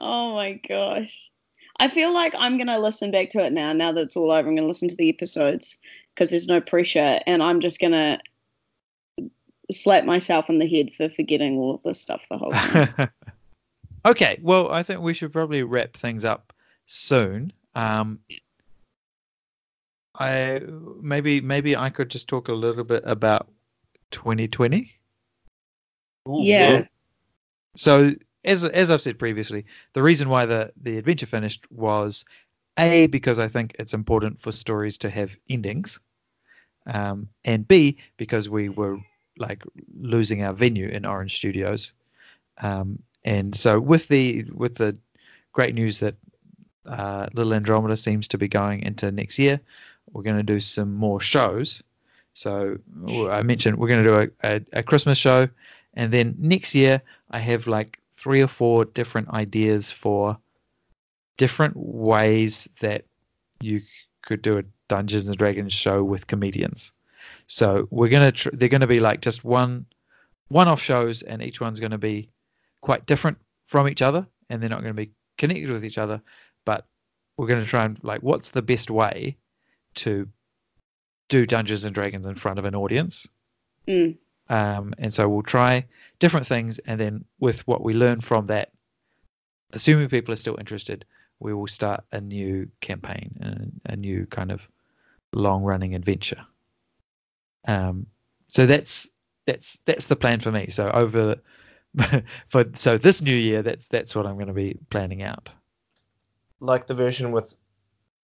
oh 0.00 0.34
my 0.34 0.60
gosh. 0.68 1.30
I 1.78 1.86
feel 1.86 2.12
like 2.12 2.34
I'm 2.36 2.58
going 2.58 2.66
to 2.66 2.80
listen 2.80 3.12
back 3.12 3.30
to 3.30 3.44
it 3.44 3.52
now, 3.52 3.72
now 3.74 3.92
that 3.92 4.00
it's 4.00 4.16
all 4.16 4.32
over. 4.32 4.48
I'm 4.48 4.56
going 4.56 4.64
to 4.64 4.66
listen 4.66 4.88
to 4.88 4.96
the 4.96 5.08
episodes 5.08 5.78
because 6.12 6.30
there's 6.30 6.48
no 6.48 6.60
pressure. 6.60 7.20
And 7.24 7.40
I'm 7.40 7.60
just 7.60 7.78
going 7.78 7.92
to 7.92 8.18
slap 9.70 10.04
myself 10.04 10.50
in 10.50 10.58
the 10.58 10.66
head 10.66 10.90
for 10.96 11.10
forgetting 11.10 11.58
all 11.58 11.76
of 11.76 11.82
this 11.84 12.00
stuff 12.00 12.26
the 12.28 12.38
whole 12.38 12.50
time. 12.50 13.08
okay, 14.04 14.40
well, 14.42 14.68
I 14.72 14.82
think 14.82 15.00
we 15.00 15.14
should 15.14 15.32
probably 15.32 15.62
wrap 15.62 15.96
things 15.96 16.24
up 16.24 16.52
soon. 16.86 17.52
Um, 17.76 18.18
I 20.14 20.60
maybe 21.00 21.40
maybe 21.40 21.76
I 21.76 21.90
could 21.90 22.10
just 22.10 22.28
talk 22.28 22.48
a 22.48 22.52
little 22.52 22.84
bit 22.84 23.02
about 23.06 23.48
2020. 24.10 24.92
Ooh, 26.28 26.42
Yeah. 26.42 26.84
So 27.76 28.12
as 28.44 28.64
as 28.64 28.90
I've 28.90 29.02
said 29.02 29.18
previously, 29.18 29.64
the 29.94 30.02
reason 30.02 30.28
why 30.28 30.46
the 30.46 30.72
the 30.82 30.98
adventure 30.98 31.26
finished 31.26 31.64
was 31.70 32.24
a 32.78 33.06
because 33.06 33.38
I 33.38 33.48
think 33.48 33.76
it's 33.78 33.94
important 33.94 34.40
for 34.40 34.52
stories 34.52 34.98
to 34.98 35.10
have 35.10 35.36
endings, 35.48 36.00
um, 36.86 37.28
and 37.44 37.66
b 37.66 37.98
because 38.16 38.48
we 38.48 38.68
were 38.68 38.98
like 39.38 39.62
losing 39.94 40.44
our 40.44 40.52
venue 40.52 40.88
in 40.88 41.06
Orange 41.06 41.36
Studios, 41.36 41.92
um, 42.58 43.02
and 43.24 43.54
so 43.54 43.80
with 43.80 44.08
the 44.08 44.44
with 44.52 44.74
the 44.74 44.96
great 45.52 45.74
news 45.74 46.00
that 46.00 46.14
uh, 46.86 47.26
Little 47.32 47.54
Andromeda 47.54 47.96
seems 47.96 48.28
to 48.28 48.38
be 48.38 48.48
going 48.48 48.82
into 48.82 49.10
next 49.12 49.38
year, 49.38 49.60
we're 50.10 50.22
going 50.22 50.36
to 50.36 50.42
do 50.42 50.60
some 50.60 50.94
more 50.94 51.20
shows. 51.20 51.82
So 52.34 52.78
I 53.30 53.42
mentioned 53.42 53.78
we're 53.78 53.88
going 53.88 54.04
to 54.04 54.10
do 54.10 54.16
a, 54.42 54.54
a, 54.54 54.60
a 54.72 54.82
Christmas 54.82 55.18
show, 55.18 55.48
and 55.94 56.12
then 56.12 56.34
next 56.38 56.74
year 56.74 57.02
I 57.30 57.38
have 57.38 57.66
like 57.66 57.98
three 58.14 58.40
or 58.40 58.48
four 58.48 58.84
different 58.84 59.28
ideas 59.30 59.90
for 59.90 60.38
different 61.36 61.76
ways 61.76 62.68
that 62.80 63.04
you 63.60 63.80
could 64.22 64.42
do 64.42 64.58
a 64.58 64.64
Dungeons 64.88 65.28
and 65.28 65.36
Dragons 65.36 65.72
show 65.72 66.02
with 66.02 66.26
comedians. 66.26 66.92
So 67.46 67.88
we're 67.90 68.08
gonna 68.08 68.32
tr- 68.32 68.50
they're 68.52 68.68
gonna 68.68 68.86
be 68.86 69.00
like 69.00 69.20
just 69.20 69.44
one 69.44 69.86
one-off 70.48 70.80
shows, 70.80 71.22
and 71.22 71.42
each 71.42 71.60
one's 71.60 71.80
gonna 71.80 71.98
be 71.98 72.30
quite 72.80 73.06
different 73.06 73.38
from 73.66 73.88
each 73.88 74.02
other, 74.02 74.26
and 74.48 74.62
they're 74.62 74.70
not 74.70 74.82
gonna 74.82 74.94
be 74.94 75.12
connected 75.38 75.70
with 75.70 75.84
each 75.84 75.98
other. 75.98 76.20
But 76.64 76.86
we're 77.36 77.46
gonna 77.46 77.64
try 77.64 77.84
and 77.84 77.98
like 78.02 78.22
what's 78.22 78.50
the 78.50 78.62
best 78.62 78.90
way 78.90 79.36
to 79.96 80.28
do 81.28 81.46
Dungeons 81.46 81.84
and 81.84 81.94
Dragons 81.94 82.26
in 82.26 82.34
front 82.34 82.58
of 82.58 82.64
an 82.64 82.74
audience. 82.74 83.28
Mm. 83.88 84.18
Um, 84.48 84.94
and 84.98 85.12
so 85.12 85.28
we'll 85.28 85.42
try 85.42 85.86
different 86.18 86.46
things, 86.46 86.78
and 86.80 87.00
then 87.00 87.24
with 87.40 87.66
what 87.66 87.82
we 87.82 87.94
learn 87.94 88.20
from 88.20 88.46
that, 88.46 88.70
assuming 89.72 90.08
people 90.08 90.32
are 90.32 90.36
still 90.36 90.56
interested, 90.58 91.04
we 91.40 91.54
will 91.54 91.66
start 91.66 92.04
a 92.12 92.20
new 92.20 92.68
campaign 92.80 93.36
and 93.40 93.80
a 93.86 93.96
new 93.96 94.26
kind 94.26 94.52
of 94.52 94.60
long-running 95.32 95.94
adventure. 95.94 96.44
Um, 97.66 98.06
so 98.48 98.66
that's 98.66 99.08
that's 99.46 99.78
that's 99.84 100.06
the 100.06 100.16
plan 100.16 100.40
for 100.40 100.52
me. 100.52 100.68
So 100.70 100.90
over 100.90 101.36
for 102.48 102.64
so 102.74 102.98
this 102.98 103.22
new 103.22 103.34
year, 103.34 103.62
that's 103.62 103.86
that's 103.88 104.14
what 104.14 104.26
I'm 104.26 104.34
going 104.34 104.48
to 104.48 104.52
be 104.52 104.78
planning 104.90 105.22
out. 105.22 105.52
Like 106.60 106.86
the 106.86 106.94
version 106.94 107.32
with 107.32 107.56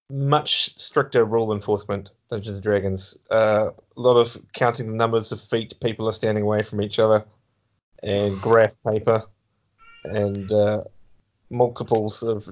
much 0.09 0.77
stricter 0.77 1.25
rule 1.25 1.51
enforcement, 1.51 2.11
Dungeons 2.29 2.57
and 2.57 2.63
Dragons. 2.63 3.19
Uh, 3.29 3.71
a 3.95 4.01
lot 4.01 4.17
of 4.17 4.37
counting 4.53 4.87
the 4.87 4.95
numbers 4.95 5.31
of 5.31 5.41
feet 5.41 5.73
people 5.81 6.07
are 6.07 6.11
standing 6.11 6.43
away 6.43 6.61
from 6.61 6.81
each 6.81 6.99
other, 6.99 7.25
and 8.03 8.39
graph 8.41 8.75
paper, 8.85 9.23
and 10.03 10.51
uh, 10.51 10.83
multiples 11.49 12.23
of 12.23 12.47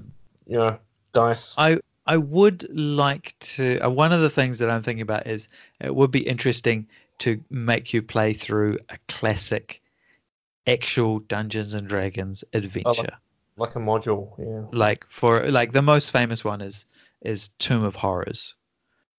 you 0.46 0.58
know 0.58 0.78
dice. 1.12 1.54
I 1.56 1.78
I 2.06 2.16
would 2.16 2.66
like 2.70 3.34
to. 3.40 3.80
Uh, 3.80 3.90
one 3.90 4.12
of 4.12 4.20
the 4.20 4.30
things 4.30 4.58
that 4.58 4.70
I'm 4.70 4.82
thinking 4.82 5.02
about 5.02 5.26
is 5.26 5.48
it 5.80 5.94
would 5.94 6.10
be 6.10 6.26
interesting 6.26 6.88
to 7.20 7.42
make 7.50 7.92
you 7.92 8.02
play 8.02 8.32
through 8.32 8.78
a 8.88 8.98
classic, 9.08 9.80
actual 10.66 11.20
Dungeons 11.20 11.74
and 11.74 11.86
Dragons 11.88 12.44
adventure. 12.52 13.16
like 13.56 13.76
a 13.76 13.78
module, 13.78 14.34
yeah. 14.38 14.66
like 14.76 15.06
for 15.08 15.48
like 15.50 15.70
the 15.70 15.82
most 15.82 16.10
famous 16.10 16.44
one 16.44 16.60
is 16.60 16.86
is 17.24 17.48
Tomb 17.58 17.82
of 17.84 17.96
Horrors, 17.96 18.54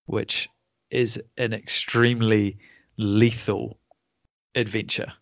which 0.06 0.48
is 0.90 1.20
an 1.36 1.52
extremely 1.52 2.58
lethal 2.96 3.78
adventure. 4.54 5.12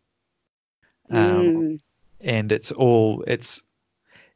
Um, 1.11 1.19
Mm. 1.19 1.81
and 2.21 2.53
it's 2.53 2.73
all 2.73 3.25
it's 3.27 3.63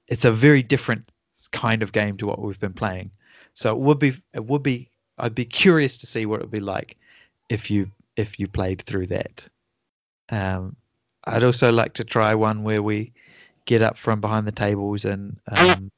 it's 0.09 0.25
a 0.25 0.33
very 0.33 0.63
different 0.63 1.11
kind 1.53 1.83
of 1.83 1.93
game 1.93 2.17
to 2.19 2.27
what 2.27 2.41
we've 2.41 2.59
been 2.61 2.73
playing. 2.75 3.11
So 3.55 3.73
it 3.73 3.79
would 3.79 3.99
be 3.99 4.21
it 4.35 4.45
would 4.45 4.63
be 4.63 4.91
I'd 5.19 5.35
be 5.35 5.45
curious 5.45 5.99
to 5.99 6.07
see 6.07 6.27
what 6.27 6.41
it 6.41 6.45
would 6.45 6.51
be 6.51 6.61
like 6.61 6.97
if 7.49 7.71
you 7.71 7.91
if 8.17 8.39
you 8.39 8.49
played 8.49 8.83
through 8.83 9.07
that. 9.09 9.49
Um, 10.31 10.77
I'd 11.25 11.45
also 11.45 11.73
like 11.73 11.95
to 11.95 12.05
try 12.05 12.35
one 12.35 12.63
where 12.63 12.83
we 12.83 13.13
get 13.65 13.83
up 13.83 13.97
from 13.97 14.21
behind 14.21 14.47
the 14.47 14.53
tables 14.53 15.05
and 15.05 15.41
um, 15.47 15.91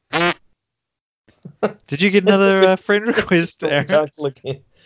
did 1.86 2.02
you 2.02 2.10
get 2.10 2.24
another 2.24 2.60
uh, 2.70 2.76
friend 2.76 3.06
request, 3.16 3.62
Aaron? 3.64 4.08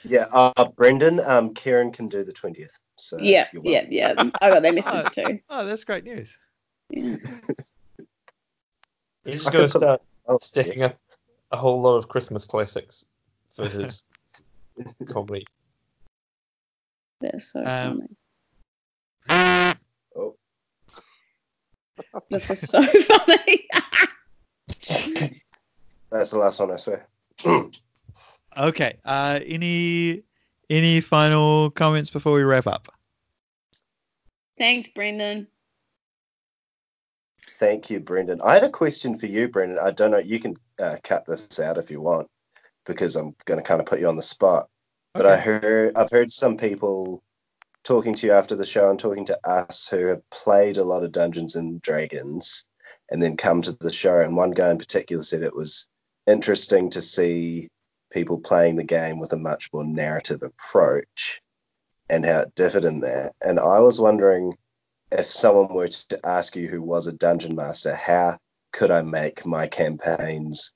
Yeah, 0.05 0.27
uh, 0.33 0.65
Brendan, 0.77 1.21
um, 1.21 1.55
Kieran 1.55 1.93
can 1.93 2.09
do 2.09 2.23
the 2.23 2.33
20th. 2.33 2.79
So 2.97 3.19
Yeah, 3.19 3.49
yeah, 3.53 3.87
yeah. 3.89 4.15
I 4.41 4.51
got 4.51 4.63
that 4.63 4.75
message 4.75 5.11
too. 5.13 5.41
Oh, 5.51 5.65
that's 5.67 5.85
great 5.85 6.05
news. 6.05 6.37
Yeah. 6.91 7.17
He's 9.25 9.43
just 9.43 9.53
going 9.53 9.67
to 9.67 9.73
could 9.73 9.73
put- 9.73 9.81
start 9.81 10.03
Oh, 10.27 10.39
stacking 10.41 10.79
yes. 10.79 10.93
up 10.93 10.99
a 11.51 11.57
whole 11.59 11.81
lot 11.83 11.97
of 11.97 12.09
Christmas 12.09 12.47
classics 12.47 13.05
for 13.51 13.69
his 13.69 14.05
comedy. 15.07 15.45
That's 17.21 17.53
so 17.53 17.61
Um, 17.61 18.09
funny. 19.29 19.75
Oh, 20.17 20.37
This 22.31 22.49
is 22.51 22.61
so 22.71 22.83
funny. 23.03 23.69
That's 26.15 26.31
the 26.31 26.39
last 26.39 26.61
one, 26.61 26.71
I 26.71 26.77
swear. 26.77 27.07
Okay. 28.57 28.99
Uh, 29.05 29.41
any 29.45 30.23
any 30.71 31.01
final 31.01 31.71
comments 31.71 32.11
before 32.11 32.35
we 32.35 32.43
wrap 32.43 32.69
up? 32.69 32.89
Thanks, 34.59 34.89
Brendan. 34.95 35.49
Thank 37.59 37.91
you, 37.91 38.01
Brendan. 38.01 38.41
I 38.43 38.55
had 38.55 38.63
a 38.63 38.71
question 38.71 39.19
for 39.19 39.27
you, 39.27 39.49
Brendan. 39.49 39.79
I 39.81 39.91
don't 39.91 40.13
know. 40.13 40.19
You 40.19 40.39
can 40.39 40.55
uh, 40.79 40.99
cut 41.03 41.27
this 41.27 41.59
out 41.59 41.79
if 41.79 41.91
you 41.91 42.01
want, 42.01 42.29
because 42.87 43.17
I'm 43.17 43.35
going 43.45 43.59
to 43.59 43.67
kind 43.67 43.81
of 43.81 43.87
put 43.87 44.01
you 44.01 44.09
on 44.09 44.17
the 44.17 44.23
spot. 44.23 44.69
But 45.15 45.27
I 45.27 45.37
heard 45.37 45.97
I've 45.97 46.11
heard 46.11 46.31
some 46.31 46.57
people 46.57 47.23
talking 47.83 48.15
to 48.15 48.27
you 48.27 48.33
after 48.33 48.57
the 48.57 48.65
show 48.65 48.91
and 48.91 48.99
talking 48.99 49.27
to 49.27 49.39
us 49.45 49.89
who 49.89 50.07
have 50.07 50.29
played 50.31 50.77
a 50.77 50.85
lot 50.85 51.05
of 51.05 51.13
Dungeons 51.13 51.57
and 51.57 51.83
Dragons 51.83 52.65
and 53.11 53.23
then 53.23 53.37
come 53.37 53.63
to 53.63 53.73
the 53.73 53.93
show. 53.93 54.21
And 54.21 54.37
one 54.37 54.53
guy 54.53 54.71
in 54.71 54.79
particular 54.79 55.23
said 55.23 55.43
it 55.43 55.55
was 55.55 55.89
interesting 56.27 56.91
to 56.91 57.03
see 57.03 57.69
people 58.13 58.39
playing 58.39 58.77
the 58.77 58.85
game 58.85 59.19
with 59.19 59.33
a 59.33 59.37
much 59.37 59.71
more 59.73 59.85
narrative 59.85 60.43
approach 60.43 61.41
and 62.09 62.25
how 62.25 62.41
it 62.41 62.55
differed 62.55 62.85
in 62.85 63.01
that. 63.01 63.35
And 63.43 63.59
I 63.59 63.81
was 63.81 64.01
wondering 64.01 64.57
if 65.11 65.27
someone 65.27 65.73
were 65.75 65.89
to 65.89 66.21
ask 66.25 66.57
you 66.57 66.69
who 66.69 66.83
was 66.83 67.07
a 67.07 67.13
dungeon 67.13 67.55
master, 67.55 67.95
how 67.95 68.39
could 68.73 68.91
I 68.91 69.03
make 69.03 69.47
my 69.47 69.67
campaigns 69.67 70.75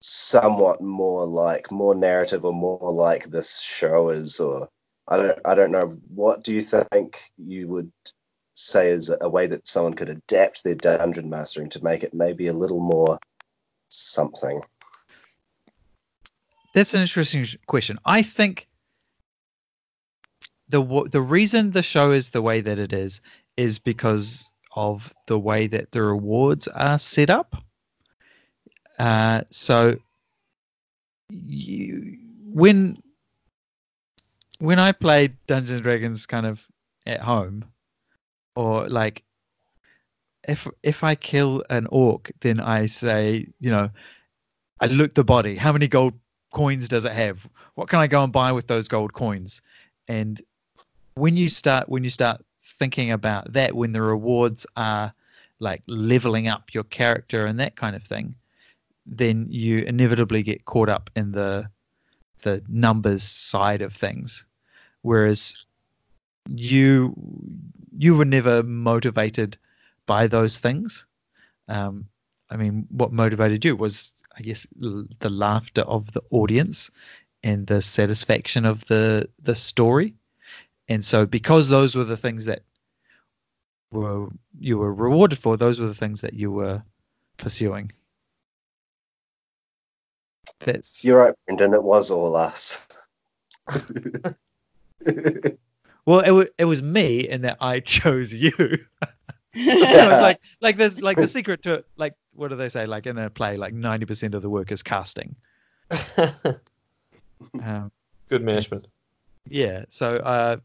somewhat 0.00 0.80
more 0.80 1.26
like 1.26 1.70
more 1.70 1.94
narrative 1.94 2.44
or 2.44 2.52
more 2.52 2.92
like 2.92 3.24
this 3.24 3.60
show 3.60 4.10
is 4.10 4.40
or 4.40 4.68
I 5.08 5.16
don't 5.16 5.38
I 5.44 5.54
don't 5.54 5.72
know. 5.72 5.98
What 6.08 6.42
do 6.42 6.54
you 6.54 6.60
think 6.60 7.20
you 7.36 7.68
would 7.68 7.92
say 8.54 8.90
is 8.90 9.10
a 9.20 9.28
way 9.28 9.46
that 9.48 9.68
someone 9.68 9.94
could 9.94 10.08
adapt 10.08 10.64
their 10.64 10.74
dungeon 10.74 11.30
mastering 11.30 11.68
to 11.70 11.84
make 11.84 12.02
it 12.02 12.14
maybe 12.14 12.48
a 12.48 12.52
little 12.52 12.80
more 12.80 13.18
something? 13.96 14.60
That's 16.74 16.94
an 16.94 17.00
interesting 17.00 17.46
question. 17.66 17.98
I 18.04 18.22
think 18.22 18.68
the 20.68 21.08
the 21.10 21.22
reason 21.22 21.70
the 21.70 21.82
show 21.82 22.10
is 22.10 22.30
the 22.30 22.42
way 22.42 22.60
that 22.60 22.78
it 22.78 22.92
is 22.92 23.20
is 23.56 23.78
because 23.78 24.50
of 24.74 25.12
the 25.26 25.38
way 25.38 25.66
that 25.68 25.90
the 25.92 26.02
rewards 26.02 26.68
are 26.68 26.98
set 26.98 27.30
up. 27.30 27.56
Uh, 28.98 29.42
so 29.50 29.96
you, 31.30 32.18
when 32.44 32.98
when 34.58 34.78
I 34.78 34.92
played 34.92 35.36
Dungeons 35.46 35.72
and 35.72 35.82
Dragons 35.82 36.26
kind 36.26 36.46
of 36.46 36.62
at 37.06 37.20
home, 37.20 37.64
or 38.54 38.88
like 38.88 39.22
if 40.46 40.66
if 40.82 41.04
I 41.04 41.14
kill 41.14 41.64
an 41.70 41.86
orc, 41.90 42.32
then 42.40 42.60
I 42.60 42.86
say, 42.86 43.48
you 43.60 43.70
know, 43.70 43.90
I 44.80 44.86
loot 44.86 45.14
the 45.14 45.24
body. 45.24 45.56
How 45.56 45.72
many 45.72 45.88
gold 45.88 46.14
coins 46.52 46.88
does 46.88 47.04
it 47.04 47.12
have? 47.12 47.46
What 47.74 47.88
can 47.88 48.00
I 48.00 48.06
go 48.06 48.22
and 48.22 48.32
buy 48.32 48.52
with 48.52 48.66
those 48.66 48.88
gold 48.88 49.12
coins? 49.12 49.60
And 50.08 50.40
when 51.14 51.36
you 51.36 51.48
start 51.48 51.88
when 51.88 52.04
you 52.04 52.10
start 52.10 52.44
thinking 52.78 53.10
about 53.10 53.52
that, 53.54 53.74
when 53.74 53.92
the 53.92 54.02
rewards 54.02 54.66
are 54.76 55.12
like 55.58 55.82
leveling 55.86 56.48
up 56.48 56.74
your 56.74 56.84
character 56.84 57.46
and 57.46 57.58
that 57.60 57.76
kind 57.76 57.96
of 57.96 58.02
thing, 58.02 58.34
then 59.06 59.46
you 59.50 59.78
inevitably 59.78 60.42
get 60.42 60.64
caught 60.64 60.88
up 60.88 61.10
in 61.16 61.32
the 61.32 61.68
the 62.42 62.62
numbers 62.68 63.22
side 63.22 63.82
of 63.82 63.94
things. 63.94 64.44
Whereas 65.02 65.66
you 66.48 67.14
you 67.96 68.14
were 68.14 68.24
never 68.24 68.62
motivated 68.62 69.58
by 70.06 70.26
those 70.26 70.58
things. 70.58 71.06
Um, 71.68 72.06
I 72.50 72.56
mean, 72.56 72.86
what 72.90 73.12
motivated 73.12 73.64
you 73.64 73.76
was, 73.76 74.12
I 74.36 74.42
guess, 74.42 74.66
l- 74.82 75.06
the 75.18 75.30
laughter 75.30 75.82
of 75.82 76.12
the 76.12 76.22
audience 76.30 76.90
and 77.42 77.66
the 77.66 77.82
satisfaction 77.82 78.64
of 78.64 78.84
the 78.86 79.28
the 79.42 79.54
story. 79.54 80.14
And 80.88 81.04
so, 81.04 81.26
because 81.26 81.68
those 81.68 81.96
were 81.96 82.04
the 82.04 82.16
things 82.16 82.44
that 82.44 82.62
were 83.90 84.28
you 84.58 84.78
were 84.78 84.94
rewarded 84.94 85.38
for, 85.38 85.56
those 85.56 85.80
were 85.80 85.88
the 85.88 85.94
things 85.94 86.20
that 86.20 86.34
you 86.34 86.52
were 86.52 86.82
pursuing. 87.36 87.92
That's 90.60 91.04
You're 91.04 91.18
right, 91.18 91.34
Brendan. 91.46 91.74
It 91.74 91.82
was 91.82 92.10
all 92.10 92.36
us. 92.36 92.78
well, 96.06 96.20
it 96.20 96.30
was 96.30 96.48
it 96.58 96.64
was 96.64 96.82
me 96.82 97.28
in 97.28 97.42
that 97.42 97.58
I 97.60 97.80
chose 97.96 98.32
you. 98.32 98.52
it 99.56 100.08
was 100.08 100.20
like 100.20 100.40
like 100.60 100.76
there's 100.76 101.00
like 101.00 101.16
the 101.16 101.28
secret 101.36 101.62
to 101.62 101.74
it. 101.74 101.86
Like 101.96 102.14
what 102.34 102.48
do 102.48 102.56
they 102.56 102.68
say? 102.68 102.86
Like 102.86 103.06
in 103.06 103.18
a 103.18 103.30
play, 103.30 103.56
like 103.56 103.72
ninety 103.72 104.06
percent 104.06 104.34
of 104.34 104.42
the 104.42 104.50
work 104.50 104.70
is 104.72 104.82
casting. 104.82 105.36
Um, 107.62 107.92
Good 108.28 108.42
management. 108.42 108.86
yeah, 109.48 109.84
so 109.88 110.16
uh, 110.16 110.56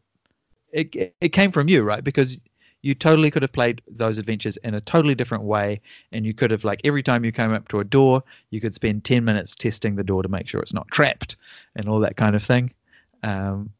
it 0.72 1.14
it 1.20 1.28
came 1.28 1.52
from 1.52 1.68
you, 1.68 1.82
right? 1.82 2.02
Because 2.02 2.38
you 2.80 2.94
totally 2.94 3.30
could 3.30 3.42
have 3.42 3.52
played 3.52 3.82
those 3.86 4.18
adventures 4.18 4.56
in 4.58 4.74
a 4.74 4.80
totally 4.80 5.14
different 5.14 5.44
way, 5.44 5.80
and 6.12 6.24
you 6.24 6.34
could 6.34 6.50
have 6.50 6.64
like 6.64 6.80
every 6.84 7.02
time 7.02 7.24
you 7.24 7.30
came 7.32 7.52
up 7.52 7.68
to 7.68 7.80
a 7.80 7.84
door, 7.84 8.22
you 8.50 8.60
could 8.60 8.74
spend 8.74 9.04
ten 9.04 9.24
minutes 9.24 9.54
testing 9.54 9.94
the 9.96 10.02
door 10.02 10.22
to 10.22 10.28
make 10.28 10.48
sure 10.48 10.60
it's 10.62 10.72
not 10.74 10.88
trapped, 10.88 11.36
and 11.76 11.88
all 11.88 12.00
that 12.00 12.16
kind 12.16 12.34
of 12.34 12.42
thing. 12.42 12.72
Um, 13.22 13.70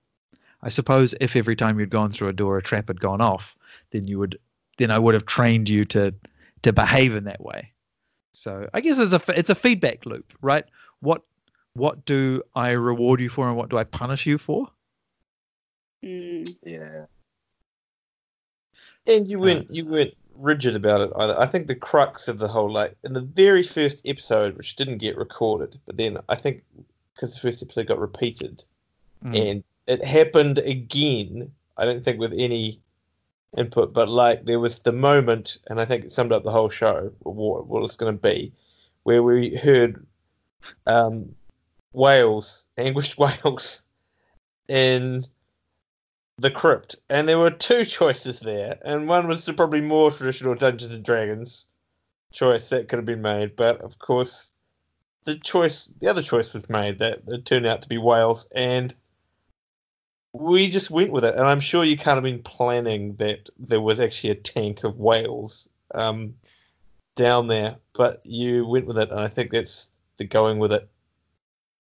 I 0.62 0.68
suppose 0.68 1.14
if 1.20 1.34
every 1.34 1.56
time 1.56 1.80
you'd 1.80 1.90
gone 1.90 2.12
through 2.12 2.28
a 2.28 2.32
door, 2.32 2.58
a 2.58 2.62
trap 2.62 2.88
had 2.88 3.00
gone 3.00 3.20
off, 3.20 3.56
then 3.90 4.06
you 4.06 4.18
would 4.18 4.38
then 4.82 4.90
I 4.90 4.98
would 4.98 5.14
have 5.14 5.26
trained 5.26 5.68
you 5.68 5.84
to 5.86 6.12
to 6.62 6.72
behave 6.72 7.14
in 7.14 7.24
that 7.24 7.40
way. 7.40 7.70
So 8.32 8.68
I 8.74 8.80
guess 8.80 8.98
it's 8.98 9.12
a 9.12 9.22
it's 9.38 9.50
a 9.50 9.54
feedback 9.54 10.04
loop, 10.06 10.32
right? 10.42 10.64
What 11.00 11.22
what 11.74 12.04
do 12.04 12.42
I 12.54 12.70
reward 12.70 13.20
you 13.20 13.28
for, 13.28 13.46
and 13.48 13.56
what 13.56 13.70
do 13.70 13.78
I 13.78 13.84
punish 13.84 14.26
you 14.26 14.38
for? 14.38 14.68
Mm. 16.04 16.56
yeah. 16.64 17.06
And 19.06 19.28
you 19.28 19.38
weren't 19.38 19.70
you 19.70 19.86
weren't 19.86 20.14
rigid 20.34 20.74
about 20.74 21.02
it 21.02 21.12
either. 21.16 21.38
I 21.38 21.46
think 21.46 21.66
the 21.66 21.76
crux 21.76 22.26
of 22.26 22.38
the 22.38 22.48
whole 22.48 22.70
like 22.70 22.96
in 23.04 23.12
the 23.12 23.20
very 23.20 23.62
first 23.62 24.06
episode, 24.06 24.56
which 24.56 24.76
didn't 24.76 24.98
get 24.98 25.16
recorded, 25.16 25.78
but 25.86 25.96
then 25.96 26.18
I 26.28 26.34
think 26.34 26.64
because 27.14 27.34
the 27.34 27.40
first 27.40 27.62
episode 27.62 27.86
got 27.86 27.98
repeated 27.98 28.64
Mm. 29.24 29.50
and 29.50 29.64
it 29.86 30.04
happened 30.04 30.58
again. 30.58 31.52
I 31.76 31.84
don't 31.84 32.04
think 32.04 32.18
with 32.18 32.32
any 32.36 32.80
input, 33.56 33.92
but 33.92 34.08
like 34.08 34.44
there 34.44 34.60
was 34.60 34.80
the 34.80 34.92
moment, 34.92 35.58
and 35.68 35.80
I 35.80 35.84
think 35.84 36.04
it 36.04 36.12
summed 36.12 36.32
up 36.32 36.42
the 36.42 36.50
whole 36.50 36.70
show, 36.70 37.12
what, 37.20 37.66
what 37.66 37.82
it's 37.82 37.96
going 37.96 38.14
to 38.14 38.20
be, 38.20 38.52
where 39.02 39.22
we 39.22 39.54
heard 39.54 40.06
um, 40.86 41.34
wails, 41.92 42.66
anguished 42.78 43.18
wails, 43.18 43.82
in 44.68 45.26
the 46.38 46.50
crypt, 46.50 46.96
and 47.10 47.28
there 47.28 47.38
were 47.38 47.50
two 47.50 47.84
choices 47.84 48.40
there, 48.40 48.78
and 48.84 49.08
one 49.08 49.28
was 49.28 49.44
the 49.44 49.52
probably 49.52 49.80
more 49.80 50.10
traditional 50.10 50.54
Dungeons 50.54 50.94
and 50.94 51.04
Dragons 51.04 51.68
choice 52.32 52.70
that 52.70 52.88
could 52.88 52.96
have 52.96 53.06
been 53.06 53.22
made, 53.22 53.54
but 53.56 53.82
of 53.82 53.98
course, 53.98 54.54
the 55.24 55.36
choice, 55.36 55.86
the 56.00 56.08
other 56.08 56.22
choice 56.22 56.52
was 56.54 56.68
made 56.68 56.98
that 56.98 57.20
it 57.28 57.44
turned 57.44 57.66
out 57.66 57.82
to 57.82 57.88
be 57.88 57.98
Wales, 57.98 58.48
and 58.54 58.94
we 60.32 60.70
just 60.70 60.90
went 60.90 61.12
with 61.12 61.24
it. 61.24 61.34
And 61.34 61.44
I'm 61.44 61.60
sure 61.60 61.84
you 61.84 61.96
can't 61.96 62.16
have 62.16 62.24
been 62.24 62.42
planning 62.42 63.16
that 63.16 63.48
there 63.58 63.80
was 63.80 64.00
actually 64.00 64.30
a 64.30 64.34
tank 64.34 64.84
of 64.84 64.98
whales 64.98 65.68
um, 65.94 66.34
down 67.16 67.46
there, 67.48 67.76
but 67.92 68.24
you 68.24 68.66
went 68.66 68.86
with 68.86 68.98
it, 68.98 69.10
and 69.10 69.20
I 69.20 69.28
think 69.28 69.50
that's 69.50 69.90
the 70.16 70.24
going 70.24 70.58
with 70.58 70.72
it 70.72 70.88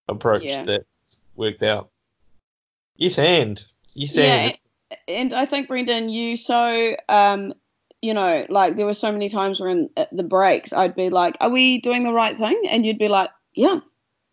approach 0.08 0.44
Yeah. 0.44 0.64
that 0.64 0.86
worked 1.36 1.62
out. 1.62 1.90
Yes, 2.96 3.18
and 3.18 3.64
yes, 3.94 4.16
Yeah, 4.16 4.50
and 4.50 4.58
and 5.08 5.32
I 5.32 5.46
think 5.46 5.68
Brendan, 5.68 6.08
you 6.08 6.36
so 6.36 6.94
um, 7.08 7.54
you 8.02 8.12
know, 8.12 8.44
like 8.48 8.76
there 8.76 8.86
were 8.86 8.94
so 8.94 9.10
many 9.10 9.28
times 9.28 9.60
where 9.60 9.70
in 9.70 9.88
at 9.96 10.14
the 10.14 10.22
breaks 10.22 10.72
I'd 10.72 10.94
be 10.94 11.08
like, 11.08 11.36
"Are 11.40 11.50
we 11.50 11.78
doing 11.78 12.04
the 12.04 12.12
right 12.12 12.36
thing?" 12.36 12.60
And 12.68 12.84
you'd 12.84 12.98
be 12.98 13.08
like, 13.08 13.30
"Yeah." 13.54 13.80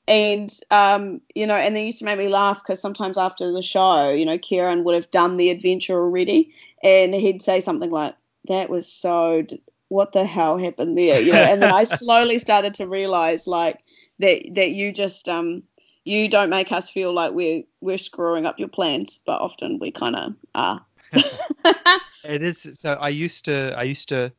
And 0.09 0.51
um, 0.71 1.21
you 1.35 1.47
know, 1.47 1.55
and 1.55 1.75
they 1.75 1.85
used 1.85 1.99
to 1.99 2.05
make 2.05 2.17
me 2.17 2.27
laugh 2.27 2.61
because 2.61 2.81
sometimes 2.81 3.17
after 3.17 3.51
the 3.51 3.61
show, 3.61 4.09
you 4.09 4.25
know, 4.25 4.37
Kieran 4.37 4.83
would 4.83 4.95
have 4.95 5.11
done 5.11 5.37
the 5.37 5.51
adventure 5.51 5.93
already, 5.93 6.51
and 6.83 7.13
he'd 7.13 7.41
say 7.41 7.61
something 7.61 7.91
like, 7.91 8.15
"That 8.47 8.69
was 8.69 8.91
so." 8.91 9.43
D- 9.43 9.61
what 9.89 10.13
the 10.13 10.23
hell 10.23 10.57
happened 10.57 10.97
there? 10.97 11.19
You 11.19 11.33
know, 11.33 11.39
and 11.39 11.61
then 11.61 11.71
I 11.71 11.83
slowly 11.83 12.37
started 12.37 12.75
to 12.75 12.87
realize 12.87 13.47
like 13.47 13.79
that 14.19 14.43
that 14.55 14.71
you 14.71 14.91
just 14.91 15.29
um 15.29 15.63
you 16.05 16.27
don't 16.27 16.49
make 16.49 16.71
us 16.71 16.89
feel 16.89 17.13
like 17.13 17.33
we're 17.33 17.63
we're 17.81 17.97
screwing 17.97 18.45
up 18.45 18.59
your 18.59 18.67
plans, 18.67 19.19
but 19.25 19.41
often 19.41 19.79
we 19.79 19.91
kind 19.91 20.15
of 20.15 20.35
are. 20.55 20.85
It 22.23 22.43
is 22.43 22.69
so 22.73 22.93
I 22.93 23.09
used 23.09 23.45
to 23.45 23.73
I 23.77 23.83
used 23.83 24.09
to 24.09 24.31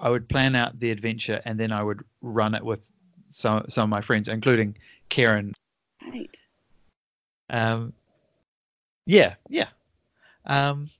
I 0.00 0.08
would 0.08 0.28
plan 0.28 0.56
out 0.56 0.78
the 0.80 0.90
adventure 0.90 1.40
and 1.44 1.60
then 1.60 1.70
I 1.70 1.82
would 1.82 2.02
run 2.22 2.54
it 2.54 2.64
with 2.64 2.90
some 3.36 3.66
some 3.68 3.84
of 3.84 3.90
my 3.90 4.00
friends, 4.00 4.28
including 4.28 4.76
Karen. 5.08 5.52
right. 6.02 6.36
Um, 7.50 7.92
yeah, 9.04 9.34
yeah. 9.48 9.68
Um, 10.46 10.90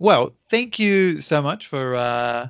well, 0.00 0.32
thank 0.50 0.78
you 0.78 1.20
so 1.20 1.40
much 1.40 1.68
for 1.68 1.94
uh, 1.94 2.48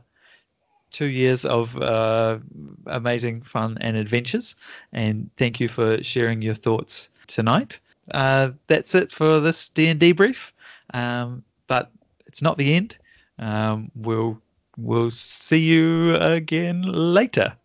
two 0.90 1.06
years 1.06 1.44
of 1.44 1.76
uh, 1.76 2.38
amazing 2.86 3.42
fun 3.42 3.78
and 3.80 3.96
adventures, 3.96 4.56
and 4.92 5.30
thank 5.36 5.60
you 5.60 5.68
for 5.68 6.02
sharing 6.02 6.40
your 6.40 6.54
thoughts 6.54 7.10
tonight. 7.26 7.80
Uh, 8.10 8.52
that's 8.68 8.94
it 8.94 9.12
for 9.12 9.40
this 9.40 9.68
D 9.68 9.88
and 9.88 10.00
D 10.00 10.12
brief, 10.12 10.52
um, 10.94 11.44
but 11.66 11.90
it's 12.26 12.40
not 12.40 12.56
the 12.56 12.74
end. 12.74 12.98
Um, 13.38 13.90
we'll 13.94 14.40
we'll 14.78 15.10
see 15.10 15.58
you 15.58 16.16
again 16.16 16.82
later. 16.82 17.57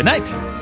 Good 0.00 0.06
night. 0.06 0.59